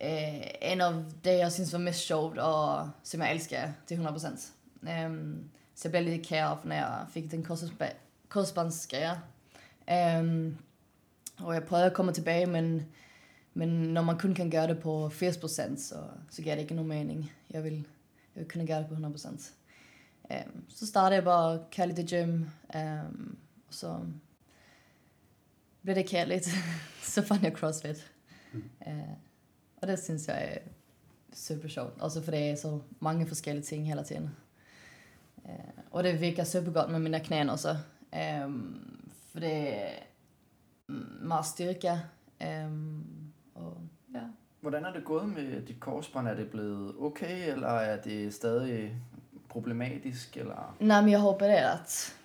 [0.00, 4.52] eh, en av det, jeg synes var mest sjovt og som jeg elsker til 100%.
[5.06, 7.46] Um, så jag blev lite kär när jag fick den
[8.28, 9.18] korsbandsgrejer.
[10.20, 10.58] Um,
[11.36, 12.82] och jag prövade att komma tillbaka men,
[13.52, 15.96] men när man kun kan göra det på 80% så,
[16.30, 17.32] så ger det inte någon mening.
[17.46, 17.82] Jag vill,
[18.32, 19.50] jag vill kunna göra det på 100%.
[20.22, 23.36] Um, så startade jag bara köra lite gym um,
[23.68, 24.12] och så
[25.80, 26.48] blev det kärligt.
[27.02, 28.04] så fann jag crossfit.
[28.52, 28.98] Mm.
[28.98, 29.12] Uh,
[29.80, 30.62] och det syns jag är
[31.32, 32.00] super sjovt.
[32.00, 34.30] Også for det er så mange forskellige ting hele tiden.
[35.48, 35.54] Uh,
[35.90, 37.76] og det virker super godt med mine knæ også.
[38.44, 39.00] Um,
[39.32, 39.90] for det er
[41.20, 42.00] meget styrke.
[42.66, 43.04] Um,
[43.54, 43.76] og
[44.14, 44.20] ja.
[44.60, 46.28] Hvordan er det gået med dit korsbånd?
[46.28, 48.94] Er det blevet okay, eller er det stadig
[49.48, 50.36] problematisk?
[50.36, 50.76] Eller?
[50.80, 52.16] Nej, men jeg håber det at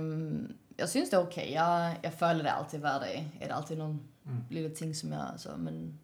[0.00, 1.52] um, jeg synes det er okay.
[1.52, 3.32] Jeg, jeg føler det altid hver dag.
[3.40, 4.44] Det er altid nogle mm.
[4.50, 5.28] lille ting, som jeg...
[5.32, 6.00] Altså, men,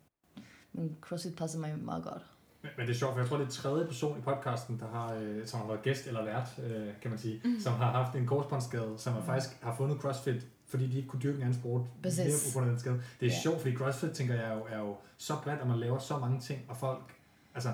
[0.73, 2.27] men CrossFit passer mig meget godt.
[2.69, 4.89] Men, men det er sjovt, for jeg tror, det er tredje person i podcasten, der
[4.89, 7.61] har, øh, som har været gæst eller vært, øh, kan man sige, mm.
[7.61, 9.23] som har haft en korsbåndsskade, som mm.
[9.23, 11.83] faktisk har fundet CrossFit, fordi de ikke kunne dyrke en anden sport.
[12.03, 12.53] Præcis.
[12.53, 13.03] På grund af den skade.
[13.21, 13.41] Det er ja.
[13.43, 16.19] sjovt, fordi CrossFit, tænker jeg, er jo, er jo så bredt, og man laver så
[16.19, 17.15] mange ting, og folk,
[17.55, 17.73] altså,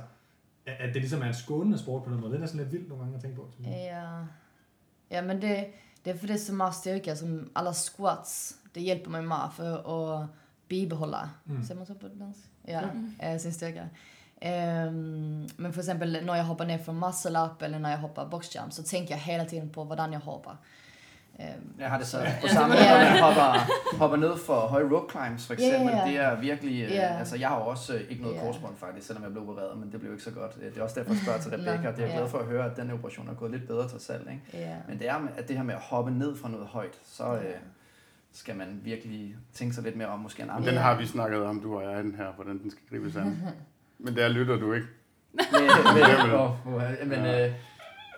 [0.66, 2.32] at det ligesom er en skånende sport på den måde.
[2.32, 3.48] Det er sådan lidt vildt nogle gange at tænke på.
[3.64, 4.18] Ja.
[5.10, 5.66] ja, men det,
[6.04, 9.50] det är för det är så mycket styrka som alla squats, det hjälper mig med
[9.56, 10.28] för att
[10.68, 11.64] bibehålla, mm.
[11.64, 12.40] säger man så på dansk?
[12.62, 12.82] Ja,
[13.20, 13.38] mm.
[13.38, 13.88] sin styrka.
[14.44, 18.26] Um, men för exempel när jag hoppar ner från muscle up eller när jag hoppar
[18.26, 20.56] boxjump så tänker jag hela tiden på hvordan jag hoppar.
[21.38, 23.66] Um, jeg har det så på samme måde, når man hopper,
[23.98, 25.94] hopper ned for høje rope climbs for eksempel.
[25.94, 26.10] Yeah, yeah.
[26.10, 27.20] Det er virkelig, yeah.
[27.20, 28.46] altså jeg har også ikke noget yeah.
[28.46, 30.54] korsbånd faktisk, selvom jeg blev opereret, men det blev ikke så godt.
[30.54, 32.70] Det er også derfor, jeg spørger til Rebecca, det er jeg glad for at høre,
[32.70, 34.30] at den operation er gået lidt bedre til salg.
[34.30, 34.66] Ikke?
[34.66, 34.88] Yeah.
[34.88, 37.44] Men det er at det her med at hoppe ned fra noget højt, så yeah.
[37.44, 37.56] øh,
[38.32, 40.66] skal man virkelig tænke sig lidt mere om, måske en anden.
[40.66, 43.38] Den har vi snakket om, du og jeg, den her, hvordan den skal gribes an.
[44.04, 44.86] men der lytter du ikke.
[45.52, 45.62] men,
[45.94, 47.52] men, men, men øh,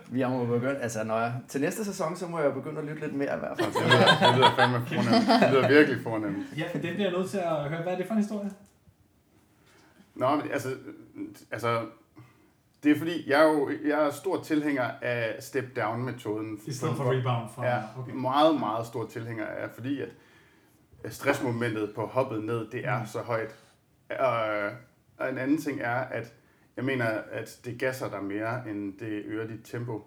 [0.08, 2.84] vi har må begyndt, altså når jeg, til næste sæson, så må jeg begynde at
[2.84, 3.72] lytte lidt mere i hvert fald.
[3.72, 5.42] det, lyder, det lyder fandme fornemt.
[5.42, 6.46] Det lyder virkelig fornemt.
[6.58, 7.82] Ja, det bliver jeg nødt til at høre.
[7.82, 8.50] Hvad er det for en historie?
[10.14, 10.74] Nå, men altså,
[11.50, 11.86] altså
[12.82, 16.60] det er fordi, jeg er jo jeg er stor tilhænger af step-down-metoden.
[16.66, 17.48] I stedet for rebound?
[17.54, 18.12] Fra, ja, okay.
[18.12, 20.08] meget, meget stor tilhænger af, fordi at
[21.08, 23.06] stressmomentet på hoppet ned, det er mm.
[23.06, 23.54] så højt.
[25.18, 26.34] Og en anden ting er, at
[26.76, 30.06] jeg mener, at det gasser dig mere, end det øger dit tempo.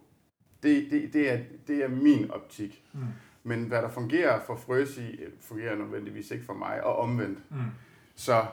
[0.63, 1.37] Det, det, det, er,
[1.67, 2.83] det er min optik.
[2.93, 2.99] Mm.
[3.43, 7.39] Men hvad der fungerer for Frøsi, fungerer nødvendigvis ikke for mig, og omvendt.
[7.49, 7.57] Mm.
[8.15, 8.45] Så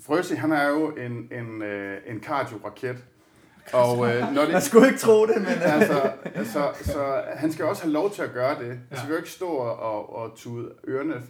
[0.00, 3.04] Frøsi, han er jo en, en, øh, en cardio-raket.
[3.72, 5.46] Og, øh, når det, Man skulle ikke tro det, men...
[5.46, 8.66] altså, altså, så han skal også have lov til at gøre det.
[8.66, 8.76] Ja.
[8.90, 11.22] Altså, vi vil ikke stå og, og tude ørerne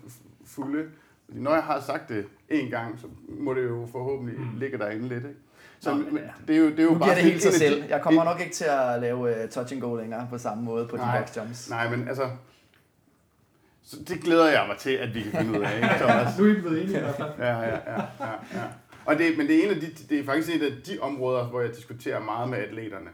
[0.44, 0.88] fulde.
[1.28, 4.58] Når jeg har sagt det en gang, så må det jo forhåbentlig mm.
[4.58, 5.24] ligge derinde lidt.
[5.24, 5.40] Ikke?
[5.80, 7.84] Så Nå, men, det er jo, det er jo nu bare det helt sig selv.
[7.88, 10.86] Jeg kommer nok ikke til at lave uh, touch and go længere på samme måde
[10.86, 11.70] på nej, de box jumps.
[11.70, 12.30] Nej, men altså,
[13.82, 16.38] så det glæder jeg mig til, at vi kan finde ud af, ikke, Thomas?
[16.38, 17.30] nu er I blevet enige i hvert fald.
[17.38, 18.64] Ja, ja, ja, ja, ja.
[19.04, 21.44] Og det, men det er, en af de, det er faktisk et af de områder,
[21.44, 23.10] hvor jeg diskuterer meget med atleterne.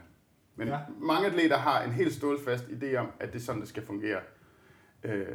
[0.55, 0.77] Men ja.
[0.99, 4.19] mange atleter har en helt stålfast idé om, at det er sådan, det skal fungere.
[5.03, 5.25] Øh,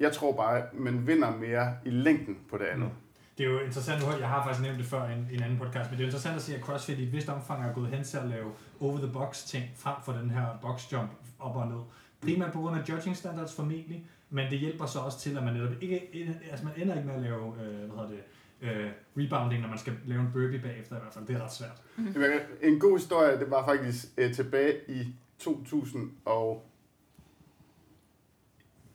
[0.00, 2.88] jeg tror bare, at man vinder mere i længden på det andet.
[2.88, 3.04] Mm
[3.38, 5.58] det er jo interessant, nu jeg har faktisk nævnt det før i en, en anden
[5.58, 7.72] podcast, men det er jo interessant at se, at CrossFit i et vist omfang er
[7.72, 11.68] gået hen til at lave over-the-box ting frem for den her box jump op og
[11.68, 11.80] ned.
[12.20, 15.54] Primært på grund af judging standards formentlig, men det hjælper så også til, at man
[15.54, 16.08] netop ikke,
[16.50, 18.20] altså man ender ikke med at lave, øh, hvad hedder det,
[18.62, 21.26] øh, rebounding, når man skal lave en burpee bagefter i hvert fald.
[21.26, 21.82] Det er ret svært.
[21.96, 22.22] Mm-hmm.
[22.62, 25.14] En god historie, det var faktisk øh, tilbage i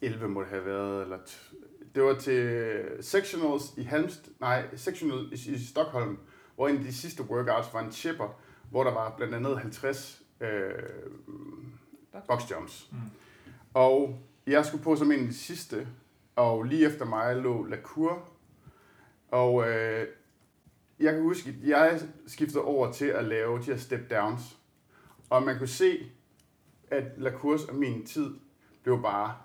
[0.02, 1.18] 2011 må det have været, eller
[1.95, 6.18] det var til sectionals i Halmst, nej, sectional i, i Stockholm,
[6.56, 8.39] hvor en af de sidste workouts var en chipper,
[8.70, 10.74] hvor der var blandt andet 50 øh,
[12.28, 12.89] box jumps.
[12.91, 12.97] Mm.
[13.74, 15.88] Og jeg skulle på som en af de sidste,
[16.36, 18.30] og lige efter mig lå Lacour.
[19.32, 20.08] Og øh,
[21.00, 24.58] jeg kan huske, at jeg skiftede over til at lave de her step downs.
[25.30, 26.12] Og man kunne se,
[26.91, 28.36] at Lacours og min tid
[28.84, 29.36] blev bare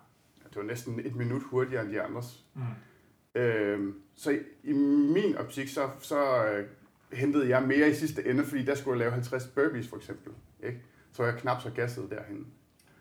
[0.55, 2.45] det var næsten et minut hurtigere end de andres.
[2.55, 3.41] Mm.
[3.41, 6.67] Øhm, så i, i min optik, så, så øh,
[7.13, 10.33] hentede jeg mere i sidste ende, fordi der skulle jeg lave 50 burpees for eksempel.
[10.63, 10.79] Ikke?
[11.13, 12.47] Så jeg knap så gasset derhen.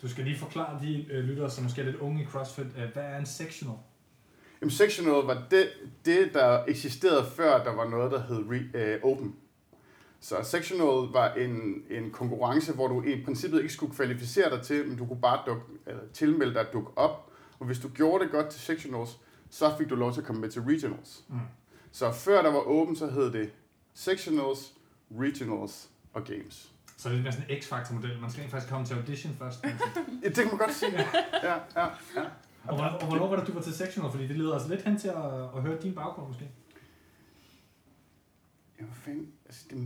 [0.01, 2.93] Du skal lige forklare de øh, lyttere, som måske er lidt unge i CrossFit, øh,
[2.93, 3.78] hvad er en sectional?
[4.62, 5.70] Jamen, sectional var det,
[6.06, 9.36] det, der eksisterede før, der var noget, der hed re, øh, open.
[10.20, 14.88] Så sectional var en, en konkurrence, hvor du i princippet ikke skulle kvalificere dig til,
[14.88, 17.32] men du kunne bare duk, eller tilmelde dig at dukke op,
[17.64, 20.41] og hvis du gjorde det godt til sectionals, så fik du lov til at komme
[20.41, 21.24] med til regionals.
[21.30, 21.39] Mm.
[21.91, 23.51] Så før der var åben, så hed det
[23.93, 24.74] sectionals,
[25.20, 26.72] regionals og games.
[26.97, 28.20] Så det er næsten en X-Factor-model.
[28.22, 29.64] Man skal faktisk komme til audition først.
[30.24, 30.91] ja, det kan man godt sige.
[31.43, 32.24] ja, ja, ja.
[32.64, 34.11] Og, og, og hvornår var det, du var til sectional?
[34.11, 36.49] Fordi det leder altså lidt hen til at, at høre din baggrund måske.
[38.80, 39.32] Ja, hvad fanden?
[39.45, 39.78] Altså, det,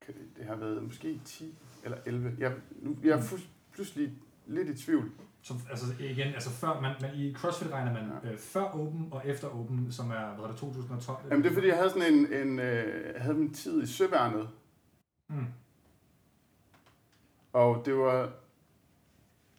[0.00, 2.36] kan det, det har været måske 10 eller 11.
[2.38, 3.38] Jeg, nu, jeg er
[3.72, 4.12] pludselig
[4.46, 5.10] lidt i tvivl.
[5.42, 8.30] Så, altså igen, altså før, man, man, i CrossFit regner man ja.
[8.30, 11.18] øh, før Open og efter Open, som er, hvad var det, 2012?
[11.30, 14.48] Jamen det er fordi, jeg havde sådan en, en, øh, havde en tid i søværnet.
[15.28, 15.46] Mm.
[17.52, 18.32] Og det var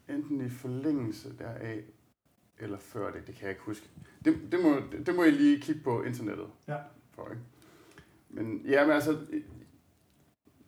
[0.09, 1.83] enten i forlængelse deraf,
[2.59, 3.89] eller før det, det kan jeg ikke huske.
[4.25, 6.47] Det, det, må, det må jeg lige kigge på internettet.
[6.67, 6.77] Ja.
[7.11, 7.41] For, ikke?
[8.29, 9.17] Men ja, men altså,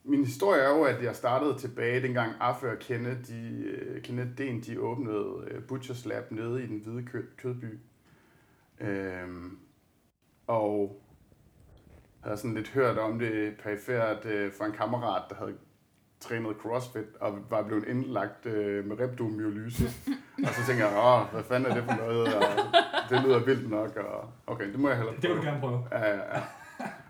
[0.05, 4.37] min historie er jo, at jeg startede tilbage dengang Arthur og Kenneth, de, øh, Kenneth
[4.37, 7.79] Den, de åbnede uh, Butcher's Lab nede i den hvide kø, kødby.
[8.79, 9.57] Øhm,
[10.47, 11.01] og
[12.23, 15.53] havde sådan lidt hørt om det perifært uh, fra en kammerat, der havde
[16.19, 19.85] trænet CrossFit og var blevet indlagt uh, med rhabdomyolyse.
[20.47, 22.35] og så tænker jeg, åh, hvad fanden er det for noget?
[22.35, 22.41] Og
[23.09, 25.21] det lyder vildt nok, og okay, det må jeg heller prøve.
[25.21, 25.87] Det vil du gerne prøve.
[25.91, 26.41] Ja, ja, ja.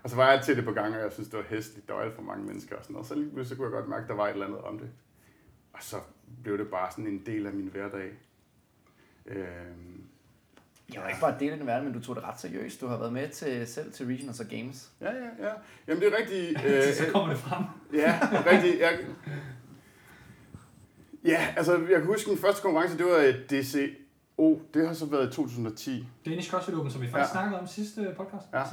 [0.06, 1.88] Og så var jeg til det på gange, og jeg synes, det var hæsligt.
[1.88, 3.08] Der var alt for mange mennesker og sådan noget.
[3.08, 4.90] Så lige så kunne jeg godt mærke, at der var et eller andet om det.
[5.74, 5.98] Og så
[6.44, 8.12] blev det bare sådan en del af min hverdag.
[9.26, 10.04] Øhm,
[10.94, 12.82] jeg var ikke bare del af din verden, men du tog det ret seriøst.
[12.82, 14.92] Du har været med til, selv til Regionals og Games.
[15.02, 15.54] Ja, ja, ja.
[15.88, 16.64] Jamen det er rigtigt.
[16.66, 17.64] Øh, så kommer det frem.
[18.02, 18.20] ja,
[18.52, 18.80] rigtigt.
[18.82, 19.00] Jeg,
[21.24, 23.98] ja, altså jeg kan huske, den første konkurrence, det var et DC
[24.38, 26.08] Oh, det har så været i 2010.
[26.26, 27.40] Danish CrossFit Open, som vi faktisk ja.
[27.40, 28.46] snakkede om sidste podcast.
[28.54, 28.64] Ja.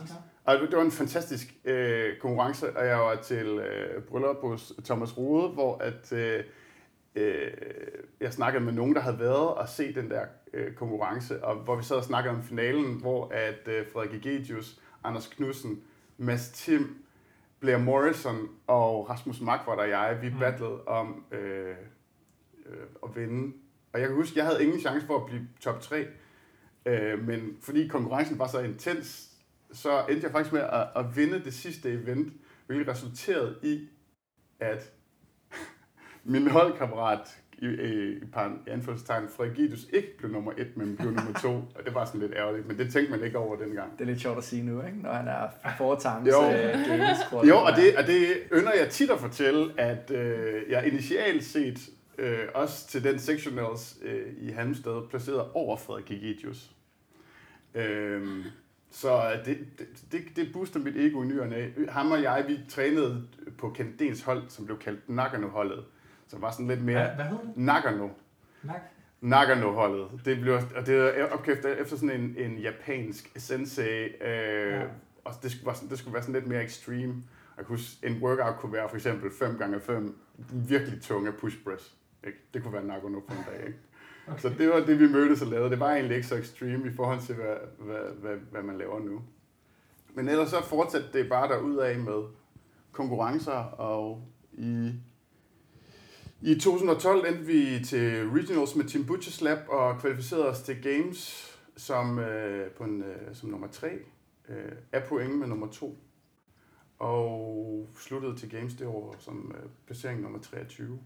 [0.45, 5.19] Og det var en fantastisk øh, konkurrence, og jeg var til øh, bryllup hos Thomas
[5.19, 6.45] Rode, hvor at, øh,
[7.15, 7.51] øh,
[8.21, 11.77] jeg snakkede med nogen, der havde været og set den der øh, konkurrence, og hvor
[11.77, 15.83] vi sad og snakkede om finalen, hvor at øh, Frederik Egedius, Anders Knudsen,
[16.19, 17.05] Mads Tim,
[17.61, 20.39] Blair Morrison og Rasmus Markvart og jeg, vi mm.
[20.39, 21.77] battlede om øh,
[22.67, 23.53] øh, at vinde
[23.93, 26.07] og jeg kan huske, jeg havde ingen chance for at blive top 3.
[26.87, 29.32] Øh, men fordi konkurrencen var så intens,
[29.73, 32.33] så endte jeg faktisk med at, at vinde det sidste event,
[32.67, 33.89] hvilket resulterede i,
[34.61, 34.93] at
[36.25, 38.21] min holdkammerat i, i, i,
[38.67, 41.49] anførselstegn, Frigidus, ikke blev nummer et, men blev nummer to.
[41.77, 43.93] Og det var sådan lidt ærgerligt, men det tænkte man ikke over dengang.
[43.93, 45.03] Det er lidt sjovt at sige nu, ikke?
[45.03, 45.49] når han er
[45.79, 46.39] foretanks jo.
[46.39, 51.45] Uh, jo, og det, og det ynder jeg tit at fortælle, at øh, jeg initialt
[51.45, 51.79] set
[52.19, 56.71] øh, også til den sectionals øh, i Halmstad, placeret over Frederik Gigidius.
[57.75, 58.45] Øh,
[58.93, 59.59] så det,
[60.13, 61.73] det, det booster mit ego i nyerne af.
[61.89, 63.27] Ham og jeg, vi trænede
[63.59, 65.85] på Kent hold, som blev kaldt Nagano-holdet.
[66.27, 66.99] Som var sådan lidt mere...
[66.99, 67.57] Hvad, hvad hedder det?
[67.57, 68.09] Nagano.
[68.63, 68.81] Nak?
[69.21, 70.21] Nagano-holdet.
[70.25, 74.05] Det blev og det er opkæft efter sådan en, en japansk sensei.
[74.05, 74.83] Øh, ja.
[75.25, 77.15] Og det skulle, være sådan, det skulle være sådan lidt mere extreme.
[77.57, 80.19] Jeg kunne huske, en workout kunne være for eksempel 5 gange 5
[80.53, 81.95] virkelig tunge push press.
[82.27, 82.39] Ikke?
[82.55, 83.67] Det kunne være nu på en dag.
[83.67, 83.79] Ikke?
[84.33, 84.41] Okay.
[84.41, 85.71] Så det var det, vi mødtes og lavede.
[85.71, 89.01] Det var egentlig ikke så extreme i forhold til, hvad, hvad, hvad, hvad man laver
[89.01, 89.23] nu.
[90.15, 91.55] Men ellers så fortsatte det bare
[91.87, 92.23] af med
[92.93, 94.93] konkurrencer, og i,
[96.43, 101.49] i 2012 endte vi til Regionals med Team Butchers Lab og kvalificerede os til Games
[101.77, 103.99] som, øh, på en, øh, som nummer 3.
[104.49, 105.99] Øh, af point med nummer 2.
[106.99, 110.99] Og sluttede til Games det år som øh, placering nummer 23.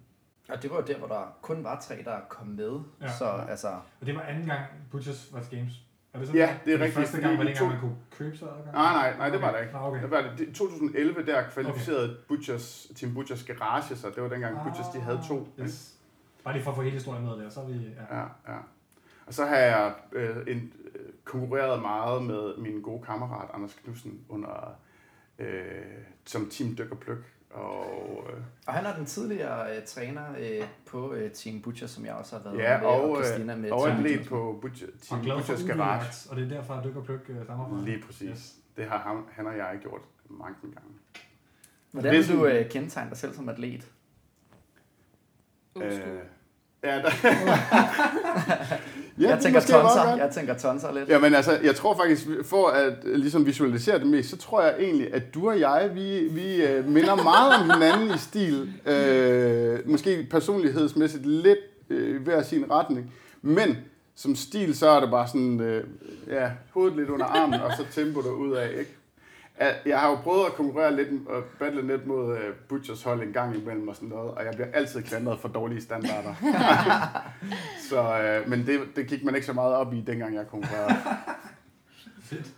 [0.49, 2.81] Og det var jo der, hvor der kun var tre, der kom med.
[3.01, 3.13] Ja.
[3.13, 3.69] Så, altså...
[4.01, 5.73] Og det var anden gang Butchers was Games?
[6.13, 6.95] Er det sådan, ja, det er rigtigt.
[6.95, 8.73] Første gang var det gang, man kunne købe sig adgang?
[8.73, 9.77] Nej, nej, nej, det var det ikke.
[9.77, 10.03] Ah, okay.
[10.03, 10.49] Det var det.
[10.49, 12.21] I 2011, der kvalificerede okay.
[12.29, 15.49] Butchers, Team Butchers Garage så Det var dengang ah, Butchers, de havde to.
[15.61, 15.95] Yes.
[16.45, 17.73] Bare lige for at få hele historien med der, så er vi...
[17.73, 18.23] Ja, ja.
[18.49, 18.59] ja.
[19.27, 24.21] Og så har jeg øh, en, øh, konkurreret meget med min gode kammerat Anders Knudsen
[24.29, 24.77] under,
[25.39, 25.83] øh,
[26.25, 30.65] som Team Dyk og Pløk og, øh, og han er den tidligere øh, træner øh,
[30.87, 33.71] på øh, Team Butcher, som jeg også har været ja, med, og, og Christina med.
[33.71, 36.31] Og atlet på Butcher, Team Butchers Garage.
[36.31, 37.85] Og det er derfor, at Dyk og Pløk øh.
[37.85, 38.29] Lige præcis.
[38.29, 38.55] Yes.
[38.77, 40.01] Det har han, han og jeg gjort
[40.31, 40.89] mange gange.
[41.91, 43.93] Hvordan vil du øh, kendetegne dig selv som atlet?
[45.77, 46.01] Øh,
[46.87, 47.11] Ja, der...
[49.21, 50.17] ja, jeg tænker tonser.
[50.17, 51.09] Jeg tænker tonser lidt.
[51.09, 54.75] Ja, men altså, jeg tror faktisk, for at ligesom visualisere det mest, så tror jeg
[54.79, 58.63] egentlig, at du og jeg, vi, vi uh, minder meget om hinanden i stil.
[58.87, 61.59] Uh, måske personlighedsmæssigt lidt
[61.91, 63.13] uh, hver sin retning.
[63.43, 63.79] Men
[64.15, 67.85] som stil, så er det bare sådan, uh, ja, hovedet lidt under armen, og så
[68.03, 68.97] tempo ud af, ikke?
[69.87, 73.33] Jeg har jo prøvet at konkurrere lidt og battle lidt mod uh, Butchers hold en
[73.33, 76.35] gang imellem og sådan noget, og jeg bliver altid klandret for dårlige standarder.
[77.91, 80.95] så, uh, men det, det gik man ikke så meget op i, dengang jeg konkurrerede.
[82.29, 82.53] Fedt.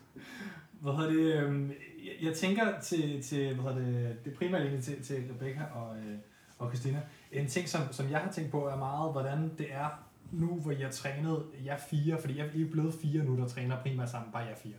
[0.81, 1.43] Hvad hedder det?
[1.43, 1.73] Øhm,
[2.05, 5.97] jeg, jeg tænker til, til hvad hedder det, det primære linje til, til Rebecca og,
[5.97, 6.19] øh,
[6.59, 7.01] og Christina.
[7.33, 9.89] En ting, som, som jeg har tænkt på, er meget, hvordan det er
[10.33, 13.83] nu, hvor jeg har trænet jer fire, fordi jeg er blevet fire nu, der træner
[13.83, 14.75] primært sammen, bare jer fire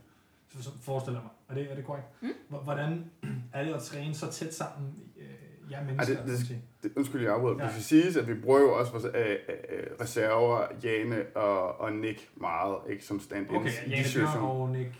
[0.82, 1.30] forestiller mig.
[1.48, 2.06] Er det, er det korrekt?
[2.22, 2.32] Mm.
[2.48, 3.10] Hvordan
[3.54, 5.24] er det at træne så tæt sammen, øh,
[5.70, 6.16] ja, mennesker.
[6.16, 7.56] Ej, det, det, det, undskyld, jeg afbryder.
[7.58, 7.64] Ja.
[7.64, 9.36] Det skal siges, at vi bruger jo også vores øh, øh,
[10.00, 14.48] reserver, Jane og, og Nick meget, ikke som stand-ins okay, i Jane situationer.
[14.48, 14.90] og Nick.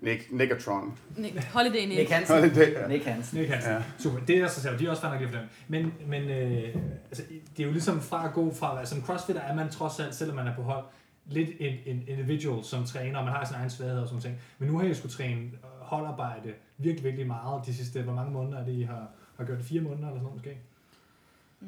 [0.00, 0.98] Nick, Negatron.
[1.16, 1.98] Nick, Holiday Nick.
[1.98, 2.36] Nick Hansen.
[2.36, 2.88] Holiday, ja.
[2.88, 3.38] Nick Hansen.
[3.38, 3.72] Nick Hansen.
[3.72, 3.82] Ja.
[3.98, 4.18] Super.
[4.20, 4.78] Det er så selv.
[4.78, 5.46] De er også fandme for dem.
[5.68, 6.76] Men, men øh,
[7.10, 7.22] altså,
[7.56, 10.00] det er jo ligesom fra at gå fra at være som crossfitter, er man trods
[10.00, 10.84] alt, selvom man er på hold,
[11.26, 14.38] lidt en, en individual som træner, og man har sin egen svaghed og sådan ting.
[14.58, 18.32] Men nu har jeg skulle træne øh, holdarbejde virkelig, virkelig meget de sidste, hvor mange
[18.32, 19.66] måneder er det, I har, har gjort det?
[19.66, 20.58] Fire måneder eller sådan noget måske?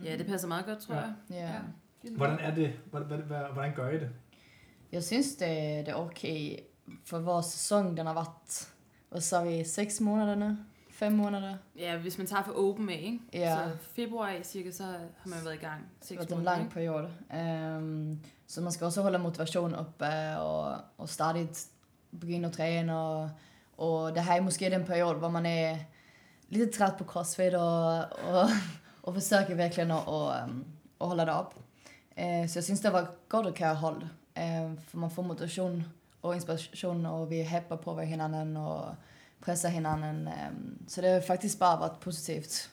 [0.05, 1.01] Ja, det passer meget godt, tror Ja.
[1.31, 1.61] jeg.
[2.05, 2.11] Ja.
[2.17, 2.73] Hvordan er det?
[2.91, 4.11] Hvordan, gør I det?
[4.93, 5.47] Jag syns det,
[5.87, 6.61] det är okej
[7.05, 7.97] för vår säsong.
[7.97, 8.73] Den har varit,
[9.11, 10.57] vad sa vi, sex månader nu?
[10.91, 11.57] Fem månader?
[11.77, 13.19] Ja, hvis man tager for open af, ikke?
[13.33, 13.57] Ja.
[13.57, 15.81] Så februar cirka, så har man været i gang.
[16.01, 16.71] Det Seks har varit en måneder, ikke?
[16.71, 17.09] period.
[17.35, 21.69] Ehm, så man ska också hålla motivationen uppe och, och stadigt
[22.11, 23.09] begynna träna.
[23.09, 23.29] Och,
[23.77, 25.79] och det här är måske den period hvor man är
[26.49, 28.51] lite trött på crossfit och, och,
[29.01, 30.65] och försöker verkligen att, att, um,
[30.99, 31.55] att hålla det upp.
[32.17, 35.85] Eh, så jag syns det var godt at kan holde, eh, for man får motivation
[36.23, 38.95] og inspiration, og vi hæpper på hinanden og
[39.41, 40.29] presser hinanden.
[40.29, 40.53] Eh,
[40.89, 42.71] så det har faktisk bare været positivt,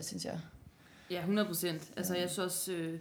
[0.00, 0.40] synes jeg.
[1.10, 1.82] Ja, 100 procent.
[1.96, 3.00] Altså, jeg synes også, øh,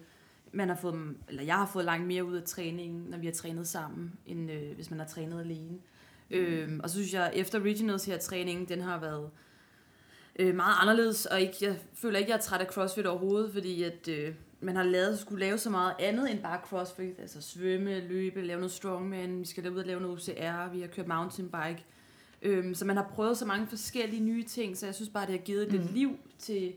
[0.51, 3.33] man har fået, eller jeg har fået langt mere ud af træningen, når vi har
[3.33, 5.77] trænet sammen, end øh, hvis man har trænet alene.
[6.31, 9.29] Øh, og så synes jeg, efter Regionals her træningen, den har været
[10.39, 13.83] øh, meget anderledes, og ikke, jeg føler ikke, jeg er træt af CrossFit overhovedet, fordi
[13.83, 17.99] at øh, man har lavet, skulle lave så meget andet end bare CrossFit, altså svømme,
[17.99, 21.85] løbe, lave noget strongman, vi skal derud og lave noget OCR, vi har kørt mountainbike,
[22.41, 25.31] øhm, så man har prøvet så mange forskellige nye ting, så jeg synes bare, det
[25.31, 25.93] har givet lidt Mm.
[25.93, 26.73] liv til,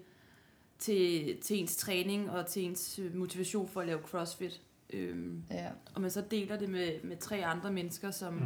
[0.83, 4.61] til, til ens træning og til ens øh, motivation for at lave CrossFit.
[4.91, 8.41] Øhm, Ja, og man så deler det med, med tre andre mennesker, som Mm.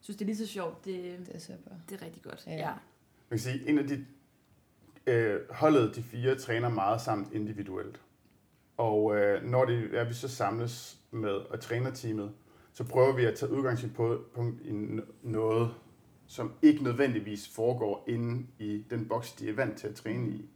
[0.00, 0.84] synes, det er lige så sjovt.
[0.84, 1.70] Det, det er super.
[1.88, 2.44] det er rigtig godt.
[2.46, 2.54] Ja.
[2.56, 2.70] Ja.
[3.30, 4.06] Man kan sige, en af de
[5.06, 8.00] øh, holdet, de fire, træner meget sammen individuelt.
[8.76, 12.32] Og øh, når det er, vi så samles med og trænerteamet,
[12.72, 14.72] så prøver vi at tage udgangspunkt i
[15.22, 15.70] noget,
[16.26, 20.48] som ikke nødvendigvis foregår inde i den boks, de er vant til at træne i.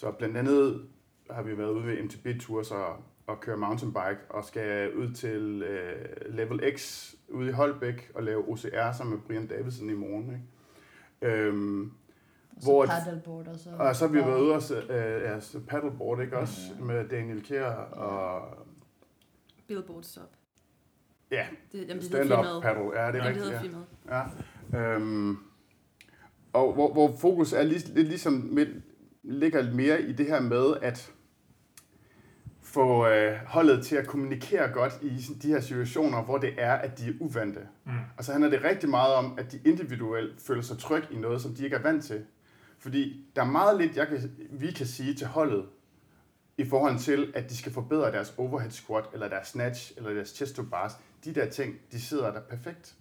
[0.00, 0.88] Så blandt andet
[1.30, 2.96] har vi været ude ved MTB-tours og,
[3.26, 8.48] og køre mountainbike og skal ud til øh, Level X ude i Holbæk og lave
[8.48, 10.30] OCR sammen med Brian Davidson i morgen.
[11.22, 11.34] Ikke?
[11.34, 13.70] Øhm, Og Hvor- så paddleboard og så...
[13.78, 16.60] og så har vi været ude og øh, ja, så paddleboard, ikke også?
[16.78, 16.84] Ja.
[16.84, 18.56] Med Daniel Kjær og
[19.68, 20.30] Billboard stop.
[21.30, 23.00] Ja, det, jamen, det stand-up paddle.
[23.00, 23.46] Ja, det er det rigtigt.
[23.46, 24.22] hedder Ja.
[24.72, 24.94] Ja.
[24.94, 25.36] Øhm,
[26.52, 28.66] og hvor, hvor fokus er lige, lidt ligesom med,
[29.22, 31.12] ligger mere i det her med at
[32.62, 35.08] få øh, holdet til at kommunikere godt i
[35.42, 37.60] de her situationer, hvor det er, at de er uvante.
[37.84, 37.92] Mm.
[38.16, 41.42] Og så handler det rigtig meget om, at de individuelt føler sig tryg i noget,
[41.42, 42.24] som de ikke er vant til.
[42.78, 45.66] Fordi der er meget lidt, jeg kan, vi kan sige til holdet,
[46.60, 50.28] i forhold til, at de skal forbedre deres overhead squat, eller deres snatch, eller deres
[50.28, 50.92] chest to bars.
[51.24, 52.94] De der ting, de sidder der perfekt.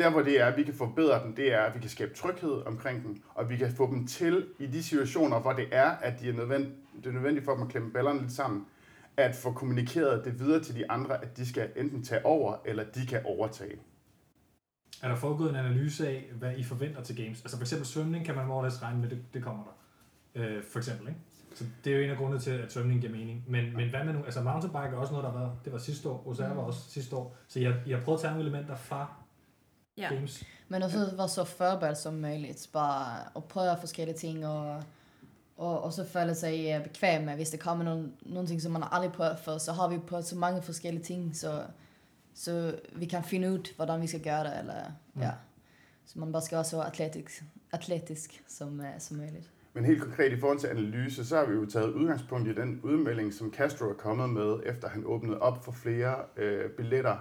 [0.00, 2.14] Der, hvor det er, at vi kan forbedre dem, det er, at vi kan skabe
[2.14, 5.90] tryghed omkring dem, og vi kan få dem til i de situationer, hvor det er,
[5.90, 8.66] at de er nødvendigt, det er nødvendigt for dem at klemme ballerne lidt sammen,
[9.16, 12.84] at få kommunikeret det videre til de andre, at de skal enten tage over, eller
[12.84, 13.76] de kan overtage.
[15.02, 17.40] Er der foregået en analyse af, hvad I forventer til games?
[17.40, 20.42] Altså for eksempel svømning kan man more regne med, det, det kommer der.
[20.42, 21.20] Øh, for eksempel, ikke?
[21.54, 23.44] Så det er jo en af grundene til, at svømning giver mening.
[23.48, 24.24] Men, men hvad med nu?
[24.24, 26.90] Altså mountainbike er også noget, der har været, det var sidste år, OCR var også
[26.90, 27.36] sidste år.
[27.48, 29.19] Så jeg, jeg har prøvet at tage nogle elementer fra
[30.00, 30.14] Ja.
[30.14, 30.44] games.
[30.68, 32.68] Men også være så forberedt som muligt.
[32.72, 34.82] Bare at prøve forskellige ting og,
[35.56, 38.72] og, og så føle sig øh, bekvem med, hvis der kommer nogen, nogle ting, som
[38.72, 41.62] man aldrig prøvet før, så har vi prøvet så mange forskellige ting, så,
[42.34, 44.58] så vi kan finde ud, hvordan vi skal gøre det.
[44.58, 44.74] Eller,
[45.14, 45.22] Mm.
[45.22, 45.30] ja.
[46.06, 49.50] Så man bare skal være så atletisk, atletisk som, uh, som muligt.
[49.72, 52.80] Men helt konkret i forhold til analyse, så har vi jo taget udgangspunkt i den
[52.82, 57.16] udmelding, som Castro er kommet med, efter han åbnede op for flere øh, billetter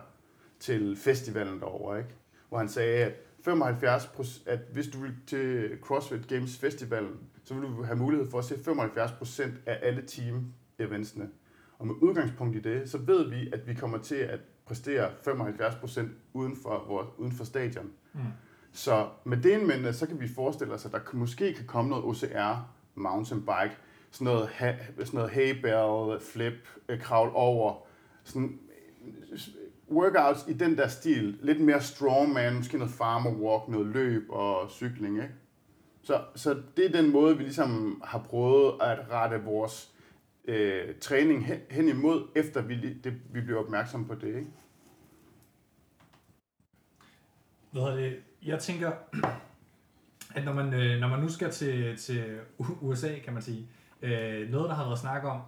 [0.59, 2.09] til festivalen derovre, ikke?
[2.49, 3.13] Hvor han sagde, at
[3.47, 8.39] 75% at hvis du vil til CrossFit Games Festivalen, så vil du have mulighed for
[8.39, 11.29] at se 75% af alle team eventsene.
[11.79, 15.99] Og med udgangspunkt i det, så ved vi, at vi kommer til at præstere 75
[16.33, 17.91] uden for, vores, uden for stadion.
[18.13, 18.19] Mm.
[18.71, 21.89] Så med det en mente, så kan vi forestille os, at der måske kan komme
[21.89, 23.77] noget OCR, mountainbike,
[24.11, 27.85] sådan noget, ha, sådan noget hay bell, flip, øh, kravl over,
[28.23, 28.59] sådan
[29.31, 29.39] øh,
[29.91, 34.69] workouts i den der stil, lidt mere strongman, måske noget farmer walk, noget løb og
[34.69, 35.33] cykling, ikke?
[36.01, 39.91] Så, så det er den måde, vi ligesom har prøvet at rette vores
[40.45, 44.47] øh, træning hen, hen imod, efter vi, det, vi blev opmærksomme på det, ikke?
[47.71, 48.19] Hvad hedder det?
[48.45, 48.91] Jeg tænker,
[50.35, 52.39] at når man, øh, når man nu skal til, til
[52.81, 53.67] USA, kan man sige,
[54.01, 55.41] øh, noget, der har været snak om,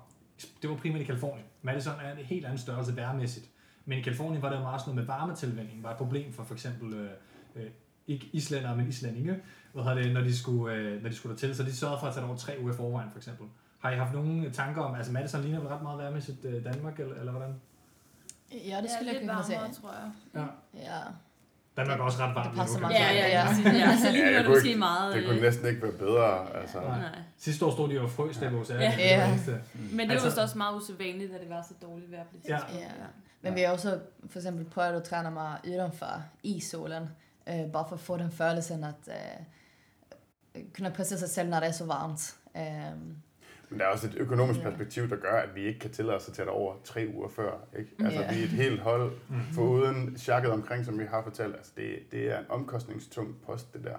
[0.62, 1.46] det var primært i Kalifornien.
[1.62, 3.51] Madison er en helt anden størrelse værmæssigt.
[3.86, 6.54] Men i Kalifornien var det meget sådan noget med varmetilvænding, var et problem for for
[6.54, 7.12] eksempel øh,
[7.56, 7.70] øh,
[8.08, 9.40] ikke islændere, men islændinge,
[9.74, 11.56] hvad hedder det, når de skulle, øh, når de skulle dertil.
[11.56, 13.48] Så de sørgede for at tage over tre uger forvejen, for eksempel.
[13.80, 17.00] Har I haft nogle tanker om, altså Madison ligner vel ret meget værmæssigt øh, Danmark,
[17.00, 17.62] eller, eller hvordan?
[18.52, 19.82] Ja, det skulle jeg kunne se.
[19.82, 20.12] tror jeg.
[20.36, 20.46] Ja.
[20.80, 21.02] Ja.
[21.78, 22.50] Danmark er også ret varmt.
[22.50, 23.48] Det passer man Ja, ja, ja.
[23.88, 23.98] ja.
[23.98, 25.16] Så lige nu Ja, er det kunne måske meget...
[25.16, 26.56] Det kunne øh, næsten ikke være bedre.
[26.62, 26.80] Altså.
[26.80, 27.00] Nej.
[27.00, 27.10] Nej.
[27.38, 28.74] Sidste år stod de jo og frøs der USA.
[28.74, 28.80] Ja.
[28.92, 29.28] Var Ja.
[29.92, 32.50] Men det er Altså- også meget usædvanligt, at det var så dårligt vejr på det
[32.50, 32.58] Ja.
[32.58, 32.82] tidspunkt.
[33.00, 33.06] Ja.
[33.42, 34.00] Men vi har också
[34.30, 37.10] för exempel prövat att träna mig utanför i solen.
[37.46, 41.68] Eh, bara för att få den känslan att eh, kunna pressa sig själv när det
[41.68, 42.36] är så varmt.
[42.54, 42.92] Eh,
[43.72, 44.70] Men der er også et økonomisk Ja.
[44.70, 47.30] perspektiv, der gør, at vi ikke kan tillade os at tage det over tre uger
[47.30, 47.52] før.
[47.80, 47.92] Ikke?
[48.00, 48.34] Altså, Ja.
[48.34, 49.40] vi er et helt hold, Mhm.
[49.54, 51.56] foruden chakket omkring, som vi har fortalt.
[51.56, 53.96] Altså, det, det er en omkostningstung post, det der.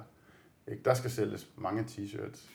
[0.72, 0.82] Ikke?
[0.84, 2.48] Der skal sælges mange t-shirts.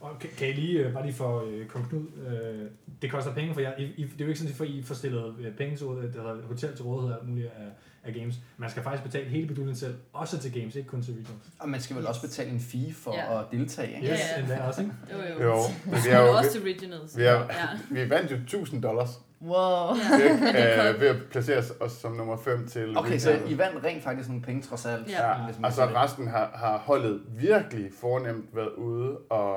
[0.00, 2.70] Og kan, kan I lige, øh, bare lige for øh, kong Knud, øh,
[3.02, 3.76] det koster penge for jer.
[3.78, 6.42] I, I, det er jo ikke sådan, at I får stillet øh, penge til rådighed,
[6.42, 7.68] hotel til rådighed og alt muligt af,
[8.04, 8.34] af games.
[8.56, 11.44] Man skal faktisk betale hele beduljen selv, også til games, ikke kun til regions.
[11.58, 13.40] Og man skal vel også betale en fee for Ja.
[13.40, 14.06] at deltage, ikke?
[14.06, 14.40] Ja, Yes, ja.
[14.42, 14.92] endda også, ikke?
[15.12, 15.44] Jo, jo.
[15.48, 17.16] Jo, men vi er jo, også til regionals.
[17.16, 17.68] vi er- ja.
[18.04, 19.10] vi vandt jo 1000 dollars
[19.42, 19.96] wow.
[20.54, 20.88] Ja.
[20.94, 23.38] øh, ved at placere os som nummer 5 til Okay, så.
[23.48, 25.08] I vandt rent faktisk nogle penge trods alt.
[25.10, 25.28] Ja.
[25.30, 25.94] Ja, man og så det.
[25.96, 29.56] resten har, har holdet virkelig fornemt været ude og,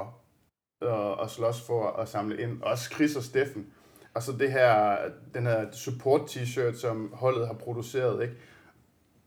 [0.81, 2.61] og, og slås for at samle ind.
[2.61, 3.65] Også Chris og Steffen.
[4.13, 4.97] Og så det her,
[5.33, 8.21] den her support t-shirt, som holdet har produceret.
[8.23, 8.35] Ikke?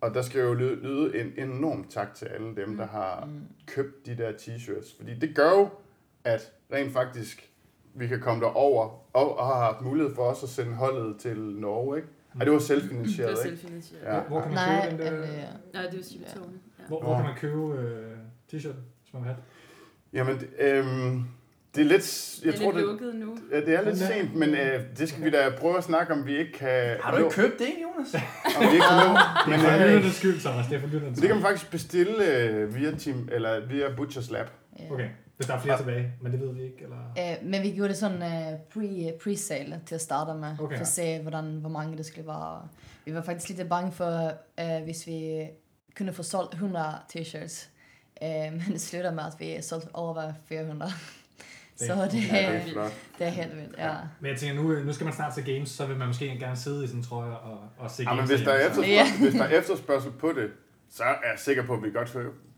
[0.01, 3.41] Og der skal jo lyde, lyde en enorm tak til alle dem, der har Mm.
[3.67, 4.97] købt de der t-shirts.
[4.99, 5.69] Fordi det gør jo,
[6.25, 7.51] at rent faktisk
[7.97, 11.39] vi kan komme derover og, og har haft mulighed for os at sende holdet til
[11.39, 11.97] Norge.
[11.97, 12.09] Ikke?
[12.35, 13.57] Og det var Det selvfinansieret, er ikke?
[13.59, 14.03] selvfinansieret.
[14.05, 14.15] Ja.
[14.15, 14.21] Ja.
[14.21, 16.53] Hvor, hvor kan man Nej, købe den der, eller, Nej, det var Cibetone.
[16.79, 16.85] Ja.
[16.89, 18.17] hvor, hvor kan man købe øh,
[18.53, 19.37] t-shirt, hvis man det?
[20.13, 21.23] Jamen, det- øhm,
[21.75, 22.39] det er lidt...
[22.45, 23.37] Jeg det er tror, lidt det, lukket nu.
[23.53, 25.85] Ja, det er lidt Men, øh, sent, men øh, det skal vi da prøve at
[25.85, 26.97] snakke om, vi ikke kan...
[27.01, 28.15] Har du ikke købt det, Jonas?
[28.59, 29.11] Om vi ikke kan nå.
[29.45, 30.67] Det Men er for øh, lytternes skyld, Thomas.
[30.67, 31.43] Det er for lytternes det kan skyld.
[31.43, 34.47] man faktisk bestille øh, via, team, eller via Butchers Lab.
[34.79, 34.85] Ja.
[34.95, 36.97] Okay, hvis der er flere tilbage, men det ved vi ikke, eller...
[37.17, 40.77] Eh, men vi gjorde sådan uh, pre, pre-sale til at starte med, Okay.
[40.77, 42.69] for at se, hvordan, hvor mange det skulle være.
[43.05, 44.33] Vi var faktisk lidt bange for,
[44.63, 45.45] uh, hvis vi
[45.97, 46.85] kunne få solgt 100
[47.17, 47.69] t-shirts.
[48.23, 50.91] Uh, men det slutter med, at vi solgte over 400.
[51.79, 52.93] Det- Så det, Ja, det er flot.
[53.19, 53.95] det er helt vildt, ja.
[54.21, 56.57] Men jeg tænker, nu, nu skal man snart til games, så vil man måske gerne
[56.57, 58.21] sidde i sådan en trøje og, og se Ja, games.
[58.31, 60.51] men hvis der, er efterspørgsel, hvis der er efterspørgsel på det,
[60.91, 62.09] så er jeg sikker på, at vi godt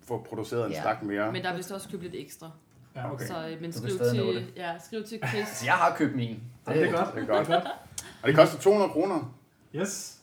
[0.06, 0.80] får, produceret en Ja.
[0.80, 1.32] stak mere.
[1.32, 2.50] Men der er vist også købt lidt ekstra.
[2.96, 3.26] Ja, okay.
[3.26, 4.46] Så, øh, men Du skriv til, det.
[4.56, 5.62] ja, skriv til Chris.
[5.66, 6.42] Jeg har købt min.
[6.68, 7.14] Det er godt.
[7.14, 7.48] Det er godt.
[8.22, 9.34] Og det koster 200 kroner
[9.74, 10.15] Yes.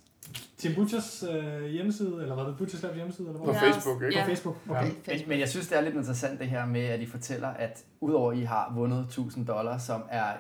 [0.64, 2.58] Team Butchers øh, hjemmeside, eller hvad er det?
[2.58, 3.62] Butchers Lab hjemmeside, eller på hvad?
[3.62, 3.72] Ja.
[3.72, 4.16] Facebook, ikke?
[4.16, 4.24] Ja.
[4.24, 4.58] På Facebook.
[4.70, 4.84] Okay.
[4.84, 5.28] Men, Facebook.
[5.28, 8.32] men jeg synes, det er lidt interessant det her med, at I fortæller, at udover
[8.32, 10.34] at I har vundet 1000 dollars, som er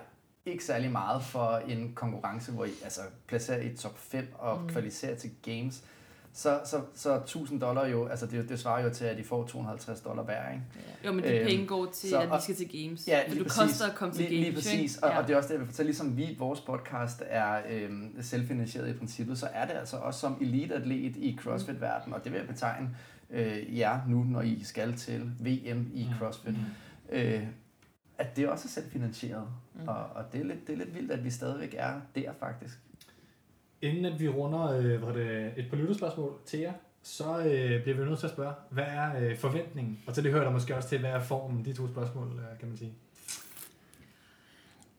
[0.46, 4.70] ikke særlig meget for en konkurrence, hvor I altså, placerer i top 5 og mm.
[4.70, 5.84] kvalificerer til games,
[6.36, 9.48] så, så, så 1000 dollar jo, altså det, det svarer jo til, at I får
[9.48, 10.64] 250 dollar hver, ikke?
[11.06, 13.08] Jo, men de Øhm, penge går til, så- at vi skal til games.
[13.08, 13.60] Ja, for du præcis.
[13.60, 15.18] koster at komme til lige, games, Lige præcis, og, ja.
[15.22, 15.88] og det er også det, jeg vil fortælle.
[15.88, 20.38] Ligesom vi, vores podcast er øhm, selvfinansieret i princippet, så er det altså også som
[20.42, 22.90] eliteatlet i CrossFit-verdenen, og det vil jeg betegne
[23.30, 26.18] øh, jer nu, når I skal til VM i Mm.
[26.20, 27.16] CrossFit, Mm.
[27.18, 27.44] øh,
[28.18, 29.48] at det også er selvfinansieret.
[29.76, 29.88] Mm.
[29.88, 32.80] Og, og det, er lidt, det er lidt vildt, at vi stadigvæk er der, faktisk.
[33.84, 37.98] Inden at vi runder øh, hvad det, et par lytterspørgsmål til jer, så øh, bliver
[37.98, 40.00] vi nødt til at spørge, hvad er øh, forventningen?
[40.08, 42.60] Og til det hører der måske også til, hvad er formen, de to spørgsmål, øh,
[42.60, 42.94] kan man sige.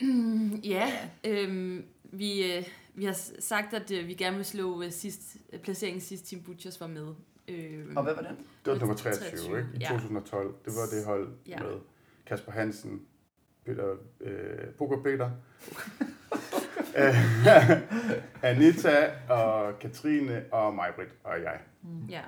[0.64, 0.92] Ja,
[1.24, 5.60] øhm, vi, øh, vi har sagt, at øh, vi gerne vil slå øh, sidst, øh,
[5.60, 7.06] placeringen sidst Team Butchers var med.
[7.48, 8.30] Øhm, Og hvad var det?
[8.64, 9.68] Det var nummer 23, 23, ikke?
[9.74, 9.88] I ja.
[9.88, 10.54] 2012.
[10.64, 11.58] Det var det hold Ja.
[11.58, 11.72] med
[12.26, 13.02] Kasper Hansen,
[13.66, 15.30] Peter, øh, Poker Peter,
[15.70, 16.83] øh,
[18.42, 21.60] Anita og Katrine og Majbrit og jeg.
[22.08, 22.22] Ja,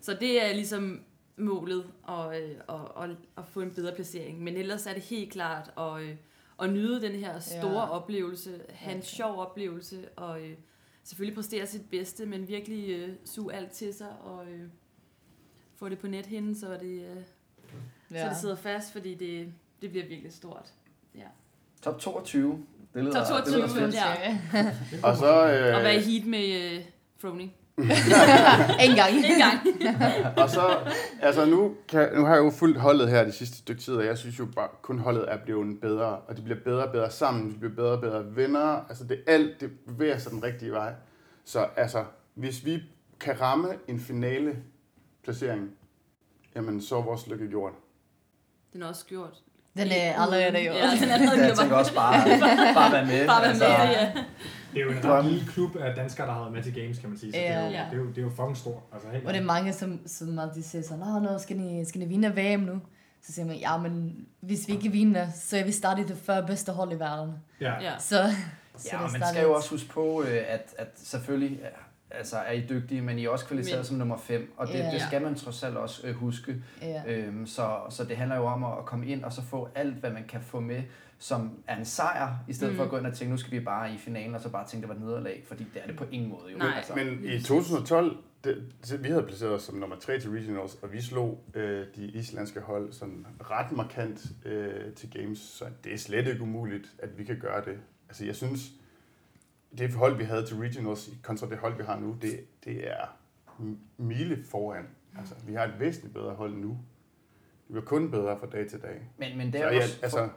[0.00, 1.00] så det er ligesom
[1.36, 4.42] målet at, øh, at, at, at få en bedre placering.
[4.42, 6.16] Men ellers er det helt klart at, øh,
[6.62, 7.78] at nyde den her store Ja.
[7.78, 7.88] ja.
[7.90, 10.56] oplevelse, have en sjov oplevelse, og øh,
[11.04, 14.68] selvfølgelig præstere sit bedste, men virkelig øh, suge alt til sig, og øh,
[15.76, 17.22] få det på nethinden, så det, øh,
[18.10, 18.22] ja.
[18.24, 20.72] så det sidder fast, fordi det, det bliver virkelig stort.
[21.82, 22.66] Top 22.
[22.94, 23.94] Det lyder, Top 22, det lyder fedt.
[23.94, 24.72] ja.
[25.02, 25.26] Og så...
[25.52, 26.84] Øh, Og være i heat med øh,
[27.20, 27.52] Froning.
[27.78, 29.12] en gang.
[29.14, 29.58] En gang.
[30.42, 30.78] Og så,
[31.22, 34.04] altså nu, kan, nu har jeg jo fulgt holdet her de sidste stykke tid, og
[34.06, 37.10] jeg synes jo bare, kun holdet er blevet bedre, og de bliver bedre og bedre
[37.10, 40.72] sammen, de bliver bedre og bedre venner, altså det alt, det bevæger sig den rigtige
[40.72, 40.94] vej.
[41.44, 42.04] Så altså,
[42.34, 42.82] hvis vi
[43.20, 44.56] kan ramme en finale
[45.24, 45.70] placering,
[46.56, 47.72] jamen så er vores lykke gjort.
[48.72, 49.42] Den er også gjort.
[49.78, 50.76] Den er allerede gjort.
[50.76, 52.12] Ja, den er allerede Jeg tænker også bare,
[52.74, 53.26] bare være med.
[53.26, 54.12] Bare være altså, med, ja.
[54.74, 55.10] Det er jo en Drøm.
[55.10, 57.32] ret lille klub af danskere, der har været med til games, kan man sige.
[57.32, 57.84] Så det, er jo, Ja.
[57.90, 58.82] det, er jo, det er jo fucking stort.
[58.92, 61.84] Altså, helt Og det er mange, som, som altid siger sådan, Nå, nu skal ni,
[61.84, 62.80] skal ni vinde VM nu.
[63.22, 66.46] Så siger man, ja, men hvis vi ikke vinder, så er vi stadig det 40
[66.46, 67.32] bedste hold i verden.
[67.60, 67.72] ja.
[67.82, 67.92] Ja.
[67.98, 68.24] Så,
[68.76, 71.68] så Ja, er man skal jo også huske på, øh, at, at selvfølgelig ja,
[72.18, 74.74] altså er I dygtige, men I er også kvalificeret Men- som nummer 5, og det,
[74.74, 74.90] Ja.
[74.92, 76.56] det skal man trods alt også øh, huske.
[76.82, 77.02] Ja.
[77.06, 80.10] Øhm, så, så det handler jo om at komme ind og så få alt, hvad
[80.10, 80.82] man kan få med,
[81.18, 82.76] som er en sejr, i stedet mm.
[82.76, 84.66] for at gå ind og tænke, nu skal vi bare i finalen, og så bare
[84.68, 86.58] tænke, det var et nederlag, fordi det er det på ingen måde jo.
[86.58, 86.72] Nej.
[86.76, 86.94] Altså.
[86.94, 90.92] Men i 2012, det, det, vi havde placeret os som nummer 3 til Regionals, og
[90.92, 95.98] vi slog øh, de islandske hold sådan ret markant øh, til Games, så det er
[95.98, 97.78] slet ikke umuligt, at vi kan gøre det.
[98.08, 98.60] Altså jeg synes,
[99.78, 103.16] det hold, vi havde til Regionals kontra det hold, vi har nu, det, det er
[103.96, 104.86] mile foran.
[105.18, 106.68] Altså, vi har et væsentligt bedre hold nu.
[106.68, 109.10] Det bliver kun bedre fra dag til dag.
[109.18, 109.98] Men, men det Så er jeg, også...
[110.02, 110.28] altså,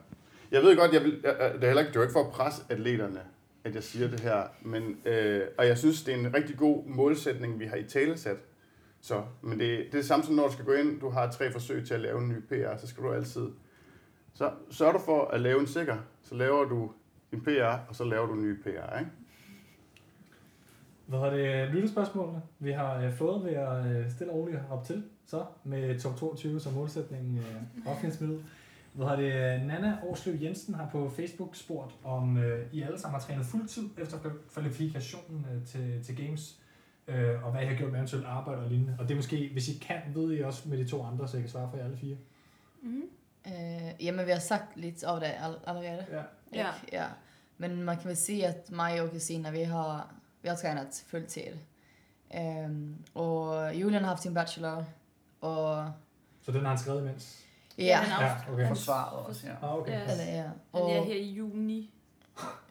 [0.52, 2.32] jeg ved godt, jeg vil, jeg, det er heller ikke, det er ikke for at
[2.32, 3.22] presse atleterne,
[3.64, 6.86] at jeg siger det her, men, øh, og jeg synes, det er en rigtig god
[6.86, 8.38] målsætning, vi har i talesat.
[9.02, 11.32] Så, men det, det er det samme som, når du skal gå ind, du har
[11.32, 13.48] tre forsøg til at lave en ny PR, så skal du altid,
[14.34, 16.92] så sørger du for at lave en sikker, så laver du
[17.32, 19.12] en PR, og så laver du en ny PR, ikke?
[21.08, 22.42] Hvad har det lyttespørgsmålene?
[22.60, 26.16] Vi har øh, fået ved at øh, stille og roligt op til, så med top
[26.18, 28.42] 22 som målsætning øh, offensivt.
[28.94, 29.32] Hvad har det
[29.66, 33.90] Nana Årsløv Jensen har på Facebook spurgt, om øh, I alle sammen har trænet fuldtid
[33.98, 34.18] efter
[34.54, 36.60] kvalifikationen øh, til, til Games,
[37.08, 38.96] øh, og hvad I har gjort med eventuelt arbejde og lignende.
[39.00, 41.38] Og det er måske, hvis I kan, ved I også med de to andre, så
[41.38, 42.18] jeg kan svare for jer alle fire.
[42.82, 43.02] Mm.
[43.48, 46.06] Øh, jamen, vi har sagt lidt om det all- allerede.
[46.12, 46.22] Ja.
[46.54, 46.68] Ja.
[46.94, 47.06] Ja.
[47.58, 50.16] Men man kan vel sige, at mig og Christina, vi har,
[50.48, 51.44] vi har trænet fuldtid.
[52.66, 54.86] Um, og Julian har haft sin bachelor,
[55.42, 55.92] og
[56.42, 57.46] Så den har han skrevet imens?
[57.78, 58.68] ja, han har Ja, okay.
[58.68, 59.54] Forsvaret også, ja.
[59.68, 59.92] Ah, okay.
[59.92, 60.02] Ja.
[60.12, 60.42] eller ja.
[60.42, 61.92] Han Og, er her i juni.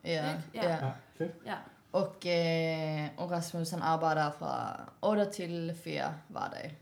[0.04, 0.34] ja, ja.
[0.54, 0.86] Ja.
[0.86, 1.32] Ja, fedt.
[1.46, 1.54] Ja.
[1.92, 6.78] Og, øh, og Rasmus, han arbejder fra 8 til 4 hver dag.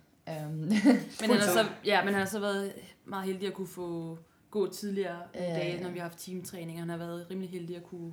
[0.47, 2.73] Um, Men han, har så, ja, men han har så været
[3.05, 4.19] meget heldig at kunne få
[4.51, 5.83] gå tidligere Ja, ja, dage, ja.
[5.83, 6.79] når vi har haft teamtræning.
[6.81, 8.13] Han har været rimelig heldig at kunne,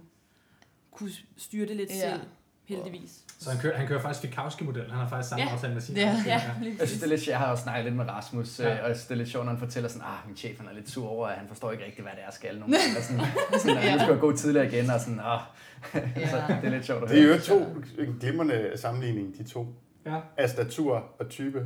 [0.91, 1.95] kunne styre det lidt Ja.
[2.11, 2.21] selv,
[2.65, 3.19] heldigvis.
[3.39, 4.91] Så han kører, han kører faktisk Fikowski-modellen.
[4.91, 5.51] Han har faktisk samme Ja.
[5.51, 6.01] aftale med sin Ja.
[6.25, 6.99] Ja, Jeg synes, præcis.
[6.99, 8.69] det er lidt, jeg har jo snakket lidt med Rasmus, Ja.
[8.69, 8.81] ja.
[8.83, 10.67] og jeg synes, det er lidt sjovt, når han fortæller sådan, ah, min chef han
[10.67, 12.77] er lidt sur over, at han forstår ikke rigtigt, hvad det er, jeg skal nogle
[12.77, 12.97] gange.
[12.97, 13.21] Og sådan,
[13.59, 13.93] sådan, Ja.
[13.93, 15.39] nu skal jeg gå tidligere igen, og sådan, ah.
[16.21, 16.29] Ja.
[16.29, 17.35] så det er lidt sjovt at Det er høre.
[17.35, 17.59] jo to
[18.01, 19.67] en glimrende sammenligning, de to.
[20.05, 20.19] Ja.
[20.37, 21.65] Af statur og type.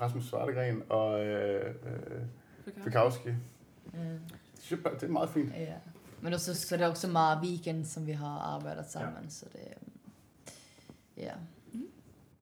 [0.00, 3.28] Rasmus Svartegren og øh, øh, Fikowski.
[3.28, 3.34] øh,
[3.94, 4.20] Det
[4.60, 5.52] synes jeg, det er meget fint.
[5.56, 5.72] ja.
[6.20, 9.60] Men også, så er det også meget weekend, som vi har arbejdet sammen, så det,
[11.20, 11.32] ja.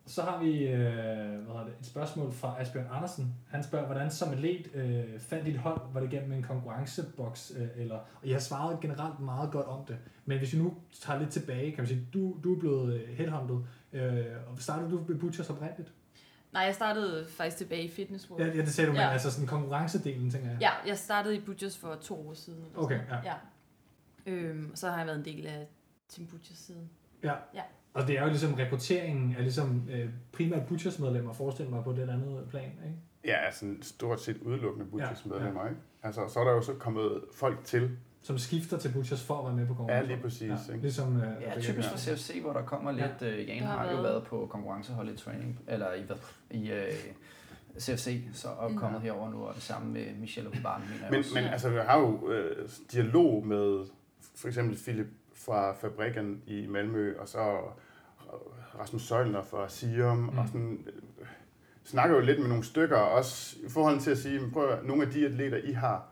[0.07, 3.35] Så har vi øh, hvad hedder det, et spørgsmål fra Asbjørn Andersen.
[3.49, 5.81] Han spørger, hvordan som atlet øh, fandt dit hold?
[5.93, 7.53] Var det gennem en konkurrenceboks?
[7.57, 9.97] Øh, eller, og jeg har svaret generelt meget godt om det.
[10.25, 13.09] Men hvis vi nu tager lidt tilbage, kan man sige, du, du er blevet øh,
[13.09, 13.57] headhunted.
[13.93, 15.93] Øh, og startede du ved Butchers oprindeligt?
[16.53, 18.45] Nej, jeg startede faktisk tilbage i Fitness World.
[18.45, 19.09] Ja, ja det sagde du, men Ja.
[19.09, 20.59] altså sådan konkurrencedelen, tænker jeg.
[20.61, 22.65] Ja, jeg startede i Butchers for to år siden.
[22.65, 23.25] Eller Okay, sådan.
[23.25, 23.33] ja.
[24.27, 24.33] ja.
[24.33, 25.67] Øhm, og så har jeg været en del af
[26.09, 26.91] Team Butchers siden.
[27.95, 31.93] Og det er jo ligesom rekrutteringen af ligesom, øh, primært Butchers medlemmer, forestil mig på
[31.93, 32.97] det andet plan, ikke?
[33.25, 35.81] Ja, altså stort set udelukkende Ja, Butchers medlemmer, ikke?
[36.03, 37.91] Altså, så er der jo så kommet folk til.
[38.23, 40.09] Som skifter til Butchers for at være med på Ja, konkurrencen.
[40.09, 40.83] lige præcis, Ja, ikke?
[40.83, 43.07] ligesom, øh, Ja, typisk for CFC, hvor der kommer Ja.
[43.21, 46.17] lidt, øh, Jan har har jo været- på konkurrencehold i training, eller i, hvad,
[46.51, 46.93] i øh,
[47.79, 48.77] CFC, så og Mm.
[48.79, 51.35] kommet herover nu, og det samme med Michelle Obarn, mener jeg Men, også.
[51.35, 51.51] men Ja.
[51.51, 53.85] altså, vi har jo øh, dialog med
[54.37, 55.07] for eksempel Philip
[55.49, 57.59] fra Fabrikken i Malmø, og så
[58.79, 60.39] Rasmus Søjlner fra Sium, mm.
[60.39, 60.87] Og sådan,
[61.21, 61.27] øh,
[61.85, 65.03] snakker jo lidt med nogle stykker, også i forhold til at sige, prøv at, nogle
[65.03, 66.09] af de atleter, I har,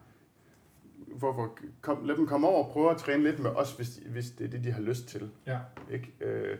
[1.06, 4.30] hvorfor, kom, lad dem komme over og prøve at træne lidt med os, hvis, hvis
[4.30, 5.30] det er det, de har lyst til.
[5.46, 5.58] Ja.
[5.90, 6.12] Ikke?
[6.20, 6.58] Øh,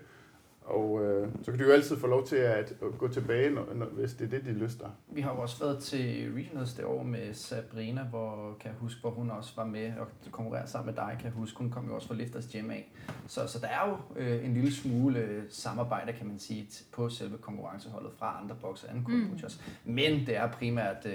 [0.67, 3.75] og øh, så kan du jo altid få lov til at, at gå tilbage, når,
[3.75, 4.91] når, hvis det er det, de lyster.
[5.09, 9.01] Vi har jo også været til Regionals det år med Sabrina, hvor kan jeg huske,
[9.01, 11.59] hvor hun også var med og konkurrerede sammen med dig, kan jeg huske.
[11.59, 12.93] Hun kom jo også fra Lifters Gym af.
[13.27, 17.09] Så, så der er jo øh, en lille smule øh, samarbejde, kan man sige, på
[17.09, 19.13] selve konkurrenceholdet fra andre bokser end Mm.
[19.13, 19.39] mm.
[19.85, 21.13] Men det er primært øh,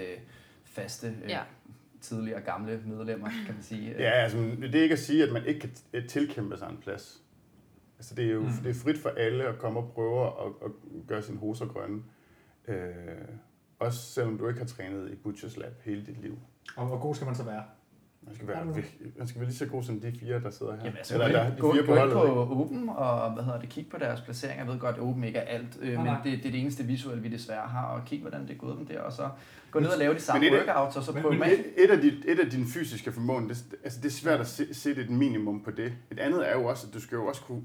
[0.63, 1.39] faste, øh, Ja.
[2.01, 3.95] tidligere gamle medlemmer, kan man sige.
[3.99, 7.21] Ja, altså, det er ikke at sige, at man ikke kan tilkæmpe sig en plads.
[8.01, 8.47] Altså, det er jo Mm.
[8.63, 10.31] det er frit for alle at komme og prøve at,
[10.65, 10.71] at
[11.07, 12.03] gøre sine hoser grønne.
[12.67, 12.77] Øh,
[13.79, 16.37] også selvom du ikke har trænet i Butchers Lab hele dit liv.
[16.77, 17.63] Og hvor god skal man så være?
[18.25, 18.65] Man skal, være,
[19.17, 20.79] man skal være lige så god som de fire, der sidder her.
[20.79, 23.59] Jamen, altså, Eller, der, de gå, fire på, gå ind på Open og hvad hedder
[23.59, 24.59] det, kig på deres placering.
[24.59, 26.83] Jeg ved godt, at Open ikke er alt, øh, men det, det er det eneste
[26.83, 27.85] visuelle, vi desværre har.
[27.85, 29.29] Og kig, hvordan det er gået dem der, og så
[29.71, 32.01] gå ned og lave de samme et, workouts, og så prøve men, et, et, af
[32.01, 35.63] de, et af dine fysiske formål, det, altså, det er svært at sætte et minimum
[35.63, 35.93] på det.
[36.11, 37.61] Et andet er jo også, at du skal jo også kunne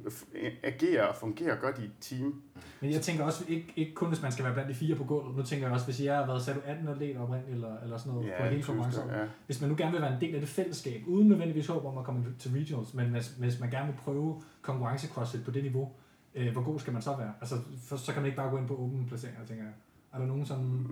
[0.62, 2.42] agere og fungere godt i et team.
[2.80, 5.04] Men jeg tænker også, ikke, ikke kun hvis man skal være blandt de fire på
[5.04, 5.36] gulvet.
[5.36, 8.12] Nu tænker jeg også, hvis jeg har været, du 18 atlet oprindeligt, eller, eller sådan
[8.12, 9.00] noget, ja, på hele konkurrence.
[9.00, 9.24] Ja.
[9.46, 11.98] Hvis man nu gerne vil være en del af det fællesskab, uden nødvendigvis håb om
[11.98, 15.62] at komme til regionals, men hvis, hvis man gerne vil prøve konkurrence crossfit på det
[15.62, 15.90] niveau,
[16.34, 17.32] øh, hvor god skal man så være?
[17.40, 17.56] Altså,
[17.86, 19.72] for, så kan man ikke bare gå ind på åbne placeringer, tænker jeg.
[20.12, 20.86] Er der nogen sådan...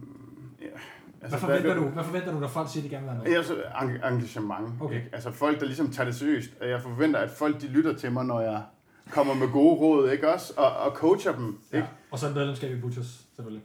[0.61, 0.67] Ja.
[1.23, 3.25] Altså, hvad, forventer du, hvad forventer du, når folk siger, at de gerne vil være
[3.25, 3.33] med?
[3.33, 3.63] Jeg så
[4.11, 4.83] engagement.
[4.83, 4.95] Okay.
[4.95, 5.11] Ikke?
[5.13, 6.51] Altså folk, der ligesom tager det seriøst.
[6.61, 8.63] Jeg forventer, at folk de lytter til mig, når jeg
[9.11, 10.55] kommer med gode råd, ikke også?
[10.57, 11.79] Og, og coacher dem, ikke?
[11.79, 11.87] Ja.
[12.11, 13.63] Og så en medlemskab i Butchers, selvfølgelig.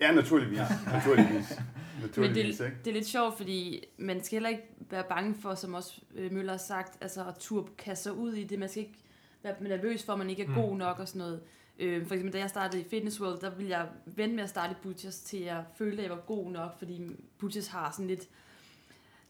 [0.00, 0.58] Ja, naturligvis.
[0.58, 0.66] Ja.
[0.92, 1.58] naturligvis.
[2.02, 5.54] naturligvis Men det, det er lidt sjovt, fordi man skal heller ikke være bange for,
[5.54, 8.58] som også øh, Møller har sagt, altså at turde kaste sig ud i det.
[8.58, 8.98] Man skal ikke
[9.42, 10.54] være nervøs for, at man ikke er mm.
[10.54, 11.40] god nok og sådan noget.
[11.78, 14.50] Øh, for eksempel, da jeg startede i Fitness World, der ville jeg vente med at
[14.50, 18.06] starte i Butchers, til jeg følte, at jeg var god nok, fordi Butchers har sådan
[18.06, 18.28] lidt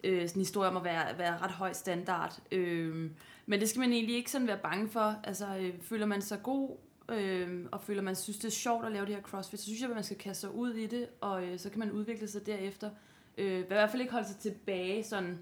[0.04, 2.38] øh, sådan en historie om at være, være ret høj standard.
[2.52, 3.10] Øh,
[3.52, 5.14] men det skal man egentlig ikke sådan være bange for.
[5.24, 6.76] Altså, øh, føler man sig god,
[7.08, 9.80] øh, og føler man synes, det er sjovt at lave det her CrossFit, så synes
[9.80, 12.28] jeg, at man skal kaste sig ud i det, og øh, så kan man udvikle
[12.28, 12.90] sig derefter.
[13.38, 15.38] Øh, I hvert fald ikke holde sig tilbage, sådan,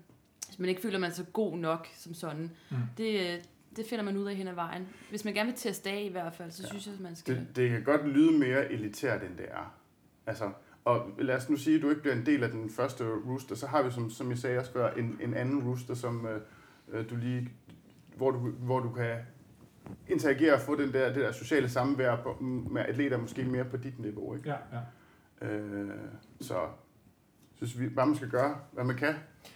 [0.47, 2.51] hvis man ikke føler, man er så god nok som sådan.
[2.71, 2.77] Mm.
[2.99, 3.41] Det, øh,
[3.77, 4.89] det finder man ud af hen ad vejen.
[5.11, 6.69] Hvis man gerne vil teste af i hvert fald, så ja.
[6.69, 7.37] synes jeg, at man skal...
[7.37, 9.75] Det, det kan godt lyde mere elitært, end det er.
[10.27, 10.51] Altså,
[10.85, 13.55] og lad os nu sige, at du ikke bliver en del af den første rooster,
[13.55, 16.41] så har vi, som, som jeg sagde også før, en, en anden rooster, som øh,
[16.93, 17.51] øh du lige,
[18.21, 19.17] hvor, du, hvor du kan
[20.09, 22.37] interagere og få den der, det der sociale samvær på,
[22.71, 24.35] med atleter måske mere på dit niveau.
[24.37, 24.49] Ikke?
[24.51, 25.47] Ja, ja.
[25.47, 25.91] Øh,
[26.41, 26.67] så
[27.55, 29.15] synes vi bare, man skal gøre, hvad man kan.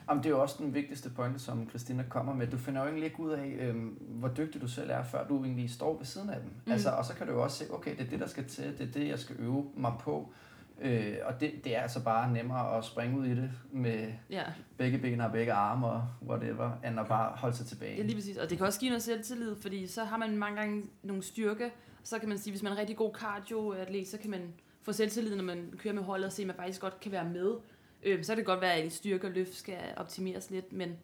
[0.08, 2.46] Jamen, det er jo også den vigtigste pointe, som Christina kommer med.
[2.46, 5.44] Du finder jo egentlig ikke ud af, øhm, hvor dygtig du selv er, før du
[5.44, 6.50] egentlig står ved siden af dem.
[6.66, 6.72] Mm.
[6.72, 8.78] Altså, og så kan du jo også se, okay, det er det, der skal til,
[8.78, 10.32] det er det, jeg skal øve mig på.
[10.80, 14.42] Øh, og det, det er altså bare nemmere at springe ud i det med ja.
[14.76, 17.96] begge ben og begge arme og whatever, end at bare holde sig tilbage.
[17.96, 18.36] Ja, lige præcis.
[18.36, 21.72] Og det kan også give noget selvtillid, fordi så har man mange gange nogle styrke.
[22.02, 24.92] Så kan man sige, hvis man er en rigtig god cardio-atlet, så kan man få
[24.92, 27.54] selvtillid, når man kører med holdet og se, at man faktisk godt kan være med.
[28.02, 30.96] Øh, så kan det godt være, at styrke og løft skal optimeres lidt, men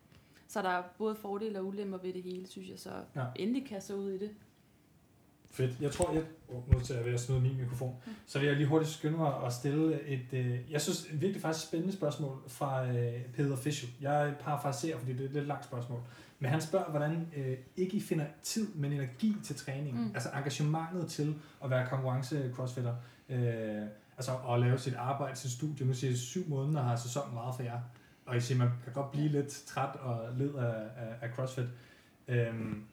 [0.49, 2.79] så er der både fordele og ulemper ved det hele, synes jeg.
[2.79, 3.25] Så ja.
[3.37, 4.31] endelig kaste ud i det.
[5.51, 5.81] Fedt.
[5.81, 6.23] Jeg tror, jeg...
[6.49, 7.97] Oh, nu til jeg ved at smide min mikrofon.
[8.07, 8.13] Mm.
[8.27, 10.27] Så vil jeg lige hurtigt skynde mig at stille et...
[10.33, 13.91] Øh, jeg synes et virkelig faktisk spændende spørgsmål fra øh, Peter Fischel.
[14.01, 16.01] Jeg parafraserer, fordi det er et lidt langt spørgsmål.
[16.39, 20.01] Men han spørger, hvordan øh, ikke I finder tid, men energi til træning.
[20.01, 20.11] Mm.
[20.15, 22.95] Altså engagementet til at være konkurrence-crossfitter.
[23.29, 23.83] Øh,
[24.17, 25.87] altså at lave sit arbejde, sit studie.
[25.87, 27.81] Nu siger jeg, syv måneder har sæsonen meget for jer.
[28.27, 31.67] Og I siger, man kan godt blive lidt træt og led af, af, af CrossFit.
[32.29, 32.85] Øhm,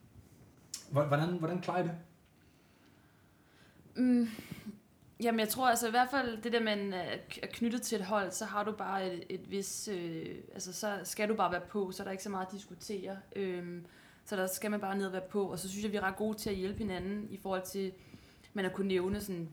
[0.92, 1.92] hvordan, hvordan klarer I det?
[3.98, 4.30] Mm,
[5.24, 7.14] jamen jeg tror altså i hvert fald, det der man er
[7.44, 11.00] øh, knyttet til et hold, så har du bare et, et vis, øh, altså så
[11.04, 13.18] skal du bare være på, så er der ikke så meget at diskutere.
[13.36, 13.82] Øh,
[14.26, 16.02] så der skal man bare ned og være på, og så synes jeg, vi er
[16.02, 17.92] ret gode til at hjælpe hinanden i forhold til,
[18.54, 19.50] man har kunnet nævne sådan,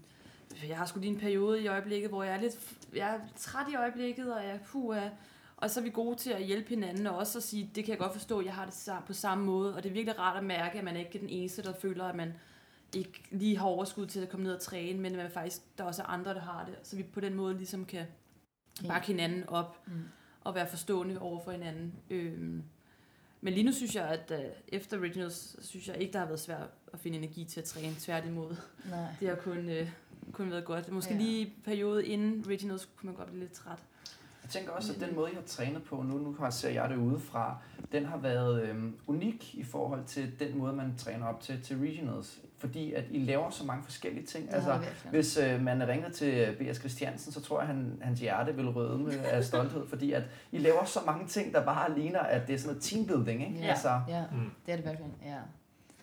[0.68, 2.58] jeg har sgu lige en periode i øjeblikket, hvor jeg er lidt
[2.94, 4.96] jeg er træt i øjeblikket, og jeg puh,
[5.56, 7.90] og så er vi gode til at hjælpe hinanden, og også at sige, det kan
[7.90, 10.44] jeg godt forstå, jeg har det på samme måde, og det er virkelig rart at
[10.44, 12.34] mærke, at man ikke er den eneste, der føler, at man
[12.94, 16.02] ikke lige har overskud til at komme ned og træne, men at faktisk, der også
[16.02, 18.06] er andre, der har det, så vi på den måde ligesom kan
[18.88, 19.92] bakke hinanden op, mm.
[20.40, 21.94] og være forstående over for hinanden.
[22.10, 22.62] Øhm,
[23.40, 26.40] men lige nu synes jeg, at uh, efter Originals, synes jeg ikke, der har været
[26.40, 27.94] svært at finde energi til at træne.
[27.98, 28.56] Tværtimod.
[28.90, 29.06] Nej.
[29.20, 29.88] Det har kun, uh,
[30.32, 30.92] kun været godt.
[30.92, 31.20] Måske ja.
[31.20, 33.78] lige periode inden Originals kunne man godt blive lidt træt.
[34.42, 36.96] Jeg tænker også, at den måde, jeg har trænet på nu, nu ser jeg det
[36.96, 37.58] udefra,
[37.92, 41.78] den har været øhm, unik i forhold til den måde, man træner op til, til
[41.78, 42.40] regionals.
[42.64, 44.48] Fordi at I laver så mange forskellige ting.
[44.50, 44.80] Ja, altså,
[45.10, 46.78] hvis øh, man ringede til B.S.
[46.78, 50.22] Christiansen, så tror jeg, at han, hans hjerte vil rødme af stolthed, fordi at
[50.52, 53.48] I laver så mange ting, der bare ligner, at det er sådan noget teambuilding.
[53.48, 53.58] Ikke?
[53.58, 54.24] Ja, altså, ja.
[54.32, 54.50] Mm.
[54.66, 55.10] det er det virkelig.
[55.24, 55.36] Ja.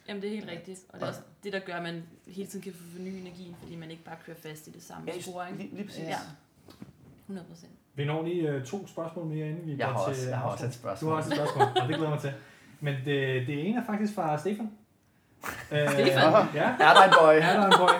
[0.07, 0.79] Jamen, det er helt rigtigt.
[0.89, 3.55] Og det er også det, der gør, at man hele tiden kan få forny energien,
[3.61, 5.45] fordi man ikke bare kører fast i det samme ja, spor.
[5.45, 5.57] Ikke?
[5.57, 6.03] Lige, lige præcis.
[6.03, 6.17] Ja.
[7.23, 7.71] 100 procent.
[7.95, 10.27] Vi når lige uh, to spørgsmål mere, inden vi jeg går har til...
[10.27, 11.09] jeg har også et spørgsmål.
[11.09, 12.33] Du har også et spørgsmål, og det glæder mig til.
[12.79, 14.71] Men det, det ene er faktisk fra Stefan.
[15.67, 16.33] Stefan?
[16.33, 16.69] Uh, ja.
[16.79, 17.33] Er der en boy?
[17.49, 17.95] Er der en boy?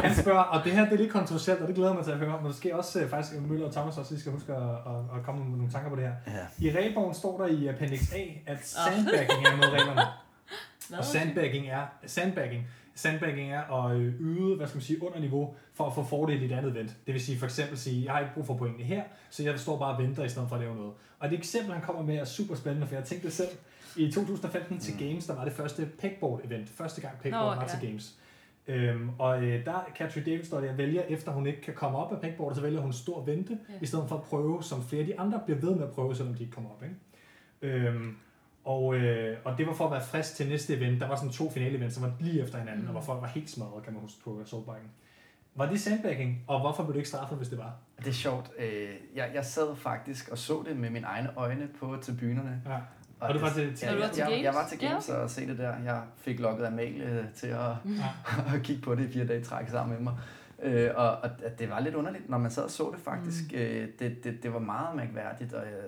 [0.00, 2.18] Han spørger, og det her det er lidt kontroversielt, og det glæder mig til at
[2.18, 2.36] høre.
[2.36, 5.24] Men måske også uh, faktisk Møller og Thomas også lige skal huske at, at, at
[5.24, 6.14] komme med nogle tanker på det her.
[6.26, 6.66] Ja.
[6.68, 10.02] I regelbogen står der i Appendix A, at sandbagging er mod reglerne.
[10.98, 15.54] og sandbagging er, sandbagging Sandbagging er at øh, yde, hvad skal man sige, under niveau
[15.74, 16.96] for at få fordel i et andet event.
[17.06, 19.60] Det vil sige for eksempel sige, jeg har ikke brug for pointene her, så jeg
[19.60, 20.92] står bare og venter i stedet for at lave noget.
[21.18, 23.48] Og det eksempel, han kommer med, er super spændende, for jeg tænkte det selv.
[23.96, 25.00] I 2015 til mm.
[25.00, 26.68] Games, der var det første pegboard event.
[26.68, 27.78] Første gang pegboard Nå, var ja.
[27.78, 28.18] til Games.
[28.66, 32.12] Øhm, og øh, der Catherine David står der vælger, efter hun ikke kan komme op
[32.12, 33.74] af pegboardet, så vælger hun stor vente, ja.
[33.80, 36.16] i stedet for at prøve, som flere af de andre bliver ved med at prøve,
[36.16, 36.82] selvom de ikke kommer op.
[36.82, 37.76] Ikke?
[37.86, 38.16] Øhm,
[38.64, 41.00] og, øh, og det var for at være frisk til næste event.
[41.00, 42.88] Der var sådan to finale events, som var lige efter hinanden, mm.
[42.88, 44.90] og hvor folk var helt smadret, kan man huske på Soulbiken.
[45.54, 47.72] Var det sandbagging, og hvorfor blev du ikke straffet, hvis det var?
[47.98, 48.50] Det er sjovt.
[48.58, 52.62] Øh, jeg, jeg sad faktisk og så det med mine egne øjne på tribunerne.
[52.66, 52.78] Ja.
[53.22, 55.14] Og, og du var til, til, ja, jeg, jeg, jeg var til Games ja.
[55.14, 55.74] og se det der.
[55.84, 58.54] Jeg fik lukket Amalie til at, ja.
[58.54, 60.14] at kigge på det i fire dage træk sammen med mig.
[60.62, 63.52] Øh, og, og det var lidt underligt, når man sad og så det faktisk.
[63.52, 63.58] Mm.
[63.58, 65.82] Øh, det, det, det var meget mærkværdigt, og, øh,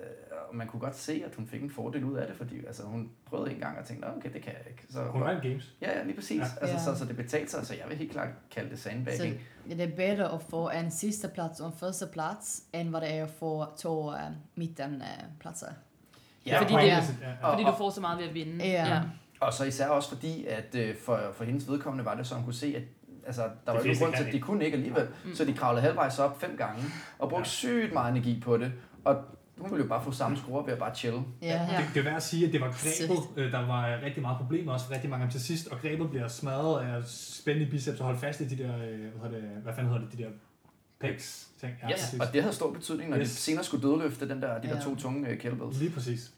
[0.49, 2.83] og man kunne godt se, at hun fik en fordel ud af det, fordi altså,
[2.83, 4.83] hun prøvede en gang og tænkte, okay, det kan jeg ikke.
[4.89, 5.75] Så, hun var en games.
[5.81, 6.39] Ja, ja, lige præcis.
[6.39, 6.45] Ja.
[6.61, 6.95] Altså, ja.
[6.95, 9.41] Så, så det betalte sig, så jeg vil helt klart kalde det sandbagging.
[9.69, 13.01] Så det er bedre at få en sidste plads og en første plads, end hvad
[13.01, 14.19] det er at få to uh,
[14.55, 15.71] midtenpladser.
[16.45, 17.01] Ja, fordi, det er,
[17.41, 17.51] ja.
[17.51, 18.65] fordi du får så meget ved at vinde.
[18.65, 18.87] Ja.
[18.87, 19.01] ja.
[19.39, 22.43] Og så især også fordi, at øh, for, for hendes vedkommende var det så, hun
[22.43, 22.83] kunne se, at
[23.25, 25.07] altså, der var jo grund til, at de kunne ikke alligevel.
[25.25, 25.35] Mm.
[25.35, 26.83] Så de kravlede halvvejs op fem gange,
[27.19, 27.49] og brugte ja.
[27.49, 28.71] sygt meget energi på det.
[29.05, 29.15] Og
[29.57, 31.15] hun ville jo bare få samme score ved at bare chill.
[31.41, 31.47] Ja.
[31.47, 31.77] ja.
[31.77, 34.37] Det, det er værd at sige, at det var grebet, øh, der var rigtig meget
[34.37, 38.05] problemer også for rigtig mange til sidst, og grebet bliver smadret af spændende biceps og
[38.05, 40.29] holde fast i de der, øh, hvad, det, hvad fanden hedder det, de der
[41.11, 41.73] pecs ting.
[41.83, 42.15] Ja, yes.
[42.19, 43.29] og det havde stor betydning, når yes.
[43.29, 44.73] de senere skulle dødløfte den der, de ja.
[44.73, 45.79] der to tunge uh, kettlebells.
[45.79, 46.33] Lige præcis.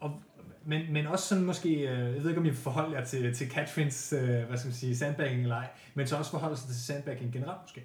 [0.00, 0.20] Og,
[0.64, 3.50] men, men også sådan måske, øh, jeg ved ikke om I forholder jer til, til
[3.50, 6.84] Katrins, øh, hvad skal man sige, sandbagging eller ej, men så også forholde sig til
[6.84, 7.84] sandbagging generelt måske.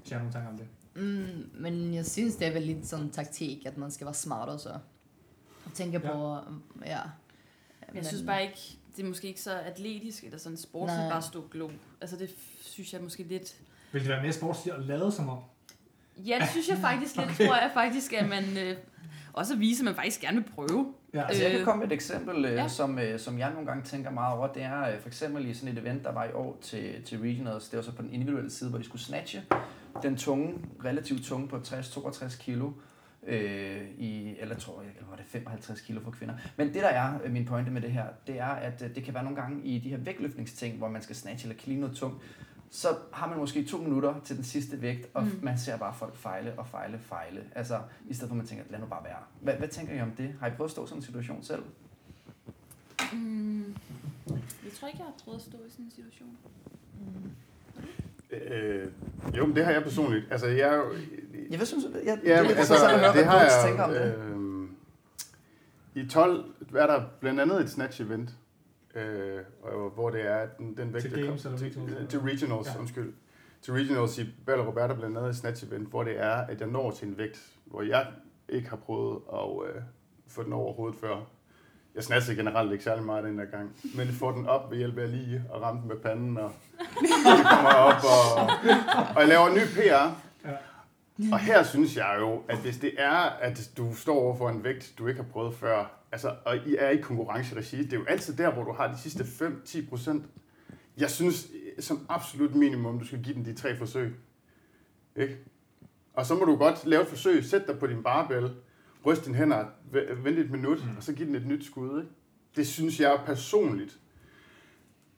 [0.00, 0.66] Hvis jeg har nogle tanker om det.
[0.94, 4.48] Mm, men jeg synes det er vel lidt sådan taktik, at man skal være smart
[4.48, 4.68] også.
[5.64, 6.12] Og tænke ja.
[6.12, 6.38] på,
[6.86, 7.00] ja.
[7.88, 11.22] Men jeg synes bare ikke, det er måske ikke så atletisk eller sådan sportsligt bare
[11.22, 11.72] stå glob.
[12.00, 12.30] Altså det
[12.60, 13.60] synes jeg måske lidt...
[13.92, 15.38] Vil det være mere sportsligt at lade som om?
[16.16, 18.76] Ja, det synes jeg faktisk lidt, tror jeg faktisk, at man øh,
[19.32, 20.94] også at vise, at man faktisk gerne vil prøve.
[21.14, 21.26] Ja.
[21.26, 22.68] Altså, jeg kan komme med et eksempel, øh, ja.
[22.68, 24.52] som, øh, som jeg nogle gange tænker meget over.
[24.52, 27.18] Det er øh, for eksempel i sådan et event, der var i år til, til
[27.18, 27.68] Regionals.
[27.68, 29.42] Det var så på den individuelle side, hvor de skulle snatche
[30.02, 30.54] den tunge,
[30.84, 32.70] relativt tunge på 60-62 kilo.
[33.26, 36.34] Øh, i, eller tror jeg, var det 55 kilo for kvinder.
[36.56, 39.22] Men det der er min pointe med det her, det er, at det kan være
[39.22, 42.22] nogle gange i de her vægtløftningsting, hvor man skal snatche eller clean noget tungt,
[42.70, 45.38] så har man måske to minutter til den sidste vægt, og mm.
[45.42, 47.44] man ser bare folk fejle og fejle og fejle.
[47.54, 49.18] Altså, i stedet for at man tænker, lad nu bare være.
[49.40, 50.34] Hvad, hvad tænker I om det?
[50.40, 51.62] Har I prøvet at stå i sådan en situation selv?
[53.12, 53.76] Mm.
[54.64, 56.36] Jeg tror ikke, jeg har prøvet at stå i sådan en situation.
[57.00, 57.30] Mm.
[58.36, 58.92] Øh,
[59.36, 60.24] jo, men det har jeg personligt.
[60.30, 60.92] Altså, jeg er jo...
[61.50, 61.90] Ja, hvad synes du?
[62.04, 64.14] Jeg, ja, det, altså, høre, det har jeg, om det.
[65.94, 66.44] Øh, I 12
[66.74, 68.30] er der blandt andet et snatch-event,
[68.94, 69.40] øh,
[69.94, 72.78] hvor det er den, den vægt, til, games, kom, til, til, til regionals, ja.
[72.80, 73.12] undskyld.
[73.62, 76.68] Til regionals i Bella Roberta blandt andet et snatch event, hvor det er, at jeg
[76.68, 78.06] når til en vægt, hvor jeg
[78.48, 79.82] ikke har prøvet at øh,
[80.28, 81.16] få den over hovedet før.
[81.94, 84.98] Jeg snatchede generelt ikke særlig meget den der gang, men får den op ved hjælp
[84.98, 86.52] af lige at ramme den med panden, og
[87.00, 87.10] det
[87.50, 88.50] kommer op, og,
[89.14, 90.10] og jeg laver en ny PR.
[90.48, 90.56] Ja.
[91.32, 94.64] Og her synes jeg jo, at hvis det er, at du står over for en
[94.64, 98.04] vægt, du ikke har prøvet før, altså, og I er i konkurrenceregi, det er jo
[98.04, 100.24] altid der, hvor du har de sidste 5-10 procent.
[100.96, 104.14] Jeg synes, som absolut minimum, du skal give den de tre forsøg.
[105.16, 105.38] Ikke?
[106.14, 108.50] Og så må du godt lave et forsøg, sæt dig på din barbell,
[109.06, 109.64] ryst dine hænder,
[110.22, 110.96] vent et minut, mm.
[110.96, 112.00] og så give den et nyt skud.
[112.00, 112.12] Ikke?
[112.56, 113.98] Det synes jeg personligt.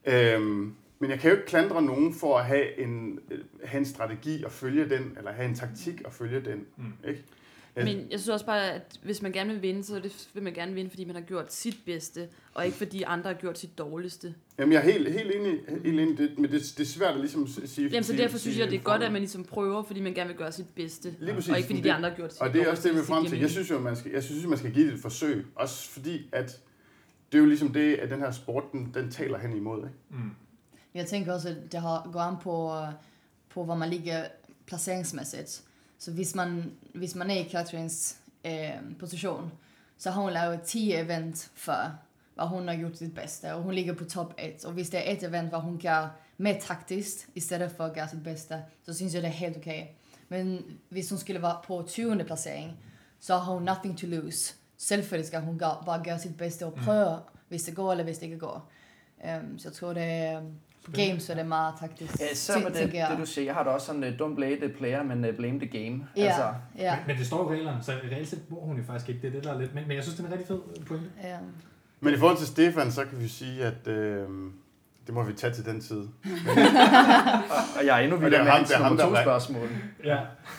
[0.05, 3.19] Øhm, men jeg kan jo ikke klandre nogen for at have en,
[3.63, 6.65] have en strategi og følge den, eller have en taktik og følge den.
[6.77, 6.93] Mm.
[7.07, 7.23] Ikke?
[7.75, 10.53] Men jeg synes også bare, at hvis man gerne vil vinde, så det, vil man
[10.53, 13.77] gerne vinde, fordi man har gjort sit bedste, og ikke fordi andre har gjort sit
[13.77, 14.35] dårligste.
[14.59, 17.19] Jamen, jeg er helt, helt enig, helt enig det, men det, det er svært at
[17.19, 17.89] ligesom sige...
[17.89, 20.27] Jamen, så derfor synes jeg, det er godt, at man ligesom prøver, fordi man gerne
[20.27, 22.41] vil gøre sit bedste, Lige præcis, og ikke fordi det, de andre har gjort sit
[22.41, 23.39] Og det er også det, vi er frem til.
[23.39, 26.29] Jeg synes jo, man skal, jeg synes, man skal give det et forsøg, også fordi,
[26.31, 26.59] at
[27.31, 29.77] det er jo ligesom det, at den her sport, den, den taler hen imod.
[29.77, 29.89] Ikke?
[30.09, 30.31] Mm.
[30.93, 32.75] Jeg tænker også, at det har, går an på,
[33.49, 34.23] på hvor man ligger
[34.65, 35.63] placeringsmæssigt.
[36.03, 39.51] Så hvis man, hvis man er i Katrins eh, position
[39.97, 41.91] så har hun lavet 10 event för
[42.35, 44.63] vad hon har gjort sitt bästa och hon ligger på topp 1.
[44.63, 48.07] Och hvis det är ett event vad hon gör mer taktiskt istället för att göra
[48.07, 49.81] sitt bästa så syns jag det är helt okej.
[49.81, 49.93] Okay.
[50.27, 52.77] Men hvis hon skulle vara på 20 placering
[53.19, 54.53] så har hon nothing to lose.
[54.77, 57.39] Selvfølgelig skal hun bare gøre sit bedste og prøve, mm.
[57.47, 58.69] hvis det går eller hvis det ikke går.
[59.23, 62.19] Um, så jeg tror, det på games er det meget taktisk.
[62.19, 63.45] Ja, så med det, det, du siger.
[63.45, 66.07] Jeg har da også sådan, uh, don't blame the player, men uh, blame the game.
[66.17, 66.53] Ja, altså.
[66.77, 66.95] ja.
[66.95, 69.21] Men, men, det står i reglerne, så reelt set bruger hun jo faktisk ikke.
[69.21, 69.75] Det er det, der er lidt...
[69.75, 71.09] Men, men jeg synes, det er en rigtig fed pointe.
[71.23, 71.37] Ja.
[71.99, 74.27] Men i forhold til Stefan, så kan vi sige, at øh,
[75.05, 75.97] det må vi tage til den tid.
[75.97, 76.55] og,
[77.79, 79.67] og jeg er endnu vildere med hans nummer to spørgsmål.
[80.03, 80.17] Ja,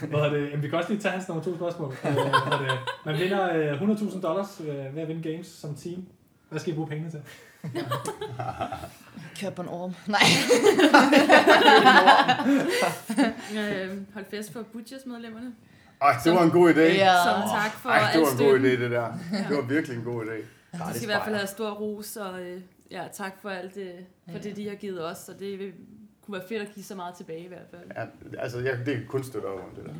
[0.08, 0.50] hvad er det?
[0.50, 1.94] Jamen, vi kan også lige tage hans nummer to spørgsmål.
[2.04, 2.78] Øh, hvad det?
[3.06, 4.62] Man vinder 100.000 dollars
[4.94, 6.06] ved at vinde games som team.
[6.48, 7.20] Hvad skal I bruge pengene til?
[9.40, 9.94] Kør på en orm.
[10.06, 10.20] Nej.
[13.88, 15.54] øh, hold fest for Butchers medlemmerne.
[16.00, 16.80] Ej, det var en god idé.
[16.80, 17.14] Ja.
[17.24, 19.12] Som tak for Ej, det var en god idé, det der.
[19.48, 20.36] Det var virkelig en god idé.
[20.72, 22.60] De skal i hvert fald have stor ros, og øh,
[22.90, 23.92] ja, tak for alt det,
[24.32, 25.72] for det, de har givet os, og det
[26.26, 27.82] kunne være fedt at give så meget tilbage i hvert fald.
[27.96, 28.04] Ja,
[28.42, 29.94] altså, jeg, det kan kun støtte over det der.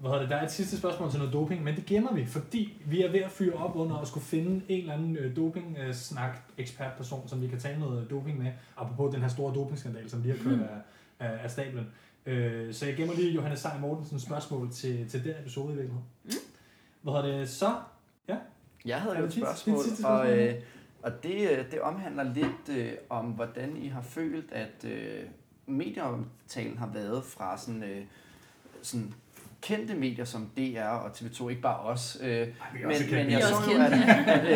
[0.00, 0.30] Hvad hedder det?
[0.30, 3.10] Der er et sidste spørgsmål til noget doping, men det gemmer vi, fordi vi er
[3.12, 7.42] ved at fyre op under at skulle finde en eller anden øh, doping-snak ekspertperson, som
[7.42, 10.58] vi kan tage noget doping med, apropos den her store dopingskandal, som lige har kørt
[10.58, 10.62] mm.
[10.62, 11.86] af, af, af stablen.
[12.26, 16.04] Øh, så jeg gemmer lige Johannes Sej Mortensens spørgsmål til, til den episode i virkeligheden.
[16.24, 16.30] Mm.
[17.02, 17.48] Hvad hedder det?
[17.48, 17.74] Så,
[18.28, 18.36] ja.
[18.84, 20.54] Jeg havde jo et spørgsmål, og, øh,
[21.02, 25.22] og det, øh, det omhandler lidt øh, om, hvordan I har følt, at øh,
[25.66, 28.04] medieomtalen har været fra sådan, øh,
[28.82, 29.14] sådan
[29.62, 32.18] kendte medier som DR og TV2, ikke bare os.
[32.22, 33.92] Øh, Ej, men, men jeg så jo, at,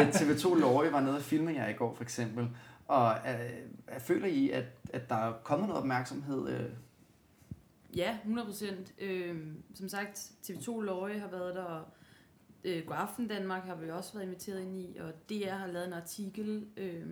[0.06, 2.48] at TV2 Lorge var nede og filme jer i går, for eksempel.
[2.86, 6.48] Og øh, føler I, at, at der er kommet noget opmærksomhed?
[6.48, 6.70] Øh?
[7.96, 8.94] Ja, 100 procent.
[8.98, 11.92] Øh, som sagt, TV2 Lorge har været der,
[12.64, 15.86] øh, God Aften Danmark har vi også været inviteret ind i, og DR har lavet
[15.86, 16.66] en artikel.
[16.76, 17.06] Øh,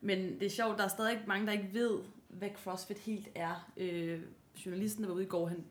[0.00, 1.98] men det er sjovt, der er stadig mange, der ikke ved,
[2.28, 3.70] hvad CrossFit helt er.
[3.76, 4.20] Øh,
[4.66, 5.64] journalisten, der var ude i går, han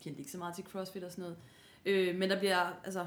[0.00, 1.36] kendte ikke så meget til CrossFit og sådan noget.
[1.86, 3.06] Øh, men der bliver, altså,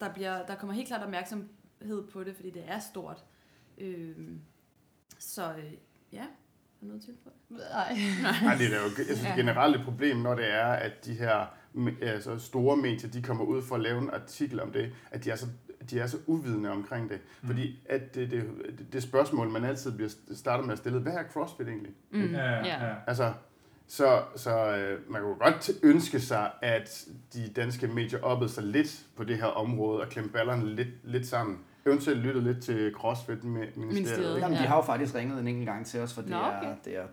[0.00, 3.24] der, bliver, der kommer helt klart opmærksomhed på det, fordi det er stort.
[3.78, 4.16] Øh,
[5.18, 5.72] så øh,
[6.12, 6.24] ja,
[6.80, 7.58] har noget til for det?
[7.58, 7.96] Nej.
[8.42, 11.46] Nej, det er jo jeg synes, generelt et problem, når det er, at de her
[12.02, 15.30] altså store medier, de kommer ud for at lave en artikel om det, at de
[15.30, 15.46] er så
[15.90, 17.20] de er så uvidende omkring det.
[17.42, 17.48] Mm.
[17.48, 21.22] Fordi at det, det, det spørgsmål, man altid bliver startet med at stille, hvad er
[21.32, 21.92] CrossFit egentlig?
[22.10, 22.34] Mm.
[22.34, 22.94] Ja, ja, ja.
[23.06, 23.32] Altså,
[23.90, 29.06] så, så øh, man kunne godt ønske sig, at de danske medier oppede sig lidt
[29.16, 31.58] på det her område og klemte ballerne lidt, lidt sammen.
[31.86, 34.40] Eventuelt lyttede lidt til CrossFit-ministeriet.
[34.40, 36.66] Jamen, de har jo faktisk ringet en enkelt gang til os, for det, Nå, okay.
[36.66, 37.06] er, det er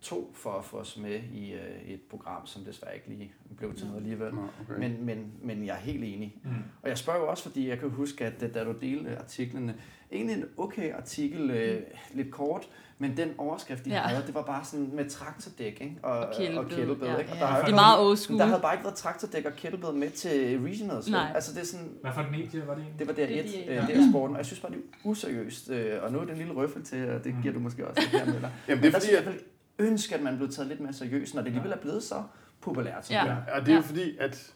[0.00, 3.74] to for at få os med i øh, et program, som desværre ikke lige blev
[3.74, 4.34] til noget alligevel.
[4.34, 4.78] Nå, okay.
[4.78, 6.36] men, men, men jeg er helt enig.
[6.44, 6.50] Mm.
[6.82, 9.74] Og jeg spørger jo også, fordi jeg kan huske, at da du delte artiklerne,
[10.12, 11.84] egentlig en okay artikel, øh, mm.
[12.16, 12.68] lidt kort,
[12.98, 14.00] men den overskrift, de ja.
[14.00, 15.96] havde, det var bare sådan med traktordæk ikke?
[16.02, 16.58] Og, og kettlebell.
[16.58, 17.16] Og kettlebell ja.
[17.16, 17.32] ikke?
[17.32, 17.60] Og der ja.
[17.60, 18.38] det er meget old school.
[18.38, 21.10] Der havde bare ikke været traktordæk og kettlebell med til regionals.
[21.10, 21.32] Nej.
[21.34, 23.64] Altså, det er sådan, Hvad for et medie var det Det var der et, det,
[23.68, 24.36] øh, det er sporten.
[24.36, 25.70] Og jeg synes bare, det er useriøst.
[25.70, 28.02] Øh, og nu er det en lille røffel til, og det giver du måske også
[28.12, 28.50] dig.
[28.68, 29.34] Jamen, det er fordi, jeg
[29.78, 32.22] ønsker, at man blev taget lidt mere seriøst, når det alligevel er blevet så
[32.60, 33.10] populært.
[33.10, 33.26] ja.
[33.26, 34.52] ja, og det er jo fordi, at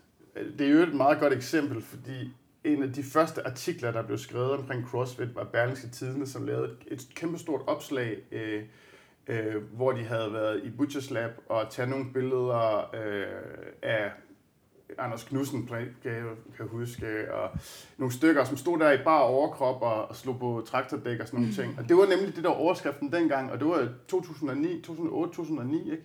[0.59, 2.32] det er jo et meget godt eksempel, fordi
[2.69, 6.65] en af de første artikler, der blev skrevet omkring CrossFit, var Berlingske Tidene, som lavede
[6.65, 8.62] et, et kæmpestort opslag, øh,
[9.27, 13.27] øh, hvor de havde været i Butchers Lab og taget nogle billeder øh,
[13.82, 14.11] af
[14.99, 16.24] Anders Knudsen, kan jeg,
[16.57, 17.51] kan huske, og
[17.99, 21.40] nogle stykker, som stod der i bare overkrop og, og slog på traktordæk og sådan
[21.40, 21.78] nogle ting.
[21.78, 26.03] Og det var nemlig det der overskriften dengang, og det var 2009, 2008, 2009, ikke?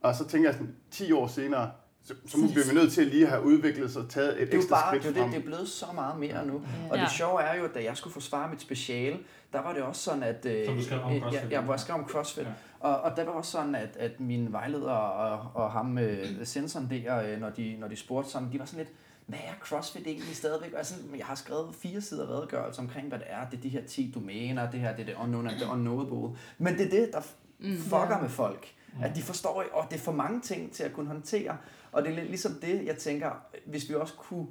[0.00, 1.70] Og så tænker jeg sådan, 10 år senere,
[2.08, 4.54] så, så bliver vi nødt til at lige have udviklet sig og taget et det
[4.54, 5.30] ekstra bare, skridt det, frem.
[5.30, 6.52] Det er blevet så meget mere nu.
[6.52, 6.92] Ja.
[6.92, 9.18] Og det sjove er jo, at da jeg skulle forsvare mit speciale,
[9.52, 10.46] der var det også sådan, at...
[10.46, 11.42] Øh, Som du skrev om CrossFit.
[11.42, 12.44] Jeg, jeg, jeg skrev om CrossFit.
[12.44, 12.50] Ja.
[12.80, 16.90] Og, og der var også sådan, at, at mine vejledere og, og ham med sensoren
[16.90, 20.06] der, øh, når de, når de spurgte sådan, de var sådan lidt, hvad er CrossFit
[20.06, 20.72] egentlig stadigvæk?
[20.76, 23.50] Altså, jeg har skrevet fire sider redegørelse omkring, hvad det er.
[23.50, 26.38] Det er de her 10 domæner, det her det er det unknown the unknowable.
[26.58, 27.20] Men det er det, der
[27.58, 28.20] mm, fucker ja.
[28.20, 28.74] med folk.
[29.02, 31.56] At de forstår, at det er for mange ting til at kunne håndtere.
[31.92, 33.30] Og det er lidt ligesom det, jeg tænker,
[33.66, 34.46] hvis vi også kunne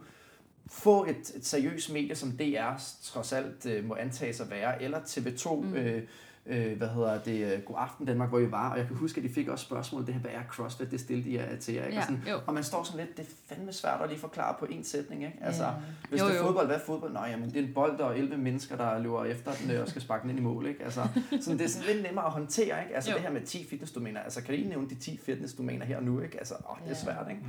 [0.67, 2.73] få et, et seriøst medie, som DR
[3.03, 5.75] trods alt øh, må antages at være, eller TV2, mm.
[5.75, 6.03] øh,
[6.49, 9.17] øh, hvad hedder det, øh, God Aften Danmark, hvor I var, og jeg kan huske,
[9.17, 11.85] at de fik også spørgsmål, det her, hvad er CrossFit, det stillede de til jer,
[11.85, 11.95] ikke?
[11.95, 14.55] Ja, og, sådan, og man står sådan lidt, det er fandme svært at lige forklare
[14.59, 15.39] på en sætning, ikke?
[15.41, 15.71] Altså, ja.
[16.09, 17.13] hvis jo, det er fodbold, hvad er fodbold?
[17.13, 19.87] Nå, jamen, det er en bold og 11 mennesker, der løber efter den øh, og
[19.87, 20.83] skal sparke den ind i mål, ikke?
[20.83, 21.07] Altså,
[21.41, 22.95] sådan, det er sådan lidt nemmere at håndtere, ikke?
[22.95, 23.15] Altså, jo.
[23.15, 26.19] det her med 10 fitnessdomæner, altså, kan I nævne de 10 fitnessdomæner her og nu,
[26.19, 26.37] ikke?
[26.37, 27.41] Altså, åh, det er svært, ikke?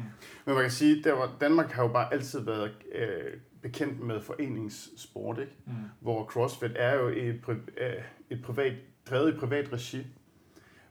[0.45, 4.21] Men man kan sige, der var, Danmark har jo bare altid været øh, bekendt med
[4.21, 5.53] foreningssport, ikke?
[5.67, 5.73] Mm.
[6.01, 7.41] Hvor CrossFit er jo et,
[7.77, 7.93] øh,
[8.31, 8.73] et privat
[9.11, 10.07] drevet i privat regi.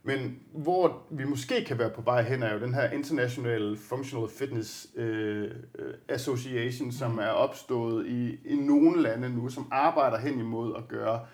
[0.04, 4.30] Men hvor vi måske kan være på vej hen, er jo den her International Functional
[4.30, 5.50] Fitness uh,
[6.10, 7.20] Association, som mm.
[7.20, 11.26] er opstået i, i nogle lande nu, som arbejder hen imod at gøre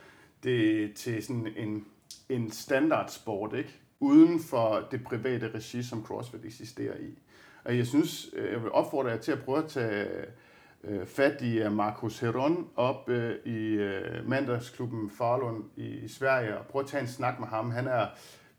[0.43, 1.85] det til sådan en,
[2.29, 3.79] en standardsport, ikke?
[3.99, 7.19] uden for det private regi, som CrossFit eksisterer i.
[7.63, 10.07] Og jeg synes, øh, jeg vil opfordre jer til at prøve at tage
[10.83, 16.65] øh, fat i Marcus Heron op øh, i øh, mandagsklubben Farlund i, i Sverige og
[16.65, 17.71] prøve at tage en snak med ham.
[17.71, 18.07] Han er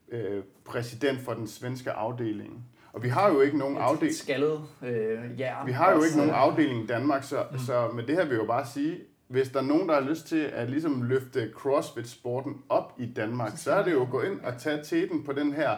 [0.09, 2.64] øh, præsident for den svenske afdeling.
[2.92, 4.16] Og vi har jo ikke nogen afdeling.
[4.16, 7.59] Skaldet øh, Vi har jo ikke nogen afdeling i Danmark, så, mm.
[7.59, 8.98] så med det her vil jeg jo bare sige,
[9.28, 13.52] hvis der er nogen, der har lyst til at ligesom løfte CrossFit-sporten op i Danmark,
[13.56, 15.76] så er det jo at gå ind og tage teten på den her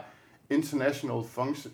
[0.50, 1.24] International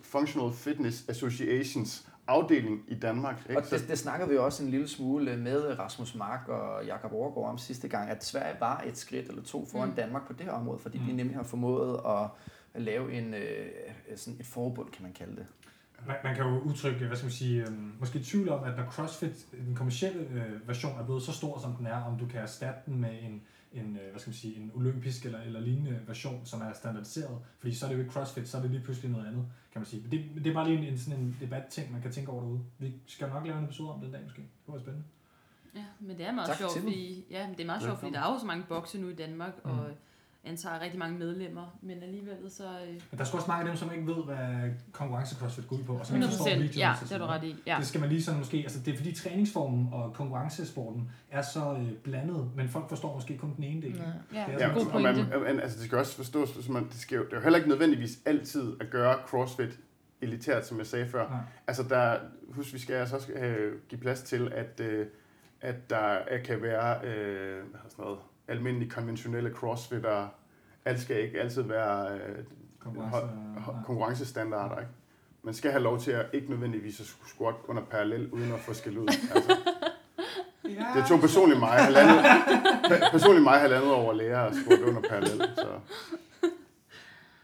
[0.02, 3.46] Functional Fitness Associations afdeling i Danmark.
[3.48, 3.62] Ikke?
[3.62, 7.50] Og det, det snakker vi også en lille smule med Rasmus Mark og Jakob Overgaard
[7.50, 9.94] om sidste gang, at Sverige var et skridt eller to foran mm.
[9.94, 11.04] Danmark på det her område, fordi mm.
[11.04, 12.28] de nemlig har formået at,
[12.74, 13.66] at lave en, øh,
[14.16, 15.46] sådan et forbund, kan man kalde det.
[16.06, 18.84] Man, man kan jo udtrykke, hvad skal man sige, øh, måske tvivl om, at når
[18.84, 22.40] CrossFit, den kommercielle øh, version, er blevet så stor, som den er, om du kan
[22.40, 23.42] erstatte den med en,
[23.72, 27.38] en, øh, hvad skal man sige, en olympisk eller, eller lignende version, som er standardiseret.
[27.58, 29.80] Fordi så er det jo ikke CrossFit, så er det lige pludselig noget andet, kan
[29.80, 30.02] man sige.
[30.10, 32.60] Det, det er bare lige en, en, sådan en debat-ting, man kan tænke over derude.
[32.78, 34.42] Vi skal nok lave en episode om den dag måske.
[34.42, 35.06] Det var spændende.
[35.74, 38.20] Ja, men det er meget tak sjovt, fordi, ja, det er meget sjovt, fordi der
[38.20, 39.70] er jo så mange bokse nu i Danmark, mm.
[39.70, 39.90] og
[40.44, 42.64] antager rigtig mange medlemmer, men alligevel så...
[42.64, 42.89] Øh...
[42.89, 45.77] Men der er sgu også mange af dem, som ikke ved, hvad konkurrence CrossFit går
[45.77, 46.70] ud på, og som ikke forstår videoen.
[46.70, 47.56] Ja, det er du ret i.
[47.66, 47.77] Ja.
[47.78, 48.56] Det skal man lige sådan måske...
[48.56, 53.39] Altså det er fordi træningsformen og konkurrencesporten er så øh, blandet, men folk forstår måske
[53.39, 53.97] kun den ene del.
[53.97, 54.47] Ja, ja.
[54.47, 56.94] Det er ja, god og man, man, altså det skal også forstås, så man, det,
[56.94, 59.78] skal jo, det er jo heller ikke nødvendigvis altid at gøre CrossFit
[60.20, 61.28] elitært, som jeg sagde før.
[61.28, 61.39] Nej.
[61.66, 65.06] Altså der, husk, vi skal altså også øh, give plads til, at, øh,
[65.60, 70.28] at der kan være øh, hvad sådan noget, almindelige konventionelle crossfitter,
[70.85, 72.44] alt skal ikke altid være øh,
[72.82, 73.28] Konkurrence,
[73.85, 74.78] konkurrencestandarder.
[74.78, 74.90] Ikke?
[75.43, 78.74] Man skal have lov til at ikke nødvendigvis at squat under parallel, uden at få
[78.74, 79.09] skæld ud.
[79.09, 79.56] Altså.
[80.64, 81.01] Ja.
[81.01, 82.24] Det tog personligt mig halvandet,
[83.10, 85.43] personligt mig halvandet over at lære at squat under parallel.
[85.56, 85.66] Så.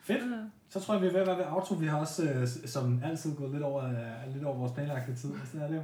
[0.03, 0.23] Fedt.
[0.71, 1.75] Så tror jeg, vi er ved at være ved auto.
[1.75, 5.31] Vi har også, øh, som altid, gået lidt over, øh, lidt over vores planlagte tid.
[5.53, 5.83] Så er det jo.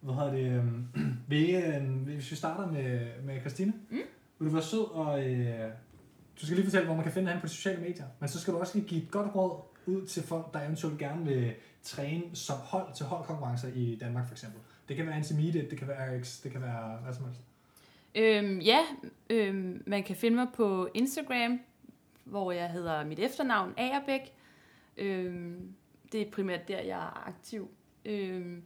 [0.00, 0.46] Hvad hedder det?
[0.96, 1.56] Øh, vi,
[2.04, 3.72] hvis vi starter med, med Christine.
[3.90, 3.98] Mm.
[4.42, 5.70] Vil du være sød og øh,
[6.40, 8.40] du skal lige fortælle, hvor man kan finde ham på de sociale medier, men så
[8.40, 11.54] skal du også lige give et godt råd ud til folk, der eventuelt gerne vil
[11.82, 14.60] træne som hold til holdkonkurrencer i Danmark for eksempel.
[14.88, 17.40] Det kan være Antimide, det kan være RX, det kan være hvad som helst.
[18.14, 18.80] Øhm, ja,
[19.30, 21.60] øhm, man kan finde mig på Instagram,
[22.24, 24.32] hvor jeg hedder mit efternavn Agerbæk.
[24.96, 25.74] Øhm,
[26.12, 27.70] det er primært der, jeg er aktiv.
[28.04, 28.62] Øhm,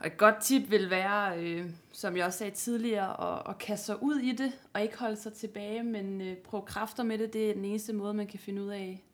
[0.00, 3.86] og et godt tip vil være, øh, som jeg også sagde tidligere, at, at kaste
[3.86, 7.32] sig ud i det, og ikke holde sig tilbage, men øh, prøve kræfter med det.
[7.32, 9.04] Det er den eneste måde, man kan finde ud af,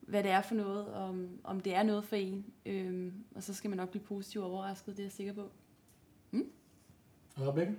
[0.00, 2.44] hvad det er for noget, om, om det er noget for en.
[2.66, 5.50] Øh, og så skal man nok blive positivt overrasket, det er jeg sikker på.
[6.30, 6.50] Mm?
[7.40, 7.72] Rebecca?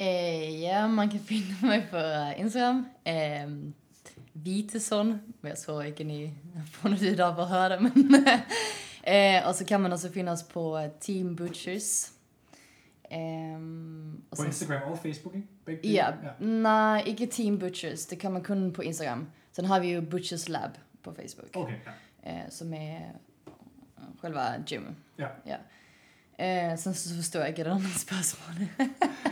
[0.00, 1.96] Øh, ja, man kan finde mig på
[2.40, 2.86] Instagram.
[3.08, 3.72] Øh,
[4.34, 5.06] Viteson,
[5.40, 6.24] men jeg tror ikke, ni
[6.56, 8.26] har fundet det op og hørt det, men
[9.06, 12.12] Eh, og så kan man også finde os på uh, Team Butchers.
[13.14, 15.48] Um, på Instagram og Facebook, ikke?
[15.64, 18.06] Begge ja, ja, nej, ikke Team Butchers.
[18.06, 19.26] Det kan man kun på Instagram.
[19.52, 20.70] Sen har vi jo Butchers Lab
[21.02, 21.48] på Facebook.
[21.54, 21.74] Okay,
[22.24, 22.44] ja.
[22.44, 22.98] Uh, som er
[24.20, 24.94] själva gym.
[25.18, 25.28] Ja.
[25.46, 25.56] ja.
[26.72, 28.68] Uh, sen så forstår jeg ikke det andet spørgsmål.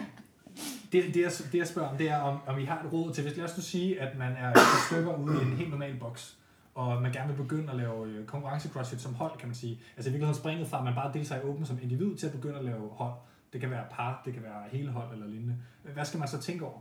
[0.93, 3.15] det, det, jeg, det jeg spørger om, det er, om, om I har et råd
[3.15, 5.71] til, hvis lad os nu sige, at man er et stykker ude i en helt
[5.71, 6.37] normal boks,
[6.75, 9.81] og man gerne vil begynde at lave øh, konkurrence CrossFit som hold, kan man sige.
[9.97, 12.33] Altså i virkeligheden springet fra, at man bare deltager i åben som individ, til at
[12.33, 13.15] begynde at lave hold.
[13.53, 15.57] Det kan være par, det kan være hele hold eller lignende.
[15.83, 16.79] Hvad skal man så tænke over?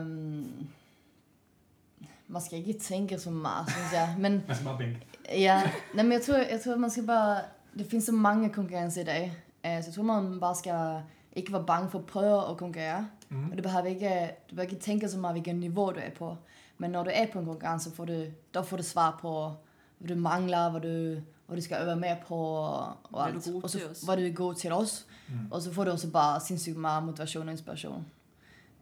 [0.00, 0.68] Um,
[2.28, 4.14] man skal ikke tænke så meget, synes jeg.
[4.18, 5.06] Men, man skal bare bænke.
[5.30, 5.62] ja,
[5.94, 7.40] nej, men jeg tror, jeg tror, man skal bare...
[7.78, 9.32] Det findes så mange konkurrencer i dag.
[9.64, 11.02] Uh, så jeg tror, man bare skal
[11.32, 13.08] ikke være bange for at prøve at konkurrere.
[13.28, 13.50] Mm.
[13.50, 16.36] Og det behøver ikke, du behøver ikke tænke så meget, hvilken niveau du er på.
[16.78, 18.24] Men når du er på en konkurrence, får du,
[18.54, 19.52] der får du svar på,
[19.98, 23.48] hvad du mangler, hvad du, hvad du skal øve mere på, og, og alt.
[23.62, 25.04] Og så, hvad du er god til også.
[25.28, 25.34] Mm.
[25.50, 28.06] Og så får du også bare sindssygt meget motivation og inspiration.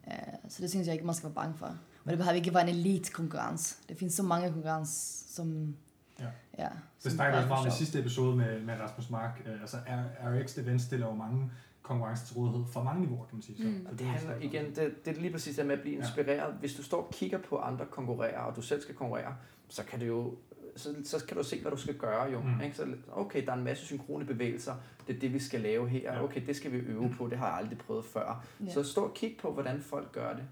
[0.06, 0.12] Uh,
[0.48, 1.66] så det synes jeg ikke, man skal være bange for.
[2.04, 3.76] Og det behøver ikke være en elite konkurrence.
[3.88, 5.76] Det findes så mange konkurrencer, som...
[6.20, 6.26] Ja.
[6.58, 6.68] ja
[7.04, 9.42] det snakker vi også meget om i sidste episode med, med Rasmus Mark.
[9.46, 9.76] Uh, altså
[10.24, 11.50] RX Events stiller jo mange
[11.90, 13.56] konkurrence til rådighed for mange niveauer, kan man sige.
[13.56, 13.86] Så, mm.
[13.90, 16.52] det, det handler igen, det, det er lige præcis det med at blive inspireret.
[16.52, 16.58] Ja.
[16.60, 19.34] Hvis du står og kigger på andre konkurrere, og du selv skal konkurrere,
[19.68, 20.34] så kan det jo
[20.76, 22.40] så, så kan du se, hvad du skal gøre jo.
[22.40, 22.60] Mm.
[22.64, 22.76] Ikke?
[22.76, 24.74] Så, okay, der er en masse synkrone bevægelser,
[25.06, 26.14] det er det, vi skal lave her.
[26.14, 26.24] Ja.
[26.24, 27.14] Okay, det skal vi øve mm.
[27.14, 28.44] på, det har jeg aldrig prøvet før.
[28.66, 28.72] Ja.
[28.72, 30.44] Så stå og kig på, hvordan folk gør det.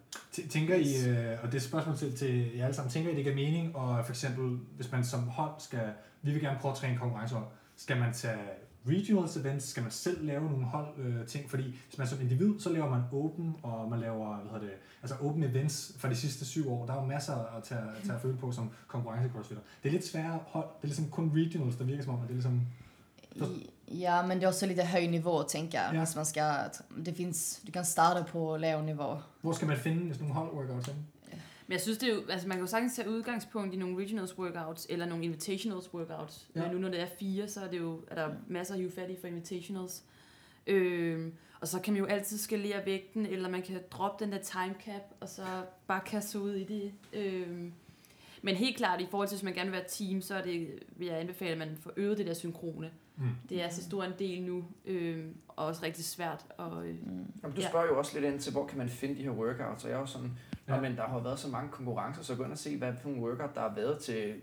[0.51, 3.15] Tænker I, øh, og det er et spørgsmål til, til jer alle sammen, tænker I,
[3.15, 5.93] det giver mening, og for eksempel, hvis man som hold skal,
[6.23, 7.47] vi vil gerne prøve at træne konkurrencehold,
[7.77, 8.39] skal man tage
[8.87, 12.61] regionals events skal man selv lave nogle hold øh, ting, fordi hvis man som individ,
[12.61, 16.17] så laver man open, og man laver, hvad hedder det, altså open events for de
[16.17, 16.87] sidste syv år.
[16.87, 19.65] Der er jo masser at tage, at tage at føle på som konkurrence crossfitter.
[19.83, 20.65] Det er lidt sværere hold.
[20.65, 22.67] Det er ligesom kun regionals, der virker som om, at det er ligesom...
[23.89, 25.99] Ja, men det er også lidt høj niveau, tænker jeg, ja.
[25.99, 26.53] hvis man skal...
[27.07, 29.19] Det findes, du kan starte på lav niveau.
[29.41, 29.79] Hvor skal man
[30.21, 30.91] nogle hold workouts?
[31.69, 33.99] Men jeg synes, det er jo, altså man kan jo sagtens tage udgangspunkt i nogle
[33.99, 36.49] regionals workouts, eller nogle invitationals workouts.
[36.55, 36.63] Ja.
[36.63, 38.91] Men nu når det er fire, så er, det jo, er der masser at hive
[38.91, 40.03] fat i for invitationals.
[40.67, 44.39] Øhm, og så kan man jo altid skalere vægten, eller man kan droppe den der
[44.39, 45.43] time cap, og så
[45.87, 46.93] bare kaste ud i det.
[47.13, 47.73] Øhm,
[48.43, 50.79] men helt klart, i forhold til, hvis man gerne vil være team, så er det,
[50.97, 52.91] vil jeg anbefale, at man får øvet det der synkrone.
[53.17, 53.25] Mm.
[53.49, 56.47] Det er så stor en del nu, øh, og også rigtig svært.
[56.57, 57.27] Og, øh, mm.
[57.43, 57.93] Jamen, du spørger ja.
[57.93, 60.01] jo også lidt ind til, hvor kan man finde de her workouts, og jeg er
[60.01, 60.39] jo sådan,
[60.69, 60.81] ja.
[60.81, 63.21] men der har været så mange konkurrencer, så gå ind og se, hvad for en
[63.21, 64.35] workout, der har været til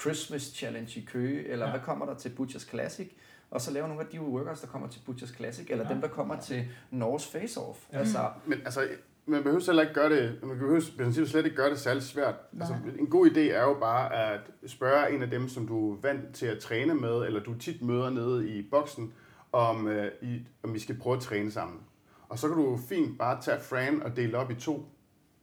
[0.00, 1.70] Christmas Challenge i Køge, eller ja.
[1.70, 3.08] hvad kommer der til Butchers Classic,
[3.50, 5.92] og så lave nogle af de workouts, der kommer til Butchers Classic, eller ja.
[5.92, 7.78] dem, der kommer til Norges Face Off.
[7.92, 7.98] Ja.
[7.98, 8.88] Altså, men altså,
[9.26, 12.02] man behøver heller ikke gøre det, man behøver i princippet slet ikke gøre det særlig
[12.02, 12.34] svært.
[12.60, 15.96] Altså, en god idé er jo bare at spørge en af dem, som du er
[16.02, 19.12] vant til at træne med, eller du tit møder nede i boksen,
[19.52, 21.80] om, øh, I, om I skal prøve at træne sammen.
[22.28, 24.86] Og så kan du fint bare tage Fran og dele op i to.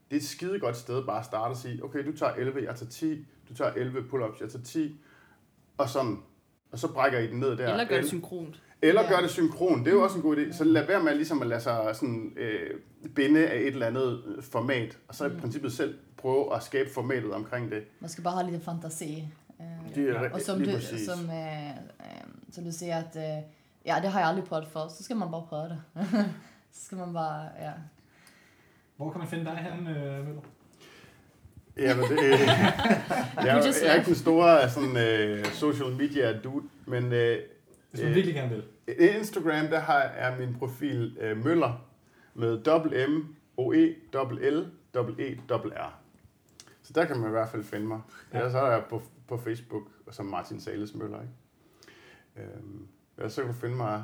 [0.09, 2.63] Det er et skide godt sted bare at starte og sige, okay, du tager 11,
[2.63, 5.01] jeg tager 10, du tager 11 pull-ups, jeg tager 10,
[5.77, 6.17] og sådan.
[6.71, 7.71] Og så brækker I den ned der.
[7.71, 8.61] Eller gør det synkront.
[8.81, 9.09] Eller ja.
[9.09, 10.53] gør det synkron, det er jo også en god idé.
[10.53, 12.79] Så lad være med ligesom at lade sig sådan, øh,
[13.15, 15.39] binde af et eller andet format, og så i mm.
[15.39, 17.83] princippet selv prøve at skabe formatet omkring det.
[17.99, 19.27] Man skal bare have lidt fantasi.
[19.59, 20.71] Øh, det er og som du,
[21.05, 21.75] som, øh, øh,
[22.51, 23.43] som du siger, at øh,
[23.85, 25.81] ja, det har jeg aldrig prøvet før, så skal man bare prøve det.
[26.71, 27.71] så skal man bare, ja.
[28.99, 30.41] Hvor kan man finde dig her, øh, Møller?
[31.77, 37.13] Jamen, det, øh, jeg, jeg, er ikke den store sådan, øh, social media dude, men
[37.13, 37.39] øh,
[37.91, 38.63] hvis man virkelig gerne vil.
[39.15, 41.85] Instagram, der har, er min profil øh, Møller
[42.33, 45.99] med dobbelt M, O E, dobbelt L, dobbelt E, dobbelt R.
[46.81, 47.99] Så der kan man i hvert fald finde mig.
[48.33, 48.37] Ja.
[48.37, 51.21] Ellers så er jeg på, på Facebook, og som Martin Sales Møller.
[51.21, 51.33] Ikke?
[52.55, 54.03] Øhm, ellers så kan du finde mig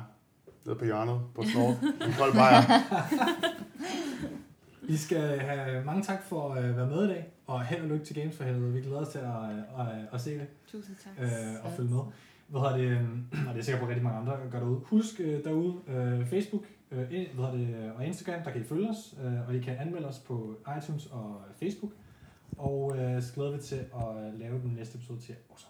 [0.64, 2.62] nede på hjørnet på Snort, en kold bajer.
[4.88, 8.04] I skal have mange tak for at være med i dag, og held og lykke
[8.04, 8.72] til Games for helvede.
[8.72, 10.46] Vi glæder os til at, at, at, at se det.
[10.66, 11.12] Tusind tak.
[11.24, 12.00] Øh, og følge med.
[12.48, 13.08] Hvad hedder det,
[13.48, 14.80] og det er sikkert på rigtig mange andre, der gør derude.
[14.84, 18.90] Husk øh, derude, øh, Facebook øh, hvad hedder det, og Instagram, der kan I følge
[18.90, 21.92] os, øh, og I kan anmelde os på iTunes og Facebook.
[22.58, 25.66] Og øh, så glæder vi til at lave den næste episode til også.